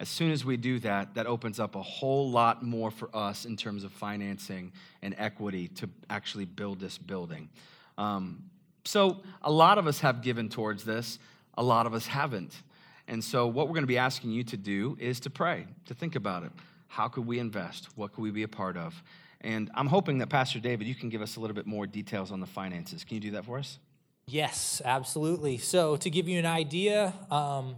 As 0.00 0.08
soon 0.08 0.30
as 0.30 0.44
we 0.44 0.56
do 0.56 0.78
that, 0.80 1.14
that 1.14 1.26
opens 1.26 1.58
up 1.58 1.74
a 1.74 1.82
whole 1.82 2.30
lot 2.30 2.62
more 2.62 2.90
for 2.90 3.08
us 3.14 3.44
in 3.44 3.56
terms 3.56 3.82
of 3.82 3.92
financing 3.92 4.72
and 5.02 5.14
equity 5.18 5.68
to 5.68 5.88
actually 6.08 6.44
build 6.44 6.78
this 6.78 6.98
building. 6.98 7.48
Um, 7.96 8.44
so, 8.84 9.18
a 9.42 9.50
lot 9.50 9.76
of 9.76 9.86
us 9.86 10.00
have 10.00 10.22
given 10.22 10.48
towards 10.48 10.84
this, 10.84 11.18
a 11.58 11.62
lot 11.62 11.86
of 11.86 11.92
us 11.92 12.06
haven't. 12.06 12.62
And 13.08 13.22
so, 13.22 13.46
what 13.46 13.66
we're 13.66 13.74
going 13.74 13.82
to 13.82 13.88
be 13.88 13.98
asking 13.98 14.30
you 14.30 14.44
to 14.44 14.56
do 14.56 14.96
is 15.00 15.20
to 15.20 15.30
pray, 15.30 15.66
to 15.86 15.94
think 15.94 16.14
about 16.14 16.44
it. 16.44 16.52
How 16.86 17.08
could 17.08 17.26
we 17.26 17.38
invest? 17.38 17.88
What 17.96 18.12
could 18.12 18.22
we 18.22 18.30
be 18.30 18.44
a 18.44 18.48
part 18.48 18.76
of? 18.76 19.02
And 19.40 19.70
I'm 19.74 19.86
hoping 19.86 20.18
that 20.18 20.28
Pastor 20.28 20.60
David, 20.60 20.86
you 20.86 20.94
can 20.94 21.08
give 21.08 21.20
us 21.20 21.36
a 21.36 21.40
little 21.40 21.54
bit 21.54 21.66
more 21.66 21.86
details 21.86 22.32
on 22.32 22.40
the 22.40 22.46
finances. 22.46 23.04
Can 23.04 23.16
you 23.16 23.20
do 23.20 23.30
that 23.32 23.44
for 23.44 23.58
us? 23.58 23.78
Yes, 24.26 24.80
absolutely. 24.84 25.58
So, 25.58 25.96
to 25.96 26.08
give 26.10 26.28
you 26.28 26.38
an 26.38 26.46
idea, 26.46 27.12
um, 27.30 27.76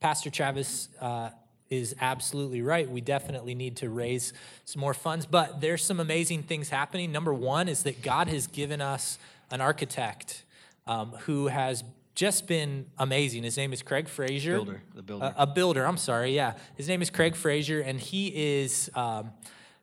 Pastor 0.00 0.30
Travis 0.30 0.88
uh, 1.00 1.30
is 1.68 1.94
absolutely 2.00 2.62
right. 2.62 2.88
We 2.88 3.02
definitely 3.02 3.54
need 3.54 3.76
to 3.78 3.90
raise 3.90 4.32
some 4.64 4.80
more 4.80 4.94
funds, 4.94 5.26
but 5.26 5.60
there's 5.60 5.84
some 5.84 6.00
amazing 6.00 6.44
things 6.44 6.70
happening. 6.70 7.12
Number 7.12 7.34
one 7.34 7.68
is 7.68 7.82
that 7.82 8.00
God 8.00 8.28
has 8.28 8.46
given 8.46 8.80
us 8.80 9.18
an 9.50 9.60
architect 9.60 10.44
um, 10.86 11.10
who 11.26 11.48
has 11.48 11.84
just 12.18 12.48
been 12.48 12.86
amazing. 12.98 13.44
His 13.44 13.56
name 13.56 13.72
is 13.72 13.80
Craig 13.80 14.08
Frazier. 14.08 14.54
Builder, 14.54 14.82
the 14.92 15.02
builder. 15.02 15.34
A, 15.36 15.42
a 15.42 15.46
builder, 15.46 15.86
I'm 15.86 15.96
sorry, 15.96 16.34
yeah. 16.34 16.54
His 16.74 16.88
name 16.88 17.00
is 17.00 17.10
Craig 17.10 17.36
Frazier, 17.36 17.80
and 17.80 18.00
he 18.00 18.58
is. 18.64 18.90
Um, 18.96 19.30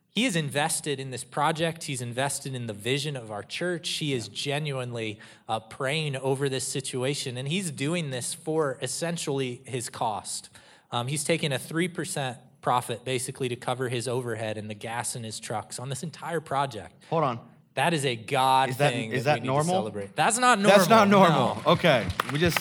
he 0.09 0.25
is 0.25 0.35
invested 0.35 0.99
in 0.99 1.11
this 1.11 1.23
project. 1.23 1.83
He's 1.83 2.01
invested 2.01 2.53
in 2.53 2.67
the 2.67 2.73
vision 2.73 3.15
of 3.17 3.31
our 3.31 3.43
church. 3.43 3.89
He 3.89 4.13
is 4.13 4.27
genuinely 4.29 5.19
uh, 5.47 5.61
praying 5.61 6.17
over 6.17 6.47
this 6.49 6.65
situation, 6.65 7.37
and 7.37 7.47
he's 7.47 7.71
doing 7.71 8.11
this 8.11 8.33
for 8.33 8.77
essentially 8.81 9.61
his 9.65 9.89
cost. 9.89 10.49
Um, 10.91 11.07
he's 11.07 11.25
taking 11.25 11.51
a 11.51 11.57
3% 11.57 12.37
profit 12.61 13.03
basically 13.05 13.49
to 13.49 13.55
cover 13.57 13.89
his 13.89 14.07
overhead 14.07 14.57
and 14.57 14.69
the 14.69 14.73
gas 14.73 15.17
in 15.17 15.23
his 15.23 15.39
trucks 15.39 15.79
on 15.79 15.89
this 15.89 16.01
entire 16.03 16.39
project. 16.39 16.93
Hold 17.09 17.23
on. 17.23 17.39
That 17.75 17.93
is 17.93 18.05
a 18.05 18.15
God 18.15 18.69
Is 18.69 18.77
that- 18.77 18.93
thing. 18.93 19.11
is 19.11 19.25
that, 19.25 19.41
that 19.41 19.45
normal? 19.45 19.75
Celebrate. 19.75 20.15
That's 20.15 20.37
not 20.37 20.59
normal. 20.59 20.77
That's 20.77 20.89
not 20.89 21.09
normal. 21.09 21.61
no. 21.65 21.71
Okay. 21.73 22.05
We 22.31 22.39
just, 22.39 22.57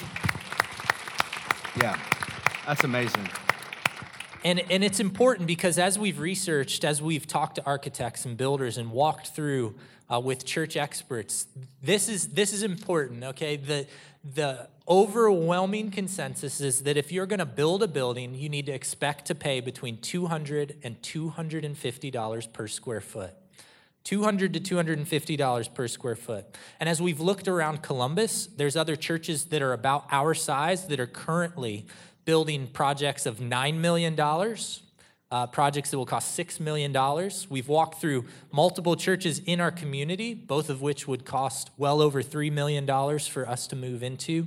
yeah, 1.81 1.99
that's 2.67 2.85
amazing. 2.85 3.29
And, 4.45 4.61
and 4.71 4.85
it's 4.85 5.01
important 5.01 5.47
because 5.47 5.79
as 5.79 5.99
we've 5.99 6.19
researched, 6.19 6.85
as 6.85 7.01
we've 7.01 7.27
talked 7.27 7.55
to 7.55 7.65
architects 7.65 8.25
and 8.27 8.37
builders 8.37 8.77
and 8.77 8.91
walked 8.91 9.29
through 9.29 9.77
uh, 10.12 10.21
with 10.21 10.45
church 10.45 10.77
experts, 10.77 11.47
this 11.81 12.09
is, 12.09 12.29
this 12.29 12.53
is 12.53 12.62
important, 12.62 13.25
okay? 13.25 13.57
The, 13.57 13.87
the 14.35 14.69
overwhelming 14.87 15.91
consensus 15.93 16.61
is 16.61 16.83
that 16.83 16.97
if 16.99 17.11
you're 17.11 17.25
going 17.25 17.39
to 17.39 17.47
build 17.47 17.83
a 17.83 17.89
building, 17.89 18.35
you 18.35 18.49
need 18.49 18.67
to 18.67 18.73
expect 18.73 19.27
to 19.27 19.35
pay 19.35 19.61
between 19.61 19.97
$200 19.99 20.75
and 20.83 21.01
$250 21.01 22.53
per 22.53 22.69
square 22.69 23.01
foot. 23.01 23.33
200 24.05 24.53
to 24.53 24.61
250 24.61 25.37
dollars 25.37 25.67
per 25.67 25.89
square 25.89 26.15
foot. 26.15 26.47
And 26.79 26.89
as 26.89 27.01
we've 27.01 27.21
looked 27.21 27.49
around 27.49 27.83
Columbus, 27.83 28.47
there's 28.47 28.77
other 28.77 28.97
churches 28.97 29.47
that 29.47 29.63
are 29.63 29.73
about 29.73 30.07
our 30.11 30.35
size 30.35 30.87
that 30.89 31.01
are 31.01 31.07
currently 31.07 31.87
building 32.25 32.67
projects 32.67 33.27
of 33.27 33.41
9 33.41 33.81
million 33.81 34.15
dollars. 34.15 34.83
Uh, 35.31 35.49
projects 35.49 35.91
that 35.91 35.99
will 35.99 36.07
cost 36.07 36.39
$6 36.39 36.61
million. 36.61 36.95
We've 37.51 37.67
walked 37.67 38.01
through 38.01 38.27
multiple 38.53 38.95
churches 38.95 39.41
in 39.41 39.61
our 39.61 39.73
community, 39.73 40.33
both 40.33 40.71
of 40.71 40.81
which 40.81 41.09
would 41.09 41.25
cost 41.25 41.71
well 41.77 42.01
over 42.01 42.23
$3 42.23 42.53
million 42.53 42.87
for 43.19 43.49
us 43.49 43.67
to 43.69 43.75
move 43.75 44.05
into. 44.05 44.47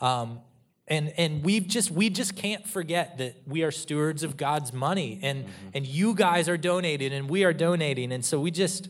Um, 0.00 0.40
and 0.86 1.12
and 1.16 1.44
we 1.44 1.60
just 1.60 1.90
we 1.90 2.10
just 2.10 2.36
can't 2.36 2.66
forget 2.66 3.18
that 3.18 3.36
we 3.46 3.62
are 3.62 3.70
stewards 3.70 4.22
of 4.22 4.36
God's 4.36 4.72
money 4.72 5.18
and 5.22 5.44
mm-hmm. 5.44 5.68
and 5.74 5.86
you 5.86 6.14
guys 6.14 6.48
are 6.48 6.56
donating 6.56 7.12
and 7.12 7.28
we 7.28 7.44
are 7.44 7.52
donating 7.54 8.12
and 8.12 8.24
so 8.24 8.38
we 8.38 8.50
just 8.50 8.88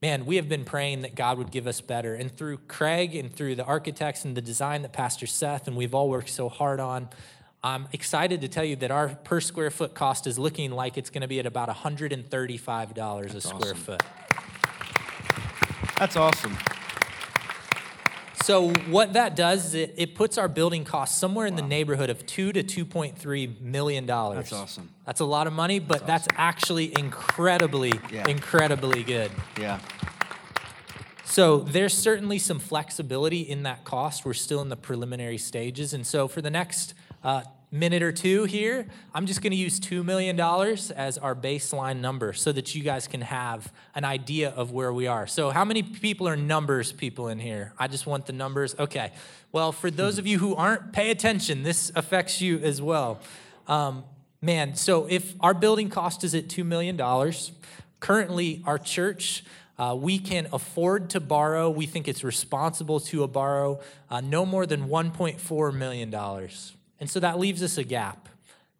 man 0.00 0.24
we 0.24 0.36
have 0.36 0.48
been 0.48 0.64
praying 0.64 1.02
that 1.02 1.14
God 1.14 1.38
would 1.38 1.50
give 1.50 1.66
us 1.66 1.80
better 1.80 2.14
and 2.14 2.30
through 2.30 2.58
Craig 2.68 3.16
and 3.16 3.34
through 3.34 3.56
the 3.56 3.64
architects 3.64 4.24
and 4.24 4.36
the 4.36 4.42
design 4.42 4.82
that 4.82 4.92
Pastor 4.92 5.26
Seth 5.26 5.66
and 5.66 5.76
we've 5.76 5.94
all 5.94 6.08
worked 6.08 6.30
so 6.30 6.48
hard 6.48 6.78
on 6.78 7.08
I'm 7.64 7.86
excited 7.92 8.40
to 8.40 8.48
tell 8.48 8.64
you 8.64 8.74
that 8.76 8.90
our 8.90 9.08
per 9.08 9.40
square 9.40 9.70
foot 9.70 9.94
cost 9.94 10.26
is 10.26 10.36
looking 10.36 10.72
like 10.72 10.98
it's 10.98 11.10
going 11.10 11.22
to 11.22 11.28
be 11.28 11.38
at 11.38 11.46
about 11.46 11.68
$135 11.68 13.34
a 13.34 13.40
square 13.40 13.74
foot. 13.76 14.02
That's 15.96 16.16
awesome. 16.16 16.58
So 18.42 18.70
what 18.90 19.12
that 19.12 19.36
does 19.36 19.66
is 19.66 19.74
it, 19.74 19.94
it 19.96 20.14
puts 20.14 20.36
our 20.38 20.48
building 20.48 20.84
costs 20.84 21.16
somewhere 21.18 21.46
in 21.46 21.54
the 21.56 21.62
neighborhood 21.62 22.10
of 22.10 22.26
two 22.26 22.52
to 22.52 22.62
two 22.62 22.84
point 22.84 23.16
three 23.16 23.56
million 23.60 24.04
dollars. 24.06 24.50
That's 24.50 24.52
awesome. 24.52 24.90
That's 25.06 25.20
a 25.20 25.24
lot 25.24 25.46
of 25.46 25.52
money, 25.52 25.78
but 25.78 26.06
that's, 26.06 26.26
actually 26.36 26.96
incredibly, 26.98 27.92
Yeah. 28.10 28.26
incredibly 28.28 29.02
good. 29.02 29.30
Yeah. 29.60 29.78
So 31.24 31.60
there's 31.60 31.94
certainly 31.94 32.38
some 32.38 32.58
flexibility 32.58 33.40
in 33.40 33.62
that 33.62 33.84
cost. 33.84 34.24
We're 34.24 34.34
still 34.34 34.60
in 34.60 34.68
the 34.68 34.76
preliminary 34.76 35.38
stages, 35.38 35.94
and 35.94 36.06
so 36.06 36.28
for 36.28 36.42
the 36.42 36.50
next 36.50 36.94
uh, 37.24 37.42
minute 37.72 38.02
or 38.02 38.12
two 38.12 38.44
here, 38.44 38.86
I'm 39.14 39.26
just 39.26 39.40
going 39.40 39.50
to 39.50 39.56
use 39.56 39.80
two 39.80 40.04
million 40.04 40.36
dollars 40.36 40.90
as 40.90 41.16
our 41.16 41.34
baseline 41.34 42.00
number, 42.00 42.34
so 42.34 42.52
that 42.52 42.74
you 42.74 42.82
guys 42.84 43.08
can 43.08 43.22
have 43.22 43.72
an 43.94 44.04
idea 44.04 44.50
of 44.50 44.70
where 44.70 44.92
we 44.92 45.06
are. 45.06 45.26
So 45.26 45.50
how 45.50 45.64
many 45.64 45.82
people 45.82 46.28
are 46.28 46.36
numbers 46.36 46.92
people 46.92 47.28
in 47.28 47.38
here? 47.38 47.72
I 47.78 47.88
just 47.88 48.06
want 48.06 48.26
the 48.26 48.34
numbers. 48.34 48.76
Okay. 48.78 49.12
Well, 49.50 49.72
for 49.72 49.90
those 49.90 50.18
of 50.18 50.26
you 50.26 50.38
who 50.38 50.54
aren't, 50.54 50.92
pay 50.92 51.10
attention. 51.10 51.62
This 51.62 51.90
affects 51.96 52.40
you 52.40 52.58
as 52.58 52.80
well. 52.80 53.20
Um, 53.66 54.04
man, 54.40 54.76
so 54.76 55.06
if 55.08 55.34
our 55.40 55.54
building 55.54 55.88
cost 55.88 56.24
is 56.24 56.34
at 56.34 56.48
two 56.48 56.64
million 56.64 56.96
dollars, 56.96 57.52
currently 58.00 58.62
our 58.66 58.78
church. 58.78 59.44
Uh, 59.78 59.94
we 59.94 60.18
can 60.18 60.46
afford 60.52 61.10
to 61.10 61.18
borrow. 61.18 61.70
We 61.70 61.86
think 61.86 62.06
it's 62.06 62.22
responsible 62.22 63.00
to 63.00 63.26
borrow 63.26 63.80
uh, 64.10 64.20
no 64.20 64.44
more 64.44 64.66
than 64.66 64.86
$1.4 64.86 65.74
million. 65.74 66.10
And 67.02 67.10
so 67.10 67.18
that 67.18 67.40
leaves 67.40 67.64
us 67.64 67.78
a 67.78 67.82
gap. 67.82 68.28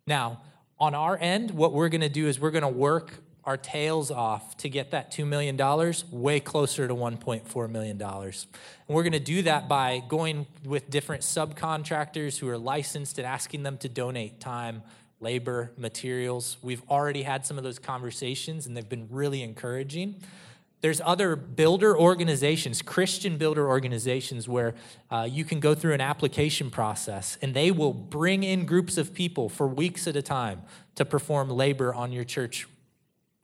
Now, 0.07 0.43
on 0.79 0.95
our 0.95 1.19
end, 1.21 1.51
what 1.51 1.73
we're 1.73 1.89
going 1.89 2.03
to 2.03 2.09
do 2.09 2.29
is 2.29 2.39
we're 2.39 2.53
going 2.53 2.63
to 2.63 2.69
work 2.69 3.15
our 3.43 3.57
tails 3.57 4.13
off 4.13 4.57
to 4.59 4.69
get 4.69 4.93
that 4.93 5.11
$2 5.11 5.27
million 5.27 5.57
way 6.13 6.39
closer 6.39 6.87
to 6.87 6.95
$1.4 6.95 7.69
million. 7.69 8.01
And 8.01 8.37
we're 8.87 9.03
going 9.03 9.11
to 9.11 9.19
do 9.19 9.43
that 9.43 9.69
by 9.69 10.05
going 10.07 10.47
with 10.65 10.89
different 10.89 11.25
subcontractors 11.25 12.39
who 12.39 12.49
are 12.49 12.57
licensed 12.57 13.19
and 13.19 13.27
asking 13.27 13.65
them 13.65 13.77
to 13.79 13.89
donate 13.89 14.39
time, 14.39 14.85
labor, 15.19 15.73
materials. 15.77 16.59
We've 16.63 16.89
already 16.89 17.23
had 17.23 17.45
some 17.45 17.59
of 17.59 17.65
those 17.65 17.81
conversations 17.81 18.69
and 18.69 18.77
they've 18.77 18.89
been 18.89 19.09
really 19.11 19.43
encouraging. 19.43 20.23
There's 20.83 21.01
other 21.05 21.37
builder 21.37 21.97
organizations, 21.97 22.83
Christian 22.83 23.39
builder 23.39 23.69
organizations, 23.69 24.49
where 24.49 24.75
uh, 25.11 25.29
you 25.31 25.45
can 25.45 25.61
go 25.61 25.75
through 25.75 25.95
an 25.95 26.01
application 26.01 26.71
process 26.71 27.39
and 27.41 27.55
they 27.55 27.71
will 27.71 27.95
bring 27.95 28.43
in 28.43 28.67
groups 28.67 28.99
of 28.99 29.15
people 29.15 29.49
for 29.49 29.67
weeks 29.67 30.09
at 30.09 30.17
a 30.17 30.23
time 30.23 30.63
to 30.97 31.05
perform 31.05 31.49
labor 31.49 31.95
on 31.95 32.13
your 32.13 32.25
church 32.25 32.67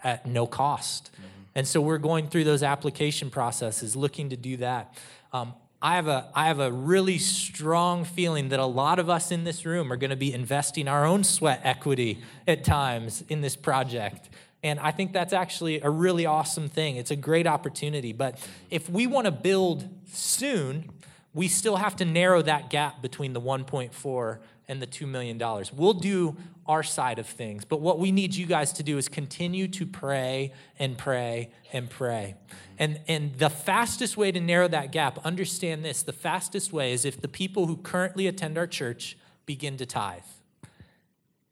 at 0.02 0.26
no 0.26 0.46
cost. 0.46 1.10
And 1.54 1.66
so 1.66 1.80
we're 1.80 1.98
going 1.98 2.28
through 2.28 2.44
those 2.44 2.62
application 2.62 3.30
processes, 3.30 3.96
looking 3.96 4.30
to 4.30 4.36
do 4.36 4.56
that. 4.58 4.96
Um, 5.32 5.54
I 5.80 5.94
have, 5.94 6.08
a, 6.08 6.28
I 6.34 6.46
have 6.46 6.58
a 6.58 6.72
really 6.72 7.18
strong 7.18 8.04
feeling 8.04 8.48
that 8.48 8.58
a 8.58 8.66
lot 8.66 8.98
of 8.98 9.08
us 9.08 9.30
in 9.30 9.44
this 9.44 9.64
room 9.64 9.92
are 9.92 9.96
going 9.96 10.10
to 10.10 10.16
be 10.16 10.32
investing 10.32 10.88
our 10.88 11.04
own 11.04 11.22
sweat 11.22 11.60
equity 11.62 12.20
at 12.48 12.64
times 12.64 13.22
in 13.28 13.42
this 13.42 13.54
project. 13.54 14.28
And 14.62 14.80
I 14.80 14.90
think 14.90 15.12
that's 15.12 15.32
actually 15.32 15.80
a 15.80 15.90
really 15.90 16.26
awesome 16.26 16.68
thing. 16.68 16.96
It's 16.96 17.10
a 17.10 17.16
great 17.16 17.46
opportunity. 17.46 18.12
But 18.12 18.38
if 18.70 18.90
we 18.90 19.06
want 19.06 19.26
to 19.26 19.30
build 19.30 19.88
soon, 20.12 20.90
we 21.32 21.46
still 21.46 21.76
have 21.76 21.94
to 21.96 22.04
narrow 22.04 22.42
that 22.42 22.70
gap 22.70 23.00
between 23.00 23.32
the 23.32 23.40
1.4 23.40 24.38
and 24.66 24.82
the 24.82 24.86
$2 24.86 25.06
million. 25.08 25.40
We'll 25.74 25.92
do 25.94 26.36
our 26.66 26.82
side 26.82 27.18
of 27.18 27.26
things. 27.26 27.64
But 27.64 27.80
what 27.80 27.98
we 27.98 28.12
need 28.12 28.34
you 28.34 28.46
guys 28.46 28.72
to 28.74 28.82
do 28.82 28.98
is 28.98 29.08
continue 29.08 29.68
to 29.68 29.86
pray 29.86 30.52
and 30.78 30.98
pray 30.98 31.50
and 31.72 31.88
pray. 31.88 32.34
And, 32.78 33.00
and 33.08 33.34
the 33.38 33.50
fastest 33.50 34.16
way 34.16 34.32
to 34.32 34.40
narrow 34.40 34.68
that 34.68 34.92
gap, 34.92 35.24
understand 35.24 35.84
this 35.84 36.02
the 36.02 36.12
fastest 36.12 36.72
way 36.72 36.92
is 36.92 37.04
if 37.04 37.20
the 37.20 37.28
people 37.28 37.66
who 37.66 37.76
currently 37.76 38.26
attend 38.26 38.58
our 38.58 38.66
church 38.66 39.16
begin 39.46 39.76
to 39.78 39.86
tithe. 39.86 40.22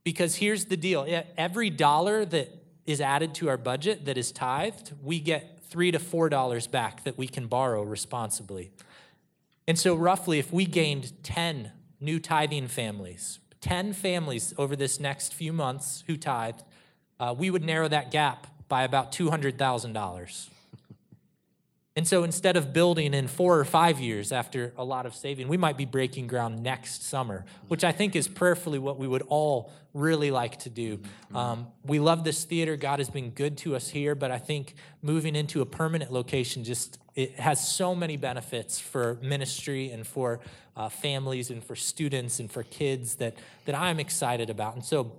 Because 0.05 0.37
here's 0.37 0.67
the 0.67 0.77
deal 0.77 1.07
every 1.37 1.71
dollar 1.71 2.25
that 2.27 2.66
is 2.87 3.01
added 3.01 3.35
to 3.35 3.49
our 3.49 3.57
budget 3.57 4.05
that 4.05 4.17
is 4.17 4.33
tithed, 4.33 4.93
we 5.03 5.21
get 5.21 5.61
three 5.63 5.91
to 5.91 5.99
four 5.99 6.29
dollars 6.29 6.67
back 6.67 7.05
that 7.05 7.19
we 7.19 7.27
can 7.27 7.47
borrow 7.47 7.83
responsibly. 7.83 8.71
And 9.69 9.79
so, 9.79 9.95
roughly, 9.95 10.39
if 10.39 10.53
we 10.53 10.65
gained 10.65 11.13
10 11.25 11.73
new 12.01 12.21
tithing 12.21 12.69
families, 12.69 13.41
10 13.61 13.95
families 13.95 14.55
over 14.57 14.77
this 14.77 15.01
next 15.01 15.35
few 15.35 15.53
months 15.53 16.05
who 16.07 16.17
tithed, 16.17 16.63
uh, 17.19 17.35
we 17.37 17.51
would 17.51 17.65
narrow 17.65 17.89
that 17.89 18.11
gap 18.11 18.47
by 18.69 18.85
about 18.85 19.11
$200,000. 19.11 20.49
And 21.97 22.07
so 22.07 22.25
instead 22.25 22.59
of 22.59 22.75
building 22.75 23.15
in 23.15 23.27
four 23.27 23.59
or 23.59 23.65
five 23.65 23.99
years 23.99 24.31
after 24.31 24.75
a 24.77 24.85
lot 24.85 25.07
of 25.07 25.15
saving, 25.15 25.49
we 25.49 25.57
might 25.57 25.79
be 25.79 25.87
breaking 25.87 26.27
ground 26.27 26.63
next 26.63 27.03
summer, 27.03 27.47
which 27.69 27.85
I 27.85 27.93
think 27.93 28.15
is 28.15 28.29
prayerfully 28.29 28.79
what 28.79 28.99
we 28.99 29.09
would 29.09 29.23
all 29.29 29.73
really 29.95 30.31
like 30.31 30.59
to 30.59 30.71
do. 30.71 31.01
Um, 31.35 31.69
we 31.83 31.99
love 31.99 32.23
this 32.23 32.45
theater. 32.45 32.77
God 32.77 32.99
has 32.99 33.09
been 33.09 33.31
good 33.31 33.57
to 33.59 33.75
us 33.75 33.89
here, 33.89 34.15
but 34.15 34.31
I 34.31 34.37
think 34.37 34.75
moving 35.01 35.35
into 35.35 35.63
a 35.63 35.67
permanent 35.67 36.13
location 36.13 36.65
just 36.65 36.99
it 37.15 37.41
has 37.41 37.67
so 37.67 37.95
many 37.95 38.19
benefits 38.19 38.79
for 38.79 39.19
ministry 39.23 39.91
and 39.91 40.07
for 40.07 40.41
uh, 40.77 40.91
families 40.91 41.49
and 41.51 41.65
for 41.65 41.75
students 41.75 42.41
and 42.41 42.53
for 42.53 42.63
kids 42.63 43.15
that 43.17 43.37
that 43.65 43.75
I'm 43.75 43.99
excited 43.99 44.51
about. 44.51 44.75
And 44.75 44.85
so 44.85 45.13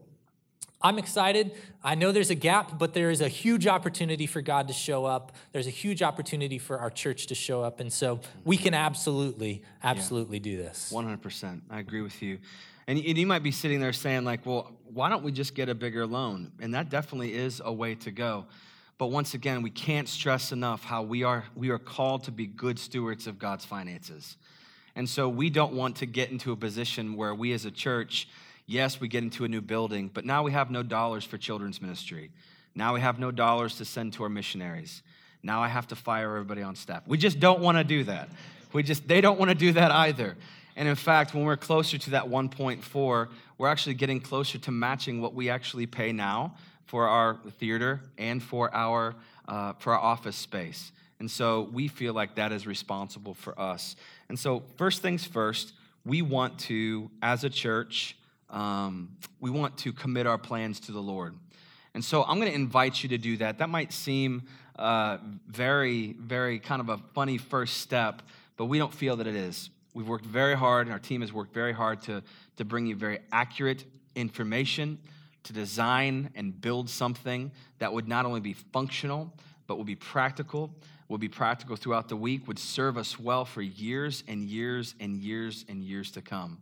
I'm 0.81 0.99
excited. 0.99 1.53
I 1.83 1.95
know 1.95 2.11
there's 2.11 2.29
a 2.29 2.35
gap, 2.35 2.77
but 2.77 2.93
there 2.93 3.09
is 3.09 3.21
a 3.21 3.27
huge 3.27 3.65
opportunity 3.65 4.27
for 4.27 4.41
God 4.41 4.67
to 4.67 4.73
show 4.73 5.05
up. 5.05 5.35
There's 5.51 5.65
a 5.65 5.71
huge 5.71 6.03
opportunity 6.03 6.59
for 6.59 6.77
our 6.77 6.91
church 6.91 7.27
to 7.27 7.35
show 7.35 7.63
up. 7.63 7.79
And 7.79 7.91
so 7.91 8.19
we 8.45 8.57
can 8.57 8.73
absolutely, 8.73 9.63
absolutely 9.83 10.37
yeah. 10.37 10.43
do 10.43 10.57
this. 10.57 10.91
100%. 10.93 11.61
I 11.69 11.79
agree 11.79 12.01
with 12.01 12.21
you. 12.21 12.37
And 12.87 12.97
you 12.99 13.27
might 13.27 13.43
be 13.43 13.51
sitting 13.51 13.81
there 13.81 13.91
saying, 13.91 14.23
like, 14.23 14.45
well, 14.45 14.71
why 14.93 15.09
don't 15.09 15.23
we 15.23 15.31
just 15.31 15.55
get 15.55 15.67
a 15.67 15.75
bigger 15.75 16.05
loan? 16.07 16.51
And 16.59 16.73
that 16.73 16.89
definitely 16.89 17.33
is 17.33 17.61
a 17.63 17.73
way 17.73 17.95
to 17.95 18.11
go. 18.11 18.45
But 18.97 19.07
once 19.07 19.33
again, 19.33 19.61
we 19.61 19.69
can't 19.69 20.07
stress 20.07 20.51
enough 20.51 20.83
how 20.83 21.03
we 21.03 21.23
are, 21.23 21.43
we 21.55 21.69
are 21.69 21.79
called 21.79 22.23
to 22.25 22.31
be 22.31 22.47
good 22.47 22.79
stewards 22.79 23.27
of 23.27 23.37
God's 23.37 23.65
finances. 23.65 24.37
And 24.95 25.07
so 25.07 25.27
we 25.27 25.49
don't 25.49 25.73
want 25.73 25.97
to 25.97 26.05
get 26.05 26.31
into 26.31 26.51
a 26.51 26.55
position 26.55 27.15
where 27.15 27.35
we 27.35 27.51
as 27.51 27.65
a 27.65 27.71
church 27.71 28.27
Yes, 28.67 28.99
we 28.99 29.07
get 29.07 29.23
into 29.23 29.45
a 29.45 29.47
new 29.47 29.61
building, 29.61 30.11
but 30.13 30.25
now 30.25 30.43
we 30.43 30.51
have 30.51 30.69
no 30.69 30.83
dollars 30.83 31.23
for 31.23 31.37
children's 31.37 31.81
ministry. 31.81 32.31
Now 32.75 32.93
we 32.93 32.99
have 32.99 33.17
no 33.17 33.31
dollars 33.31 33.77
to 33.77 33.85
send 33.85 34.13
to 34.13 34.23
our 34.23 34.29
missionaries. 34.29 35.01
Now 35.41 35.63
I 35.63 35.69
have 35.69 35.87
to 35.87 35.95
fire 35.95 36.35
everybody 36.35 36.61
on 36.61 36.75
staff. 36.75 37.03
We 37.07 37.17
just 37.17 37.39
don't 37.39 37.61
want 37.61 37.77
to 37.77 37.85
do 37.85 38.03
that. 38.03 38.29
We 38.73 38.83
just 38.83 39.07
they 39.07 39.21
don't 39.21 39.39
want 39.39 39.49
to 39.49 39.55
do 39.55 39.71
that 39.71 39.91
either. 39.91 40.35
And 40.75 40.87
in 40.87 40.95
fact, 40.95 41.33
when 41.33 41.45
we're 41.45 41.57
closer 41.57 41.97
to 41.97 42.09
that 42.11 42.25
1.4, 42.25 43.27
we're 43.57 43.67
actually 43.67 43.95
getting 43.95 44.19
closer 44.19 44.57
to 44.59 44.71
matching 44.71 45.21
what 45.21 45.33
we 45.33 45.49
actually 45.49 45.87
pay 45.87 46.11
now 46.11 46.53
for 46.85 47.07
our 47.07 47.37
theater 47.59 48.01
and 48.17 48.43
for 48.43 48.73
our 48.75 49.15
uh, 49.47 49.73
for 49.79 49.93
our 49.93 49.99
office 49.99 50.35
space. 50.35 50.91
And 51.19 51.31
so 51.31 51.69
we 51.71 51.87
feel 51.87 52.13
like 52.13 52.35
that 52.35 52.51
is 52.51 52.67
responsible 52.67 53.33
for 53.33 53.59
us. 53.59 53.95
And 54.27 54.37
so 54.37 54.63
first 54.75 55.01
things 55.01 55.25
first, 55.25 55.73
we 56.05 56.21
want 56.21 56.59
to, 56.59 57.09
as 57.21 57.43
a 57.43 57.49
church, 57.49 58.17
um, 58.49 59.17
we 59.39 59.49
want 59.49 59.77
to 59.79 59.93
commit 59.93 60.27
our 60.27 60.37
plans 60.37 60.79
to 60.81 60.91
the 60.91 61.01
Lord. 61.01 61.35
And 61.93 62.03
so 62.03 62.23
I'm 62.23 62.39
going 62.39 62.51
to 62.51 62.55
invite 62.55 63.01
you 63.01 63.09
to 63.09 63.17
do 63.17 63.37
that. 63.37 63.57
That 63.57 63.69
might 63.69 63.91
seem 63.91 64.43
uh, 64.77 65.17
very, 65.47 66.13
very 66.19 66.59
kind 66.59 66.79
of 66.79 66.89
a 66.89 66.99
funny 67.13 67.37
first 67.37 67.77
step, 67.77 68.21
but 68.55 68.65
we 68.65 68.77
don't 68.77 68.93
feel 68.93 69.15
that 69.17 69.27
it 69.27 69.35
is. 69.35 69.69
We've 69.93 70.07
worked 70.07 70.25
very 70.25 70.55
hard, 70.55 70.85
and 70.85 70.93
our 70.93 70.99
team 70.99 71.21
has 71.21 71.33
worked 71.33 71.53
very 71.53 71.73
hard 71.73 72.03
to, 72.03 72.21
to 72.57 72.65
bring 72.65 72.85
you 72.85 72.95
very 72.95 73.19
accurate 73.31 73.83
information, 74.15 74.99
to 75.43 75.53
design 75.53 76.29
and 76.35 76.59
build 76.61 76.89
something 76.89 77.51
that 77.79 77.91
would 77.91 78.07
not 78.07 78.25
only 78.25 78.41
be 78.41 78.53
functional, 78.53 79.33
but 79.65 79.77
would 79.77 79.87
be 79.87 79.95
practical, 79.95 80.69
would 81.07 81.21
be 81.21 81.29
practical 81.29 81.75
throughout 81.75 82.09
the 82.09 82.15
week, 82.15 82.47
would 82.47 82.59
serve 82.59 82.97
us 82.97 83.19
well 83.19 83.45
for 83.45 83.61
years 83.61 84.23
and 84.27 84.43
years 84.43 84.93
and 84.99 85.17
years 85.17 85.65
and 85.67 85.83
years 85.83 86.11
to 86.11 86.21
come. 86.21 86.59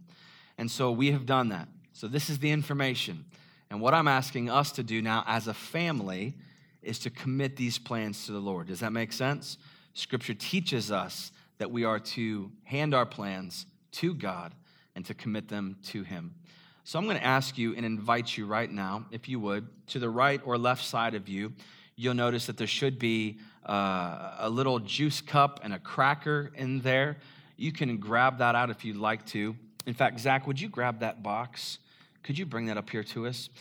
And 0.58 0.72
so 0.72 0.92
we 0.92 1.12
have 1.12 1.26
done 1.26 1.50
that. 1.50 1.68
So 1.96 2.10
this 2.10 2.30
is 2.30 2.40
the 2.40 2.52
information. 2.52 3.24
And 3.70 3.80
what 3.80 3.94
I'm 3.94 4.10
asking 4.10 4.50
us 4.50 4.74
to 4.74 4.84
do 4.84 5.02
now 5.02 5.24
as 5.26 5.48
a 5.48 5.54
family 5.54 6.34
is 6.82 7.00
to 7.00 7.10
commit 7.10 7.56
these 7.56 7.78
plans 7.78 8.26
to 8.26 8.34
the 8.34 8.40
Lord. 8.40 8.68
Does 8.68 8.82
that 8.82 8.92
make 8.92 9.14
sense? 9.14 9.58
Scripture 9.94 10.34
teaches 10.34 10.92
us 10.92 11.32
that 11.58 11.72
we 11.72 11.86
are 11.86 12.00
to 12.00 12.52
hand 12.66 12.94
our 12.94 13.06
plans 13.06 13.66
to 13.94 14.14
God 14.14 14.52
and 14.94 15.06
to 15.06 15.14
commit 15.14 15.48
them 15.48 15.78
to 15.86 16.04
Him. 16.04 16.36
So 16.84 17.00
I'm 17.00 17.06
going 17.06 17.16
to 17.18 17.24
ask 17.24 17.58
you 17.58 17.74
and 17.78 17.86
invite 17.86 18.36
you 18.36 18.46
right 18.46 18.70
now, 18.70 19.06
if 19.10 19.30
you 19.30 19.40
would, 19.40 19.66
to 19.88 20.00
the 20.00 20.10
right 20.10 20.42
or 20.44 20.58
left 20.58 20.84
side 20.84 21.16
of 21.16 21.30
you, 21.30 21.54
you'll 21.96 22.14
notice 22.14 22.46
that 22.48 22.58
there 22.58 22.68
should 22.68 23.00
be 23.00 23.40
uh, 23.66 24.36
a 24.40 24.50
little 24.50 24.80
juice 24.80 25.22
cup 25.22 25.62
and 25.64 25.74
a 25.74 25.80
cracker 25.80 26.52
in 26.56 26.82
there. 26.82 27.16
You 27.56 27.72
can 27.72 27.96
grab 28.00 28.40
that 28.40 28.54
out 28.54 28.70
if 28.70 28.84
you'd 28.84 28.98
like 28.98 29.26
to. 29.28 29.56
In 29.86 29.94
fact, 29.94 30.20
Zach, 30.20 30.46
would 30.46 30.60
you 30.60 30.68
grab 30.68 31.00
that 31.00 31.24
box? 31.24 31.80
Could 32.26 32.40
you 32.40 32.48
bring 32.48 32.66
that 32.66 32.78
up 32.78 32.90
here 32.90 33.04
to 33.04 33.28
us? 33.28 33.52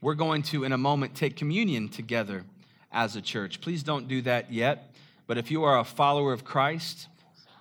We're 0.00 0.14
going 0.14 0.42
to, 0.44 0.62
in 0.62 0.70
a 0.70 0.78
moment, 0.78 1.16
take 1.16 1.34
communion 1.34 1.88
together 1.88 2.44
as 2.92 3.16
a 3.16 3.20
church. 3.20 3.60
Please 3.60 3.82
don't 3.82 4.06
do 4.06 4.22
that 4.22 4.52
yet. 4.52 4.94
But 5.26 5.38
if 5.38 5.50
you 5.50 5.64
are 5.64 5.80
a 5.80 5.84
follower 5.84 6.32
of 6.32 6.44
Christ, 6.44 7.08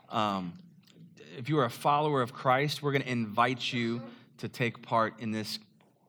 um, 0.10 0.54
if 1.36 1.50
you 1.50 1.58
are 1.58 1.66
a 1.66 1.70
follower 1.72 2.22
of 2.22 2.32
Christ, 2.32 2.84
we're 2.84 2.92
going 2.92 3.02
to 3.02 3.10
invite 3.10 3.74
you 3.74 4.04
to 4.38 4.48
take 4.48 4.84
part 4.84 5.16
in 5.20 5.32
this 5.32 5.58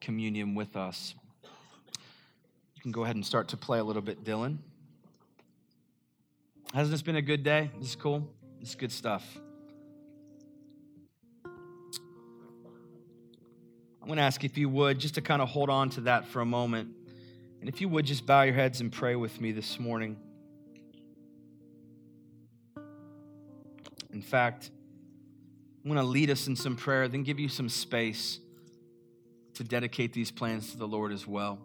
communion 0.03 0.55
with 0.55 0.77
us. 0.77 1.15
You 2.77 2.83
can 2.83 2.93
go 2.93 3.05
ahead 3.05 3.17
and 3.17 3.25
start 3.25 3.49
to 3.49 3.57
play 3.57 3.79
a 3.79 3.85
little 3.85 4.03
bit, 4.03 4.23
Dylan. 4.23 4.59
Hasn't 6.75 6.93
this 6.93 7.01
been 7.01 7.17
a 7.17 7.23
good 7.23 7.43
day? 7.43 7.71
This 7.79 7.89
is 7.89 7.97
cool. 7.97 8.29
This 8.61 8.71
is 8.71 8.75
good 8.75 8.93
stuff. 8.93 9.39
I'm 14.03 14.09
going 14.09 14.17
to 14.17 14.25
ask 14.25 14.43
if 14.43 14.59
you 14.59 14.69
would, 14.69 14.99
just 14.99 15.15
to 15.15 15.21
kind 15.21 15.41
of 15.41 15.49
hold 15.49 15.71
on 15.71 15.89
to 15.91 16.01
that 16.03 16.27
for 16.27 16.41
a 16.41 16.45
moment. 16.45 16.91
And 17.61 17.69
if 17.69 17.81
you 17.81 17.89
would, 17.89 18.05
just 18.05 18.27
bow 18.27 18.43
your 18.43 18.55
heads 18.55 18.81
and 18.81 18.91
pray 18.91 19.15
with 19.15 19.41
me 19.41 19.53
this 19.53 19.79
morning. 19.79 20.17
In 24.13 24.21
fact, 24.21 24.73
I'm 25.85 25.89
going 25.89 26.05
to 26.05 26.11
lead 26.11 26.31
us 26.31 26.49
in 26.49 26.57
some 26.57 26.75
prayer, 26.75 27.07
then 27.07 27.23
give 27.23 27.39
you 27.39 27.49
some 27.49 27.69
space 27.69 28.41
to 29.55 29.63
dedicate 29.63 30.13
these 30.13 30.33
plans 30.33 30.73
to 30.73 30.79
the 30.79 30.89
Lord 30.89 31.13
as 31.13 31.25
well. 31.25 31.61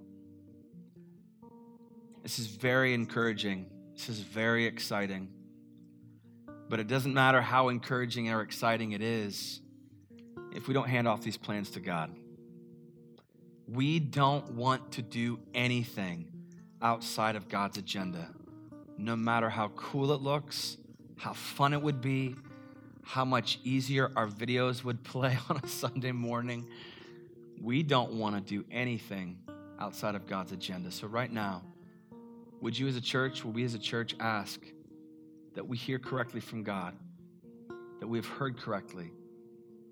This 2.21 2.37
is 2.37 2.45
very 2.45 2.93
encouraging. 2.93 3.65
This 3.95 4.09
is 4.09 4.19
very 4.19 4.65
exciting. 4.65 5.29
But 6.69 6.79
it 6.79 6.87
doesn't 6.87 7.15
matter 7.15 7.41
how 7.41 7.69
encouraging 7.69 8.29
or 8.29 8.41
exciting 8.41 8.91
it 8.91 9.01
is 9.01 9.59
if 10.53 10.67
we 10.67 10.75
don't 10.75 10.87
hand 10.87 11.07
off 11.07 11.23
these 11.23 11.37
plans 11.37 11.71
to 11.71 11.79
God. 11.79 12.11
We 13.67 13.99
don't 13.99 14.53
want 14.53 14.93
to 14.93 15.01
do 15.01 15.39
anything 15.53 16.27
outside 16.81 17.35
of 17.35 17.49
God's 17.49 17.77
agenda, 17.77 18.29
no 18.97 19.15
matter 19.15 19.49
how 19.49 19.69
cool 19.69 20.13
it 20.13 20.21
looks, 20.21 20.77
how 21.17 21.33
fun 21.33 21.73
it 21.73 21.81
would 21.81 21.99
be, 21.99 22.35
how 23.03 23.25
much 23.25 23.59
easier 23.63 24.11
our 24.15 24.27
videos 24.27 24.83
would 24.83 25.03
play 25.03 25.37
on 25.49 25.59
a 25.61 25.67
Sunday 25.67 26.13
morning. 26.13 26.67
We 27.61 27.83
don't 27.83 28.13
want 28.13 28.35
to 28.35 28.41
do 28.41 28.63
anything 28.71 29.39
outside 29.79 30.15
of 30.15 30.27
God's 30.27 30.53
agenda. 30.53 30.91
So, 30.91 31.07
right 31.07 31.31
now, 31.31 31.63
would 32.61 32.77
you 32.77 32.87
as 32.87 32.95
a 32.95 33.01
church, 33.01 33.43
will 33.43 33.51
we 33.51 33.63
as 33.65 33.73
a 33.73 33.79
church 33.79 34.15
ask 34.19 34.61
that 35.55 35.67
we 35.67 35.75
hear 35.75 35.99
correctly 35.99 36.39
from 36.39 36.63
God, 36.63 36.95
that 37.99 38.07
we 38.07 38.17
have 38.17 38.27
heard 38.27 38.57
correctly, 38.57 39.11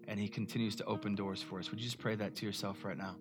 and 0.07 0.19
He 0.19 0.27
continues 0.27 0.75
to 0.77 0.85
open 0.85 1.15
doors 1.15 1.41
for 1.41 1.59
us? 1.59 1.71
Would 1.71 1.79
you 1.79 1.85
just 1.85 1.99
pray 1.99 2.15
that 2.15 2.35
to 2.35 2.45
yourself 2.45 2.85
right 2.85 2.97
now? 2.97 3.15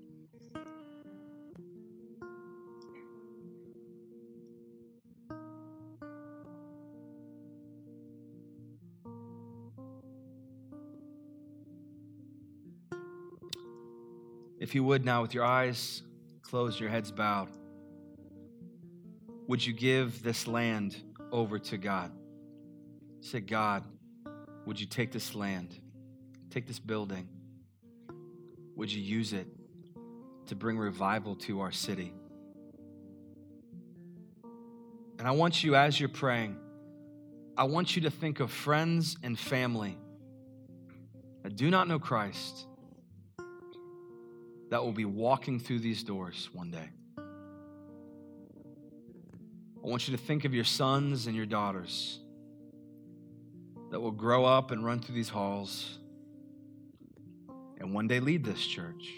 If 14.65 14.75
you 14.75 14.83
would 14.85 15.05
now, 15.05 15.21
with 15.21 15.35
your 15.35 15.45
eyes 15.45 16.01
closed, 16.41 16.81
your 16.81 16.89
heads 16.89 17.11
bowed, 17.11 17.51
would 19.47 19.65
you 19.65 19.75
give 19.75 20.23
this 20.23 20.47
land 20.47 20.97
over 21.31 21.59
to 21.59 21.77
God? 21.77 22.11
Say, 23.21 23.41
God, 23.41 23.85
would 24.65 24.81
you 24.81 24.87
take 24.87 25.13
this 25.13 25.35
land, 25.35 25.79
take 26.49 26.67
this 26.67 26.79
building? 26.79 27.29
Would 28.75 28.91
you 28.91 29.03
use 29.03 29.35
it 29.35 29.49
to 30.47 30.55
bring 30.57 30.79
revival 30.79 31.37
to 31.41 31.61
our 31.61 31.71
city? 31.71 32.15
And 35.19 35.29
I 35.29 35.33
want 35.33 35.63
you, 35.63 35.77
as 35.77 36.01
you're 36.01 36.09
praying, 36.09 36.57
I 37.55 37.65
want 37.65 37.97
you 37.97 38.03
to 38.03 38.11
think 38.11 38.41
of 38.41 38.51
friends 38.51 39.19
and 39.23 39.39
family 39.39 39.99
that 41.43 41.55
do 41.55 41.71
not 41.71 41.87
know 41.87 41.99
Christ 41.99 42.67
that 44.71 44.83
will 44.83 44.93
be 44.93 45.05
walking 45.05 45.61
through 45.61 45.81
these 45.81 46.03
doors 46.03 46.49
one 46.53 46.71
day. 46.71 46.89
I 47.19 47.23
want 49.87 50.09
you 50.09 50.17
to 50.17 50.23
think 50.23 50.45
of 50.45 50.55
your 50.55 50.65
sons 50.65 51.27
and 51.27 51.37
your 51.37 51.47
daughters 51.47 52.21
that 53.91 54.01
will 54.01 54.11
grow 54.11 54.45
up 54.45 54.71
and 54.71 54.85
run 54.85 55.01
through 55.01 55.15
these 55.15 55.29
halls 55.29 55.99
and 57.79 57.93
one 57.93 58.09
day 58.09 58.19
lead 58.19 58.45
this 58.45 58.67
church. 58.67 59.13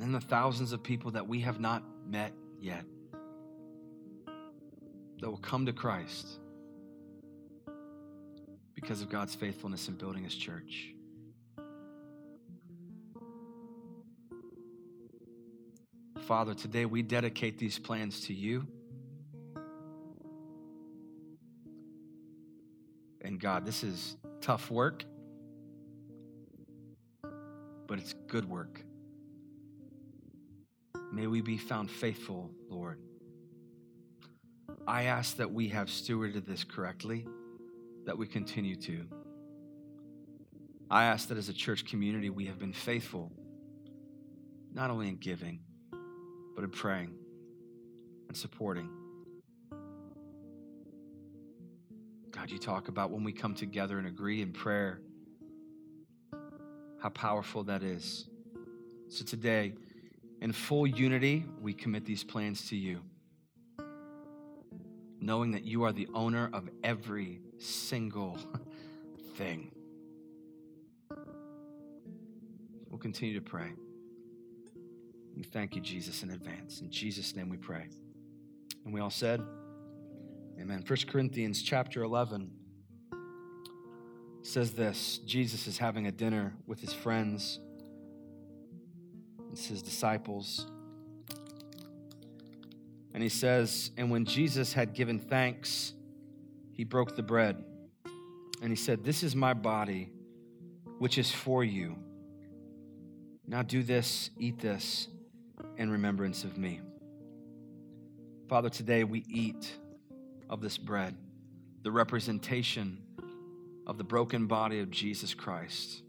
And 0.00 0.14
the 0.14 0.20
thousands 0.20 0.72
of 0.72 0.82
people 0.82 1.12
that 1.12 1.28
we 1.28 1.40
have 1.40 1.60
not 1.60 1.84
met 2.06 2.32
yet 2.58 2.84
that 5.20 5.30
will 5.30 5.36
come 5.36 5.66
to 5.66 5.72
Christ 5.72 6.40
because 8.80 9.02
of 9.02 9.10
God's 9.10 9.34
faithfulness 9.34 9.88
in 9.88 9.94
building 9.94 10.24
his 10.24 10.34
church. 10.34 10.94
Father, 16.26 16.54
today 16.54 16.86
we 16.86 17.02
dedicate 17.02 17.58
these 17.58 17.78
plans 17.78 18.20
to 18.26 18.32
you. 18.32 18.66
And 23.20 23.38
God, 23.38 23.66
this 23.66 23.82
is 23.84 24.16
tough 24.40 24.70
work, 24.70 25.04
but 27.86 27.98
it's 27.98 28.14
good 28.28 28.48
work. 28.48 28.82
May 31.12 31.26
we 31.26 31.42
be 31.42 31.58
found 31.58 31.90
faithful, 31.90 32.50
Lord. 32.68 32.98
I 34.86 35.04
ask 35.04 35.36
that 35.36 35.52
we 35.52 35.68
have 35.68 35.88
stewarded 35.88 36.46
this 36.46 36.64
correctly 36.64 37.26
that 38.06 38.16
we 38.16 38.26
continue 38.26 38.76
to. 38.76 39.06
I 40.90 41.04
ask 41.04 41.28
that 41.28 41.38
as 41.38 41.48
a 41.48 41.52
church 41.52 41.84
community, 41.84 42.30
we 42.30 42.46
have 42.46 42.58
been 42.58 42.72
faithful, 42.72 43.30
not 44.72 44.90
only 44.90 45.08
in 45.08 45.16
giving, 45.16 45.60
but 46.54 46.64
in 46.64 46.70
praying 46.70 47.14
and 48.28 48.36
supporting. 48.36 48.88
God, 52.32 52.50
you 52.50 52.58
talk 52.58 52.88
about 52.88 53.10
when 53.10 53.22
we 53.22 53.32
come 53.32 53.54
together 53.54 53.98
and 53.98 54.06
agree 54.06 54.40
in 54.40 54.52
prayer, 54.52 55.00
how 57.00 57.08
powerful 57.10 57.64
that 57.64 57.82
is. 57.82 58.28
So 59.08 59.24
today, 59.24 59.74
in 60.40 60.52
full 60.52 60.86
unity, 60.86 61.44
we 61.60 61.72
commit 61.74 62.04
these 62.04 62.24
plans 62.24 62.68
to 62.68 62.76
you, 62.76 63.00
knowing 65.20 65.52
that 65.52 65.64
you 65.64 65.84
are 65.84 65.92
the 65.92 66.08
owner 66.14 66.50
of 66.52 66.68
every 66.82 67.40
single 67.58 68.38
thing. 69.36 69.70
We'll 72.88 72.98
continue 72.98 73.34
to 73.34 73.44
pray. 73.44 73.72
We 75.36 75.42
thank 75.42 75.74
you, 75.74 75.80
Jesus, 75.80 76.22
in 76.22 76.30
advance. 76.30 76.80
In 76.80 76.90
Jesus' 76.90 77.36
name 77.36 77.48
we 77.48 77.56
pray. 77.56 77.86
And 78.84 78.92
we 78.92 79.00
all 79.00 79.10
said, 79.10 79.40
Amen. 80.60 80.84
1 80.86 80.98
Corinthians 81.08 81.62
chapter 81.62 82.02
11 82.02 82.50
says 84.42 84.72
this 84.72 85.18
Jesus 85.24 85.66
is 85.66 85.78
having 85.78 86.06
a 86.06 86.12
dinner 86.12 86.54
with 86.66 86.80
his 86.80 86.92
friends, 86.92 87.60
it's 89.52 89.66
his 89.66 89.82
disciples. 89.82 90.66
And 93.12 93.22
he 93.22 93.28
says, 93.28 93.90
And 93.96 94.10
when 94.10 94.24
Jesus 94.24 94.72
had 94.72 94.94
given 94.94 95.18
thanks, 95.18 95.92
he 96.72 96.84
broke 96.84 97.16
the 97.16 97.22
bread 97.22 97.62
and 98.62 98.70
he 98.70 98.76
said, 98.76 99.04
This 99.04 99.22
is 99.22 99.34
my 99.34 99.54
body, 99.54 100.10
which 100.98 101.18
is 101.18 101.30
for 101.30 101.64
you. 101.64 101.96
Now 103.46 103.62
do 103.62 103.82
this, 103.82 104.30
eat 104.38 104.60
this 104.60 105.08
in 105.76 105.90
remembrance 105.90 106.44
of 106.44 106.56
me. 106.56 106.80
Father, 108.48 108.68
today 108.68 109.04
we 109.04 109.24
eat 109.28 109.72
of 110.48 110.60
this 110.60 110.78
bread, 110.78 111.16
the 111.82 111.90
representation 111.90 112.98
of 113.86 113.98
the 113.98 114.04
broken 114.04 114.46
body 114.46 114.80
of 114.80 114.90
Jesus 114.90 115.34
Christ, 115.34 116.02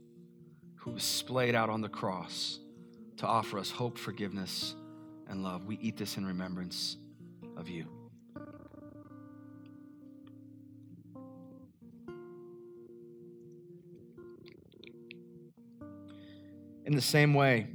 who 0.75 0.91
was 0.91 1.03
splayed 1.03 1.55
out 1.55 1.69
on 1.69 1.81
the 1.81 1.89
cross 1.89 2.59
to 3.17 3.27
offer 3.27 3.59
us 3.59 3.71
hope, 3.71 3.97
forgiveness, 3.97 4.75
and 5.31 5.43
love. 5.43 5.65
We 5.65 5.77
eat 5.81 5.97
this 5.97 6.17
in 6.17 6.25
remembrance 6.25 6.97
of 7.57 7.69
you. 7.69 7.87
In 16.85 16.93
the 16.93 17.01
same 17.01 17.33
way, 17.33 17.67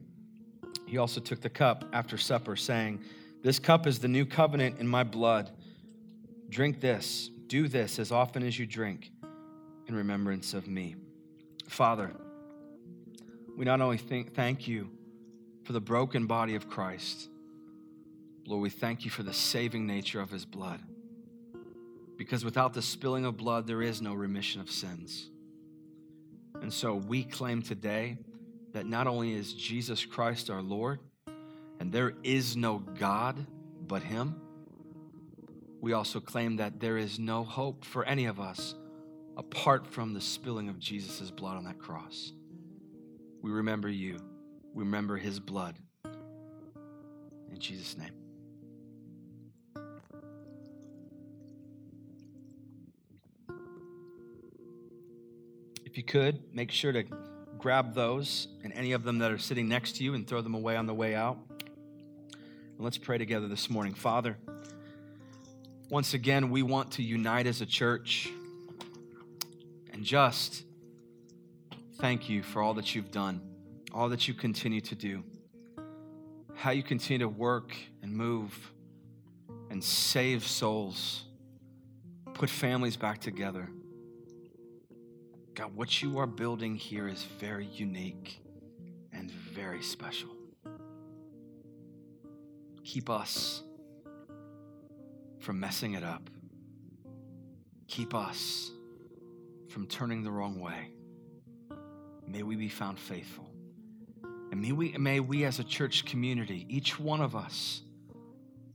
he 0.86 0.98
also 0.98 1.20
took 1.20 1.40
the 1.40 1.48
cup 1.48 1.86
after 1.92 2.18
supper, 2.18 2.54
saying, 2.54 3.00
This 3.42 3.59
cup 3.59 3.86
is 3.86 3.98
the 3.98 4.09
new 4.09 4.26
covenant 4.26 4.78
in 4.78 4.86
my 4.86 5.02
blood. 5.02 5.50
Drink 6.50 6.80
this, 6.80 7.30
do 7.46 7.66
this 7.66 7.98
as 7.98 8.12
often 8.12 8.42
as 8.42 8.59
you 8.59 8.66
drink 8.66 9.11
in 9.86 9.94
remembrance 9.94 10.52
of 10.52 10.68
me. 10.68 10.96
Father, 11.66 12.12
we 13.57 13.64
not 13.64 13.80
only 13.80 13.96
think, 13.96 14.34
thank 14.34 14.68
you 14.68 14.90
for 15.64 15.72
the 15.72 15.80
broken 15.80 16.26
body 16.26 16.54
of 16.54 16.68
Christ, 16.68 17.30
Lord, 18.47 18.62
we 18.62 18.70
thank 18.70 19.05
you 19.05 19.11
for 19.11 19.22
the 19.22 19.32
saving 19.32 19.86
nature 19.86 20.20
of 20.20 20.30
his 20.30 20.44
blood. 20.44 20.80
Because 22.16 22.44
without 22.44 22.72
the 22.72 22.82
spilling 22.82 23.24
of 23.24 23.36
blood, 23.36 23.66
there 23.66 23.82
is 23.82 24.01
no 24.01 24.14
remission 24.14 24.61
of 24.61 24.70
sins. 24.70 25.30
And 26.62 26.72
so 26.72 26.94
we 26.94 27.24
claim 27.24 27.61
today 27.61 28.18
that 28.72 28.86
not 28.86 29.07
only 29.07 29.34
is 29.34 29.53
Jesus 29.53 30.05
Christ 30.05 30.49
our 30.49 30.62
Lord, 30.62 31.01
and 31.80 31.92
there 31.92 32.14
is 32.22 32.57
no 32.57 32.78
God 32.78 33.47
but 33.86 34.03
Him, 34.03 34.40
we 35.80 35.92
also 35.92 36.20
claim 36.20 36.57
that 36.57 36.80
there 36.80 36.97
is 36.97 37.18
no 37.18 37.44
hope 37.44 37.84
for 37.84 38.05
any 38.05 38.24
of 38.26 38.40
us 38.40 38.74
apart 39.36 39.86
from 39.86 40.14
the 40.14 40.20
spilling 40.20 40.68
of 40.68 40.78
Jesus' 40.78 41.30
blood 41.30 41.57
on 41.57 41.64
that 41.64 41.78
cross. 41.78 42.32
We 43.42 43.51
remember 43.51 43.88
you, 43.88 44.18
we 44.72 44.84
remember 44.84 45.16
His 45.16 45.38
blood. 45.38 45.76
In 46.05 47.59
Jesus' 47.59 47.97
name. 47.99 48.26
If 55.97 56.01
you 56.01 56.05
could, 56.05 56.55
make 56.55 56.70
sure 56.70 56.92
to 56.92 57.05
grab 57.57 57.94
those 57.94 58.49
and 58.62 58.70
any 58.74 58.92
of 58.92 59.03
them 59.03 59.16
that 59.20 59.32
are 59.32 59.38
sitting 59.38 59.66
next 59.66 59.97
to 59.97 60.05
you 60.05 60.12
and 60.12 60.26
throw 60.26 60.42
them 60.42 60.55
away 60.55 60.76
on 60.76 60.84
the 60.84 60.92
way 60.92 61.14
out. 61.14 61.38
And 61.49 62.80
let's 62.80 62.99
pray 62.99 63.16
together 63.16 63.49
this 63.49 63.70
morning. 63.70 63.94
Father, 63.94 64.36
once 65.88 66.12
again, 66.12 66.51
we 66.51 66.62
want 66.62 66.90
to 66.92 67.03
unite 67.03 67.47
as 67.47 67.62
a 67.62 67.64
church 67.64 68.30
and 69.90 70.05
just 70.05 70.64
thank 71.94 72.28
you 72.28 72.42
for 72.42 72.61
all 72.61 72.74
that 72.74 72.94
you've 72.94 73.11
done, 73.11 73.40
all 73.90 74.11
that 74.11 74.28
you 74.28 74.34
continue 74.34 74.82
to 74.82 74.94
do, 74.94 75.24
how 76.55 76.72
you 76.72 76.82
continue 76.82 77.20
to 77.20 77.28
work 77.28 77.74
and 78.03 78.12
move 78.12 78.70
and 79.70 79.82
save 79.82 80.47
souls, 80.47 81.24
put 82.34 82.51
families 82.51 82.99
back 82.99 83.18
together. 83.18 83.70
God, 85.57 85.74
what 85.74 86.02
you 86.02 86.18
are 86.18 86.26
building 86.26 86.74
here 86.76 87.09
is 87.09 87.22
very 87.40 87.64
unique 87.64 88.42
and 89.14 89.30
very 89.30 89.82
special. 89.82 90.28
Keep 92.84 93.09
us 93.09 93.62
from 95.40 95.59
messing 95.59 95.94
it 95.94 96.04
up. 96.04 96.28
Keep 97.88 98.14
us 98.14 98.70
from 99.70 99.86
turning 99.86 100.22
the 100.22 100.30
wrong 100.30 100.61
way. 100.61 100.90
May 102.26 102.42
we 102.42 102.54
be 102.54 102.68
found 102.68 103.00
faithful. 103.00 103.48
And 104.52 104.61
may 104.61 104.72
we, 104.72 104.92
may 104.98 105.20
we 105.20 105.44
as 105.44 105.59
a 105.59 105.64
church 105.64 106.04
community, 106.04 106.66
each 106.68 107.00
one 107.00 107.22
of 107.22 107.34
us, 107.34 107.80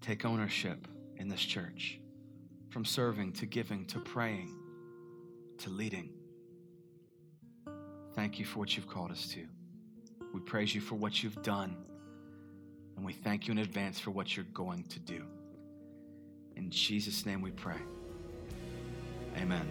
take 0.01 0.25
ownership 0.25 0.88
in 1.17 1.27
this 1.27 1.41
church 1.41 1.99
from 2.71 2.86
serving 2.86 3.34
to 3.34 3.45
giving 3.45 3.86
to 3.86 3.99
praying 3.99 4.57
to 5.59 5.69
leading. 5.69 6.09
Thank 8.16 8.39
you 8.39 8.45
for 8.45 8.59
what 8.59 8.76
you've 8.76 8.88
called 8.88 9.12
us 9.12 9.28
to. 9.34 9.45
We 10.34 10.39
praise 10.39 10.74
you 10.74 10.82
for 10.82 10.95
what 10.95 11.24
you've 11.24 11.41
done. 11.43 11.76
And 12.95 13.05
we 13.05 13.14
thank 13.14 13.47
you 13.47 13.51
in 13.51 13.59
advance 13.59 13.99
for 13.99 14.12
what 14.12 14.36
you're 14.36 14.45
going 14.53 14.84
to 14.86 14.99
do. 14.99 15.24
In 16.55 16.70
Jesus' 16.70 17.26
name 17.26 17.41
we 17.41 17.51
pray. 17.51 17.80
Amen. 19.38 19.68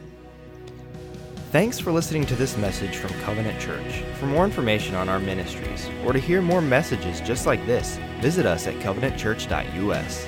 Thanks 1.51 1.78
for 1.80 1.91
listening 1.91 2.24
to 2.26 2.36
this 2.36 2.57
message 2.57 2.97
from 2.97 3.11
Covenant 3.22 3.61
Church. 3.61 4.03
For 4.18 4.26
more 4.26 4.45
information 4.45 4.95
on 4.95 5.09
our 5.09 5.18
ministries 5.18 5.88
or 6.05 6.12
to 6.12 6.18
hear 6.18 6.41
more 6.41 6.61
messages 6.61 7.20
just 7.20 7.45
like 7.45 7.64
this, 7.66 7.99
visit 8.20 8.47
us 8.47 8.66
at 8.66 8.74
covenantchurch.us. 8.76 10.26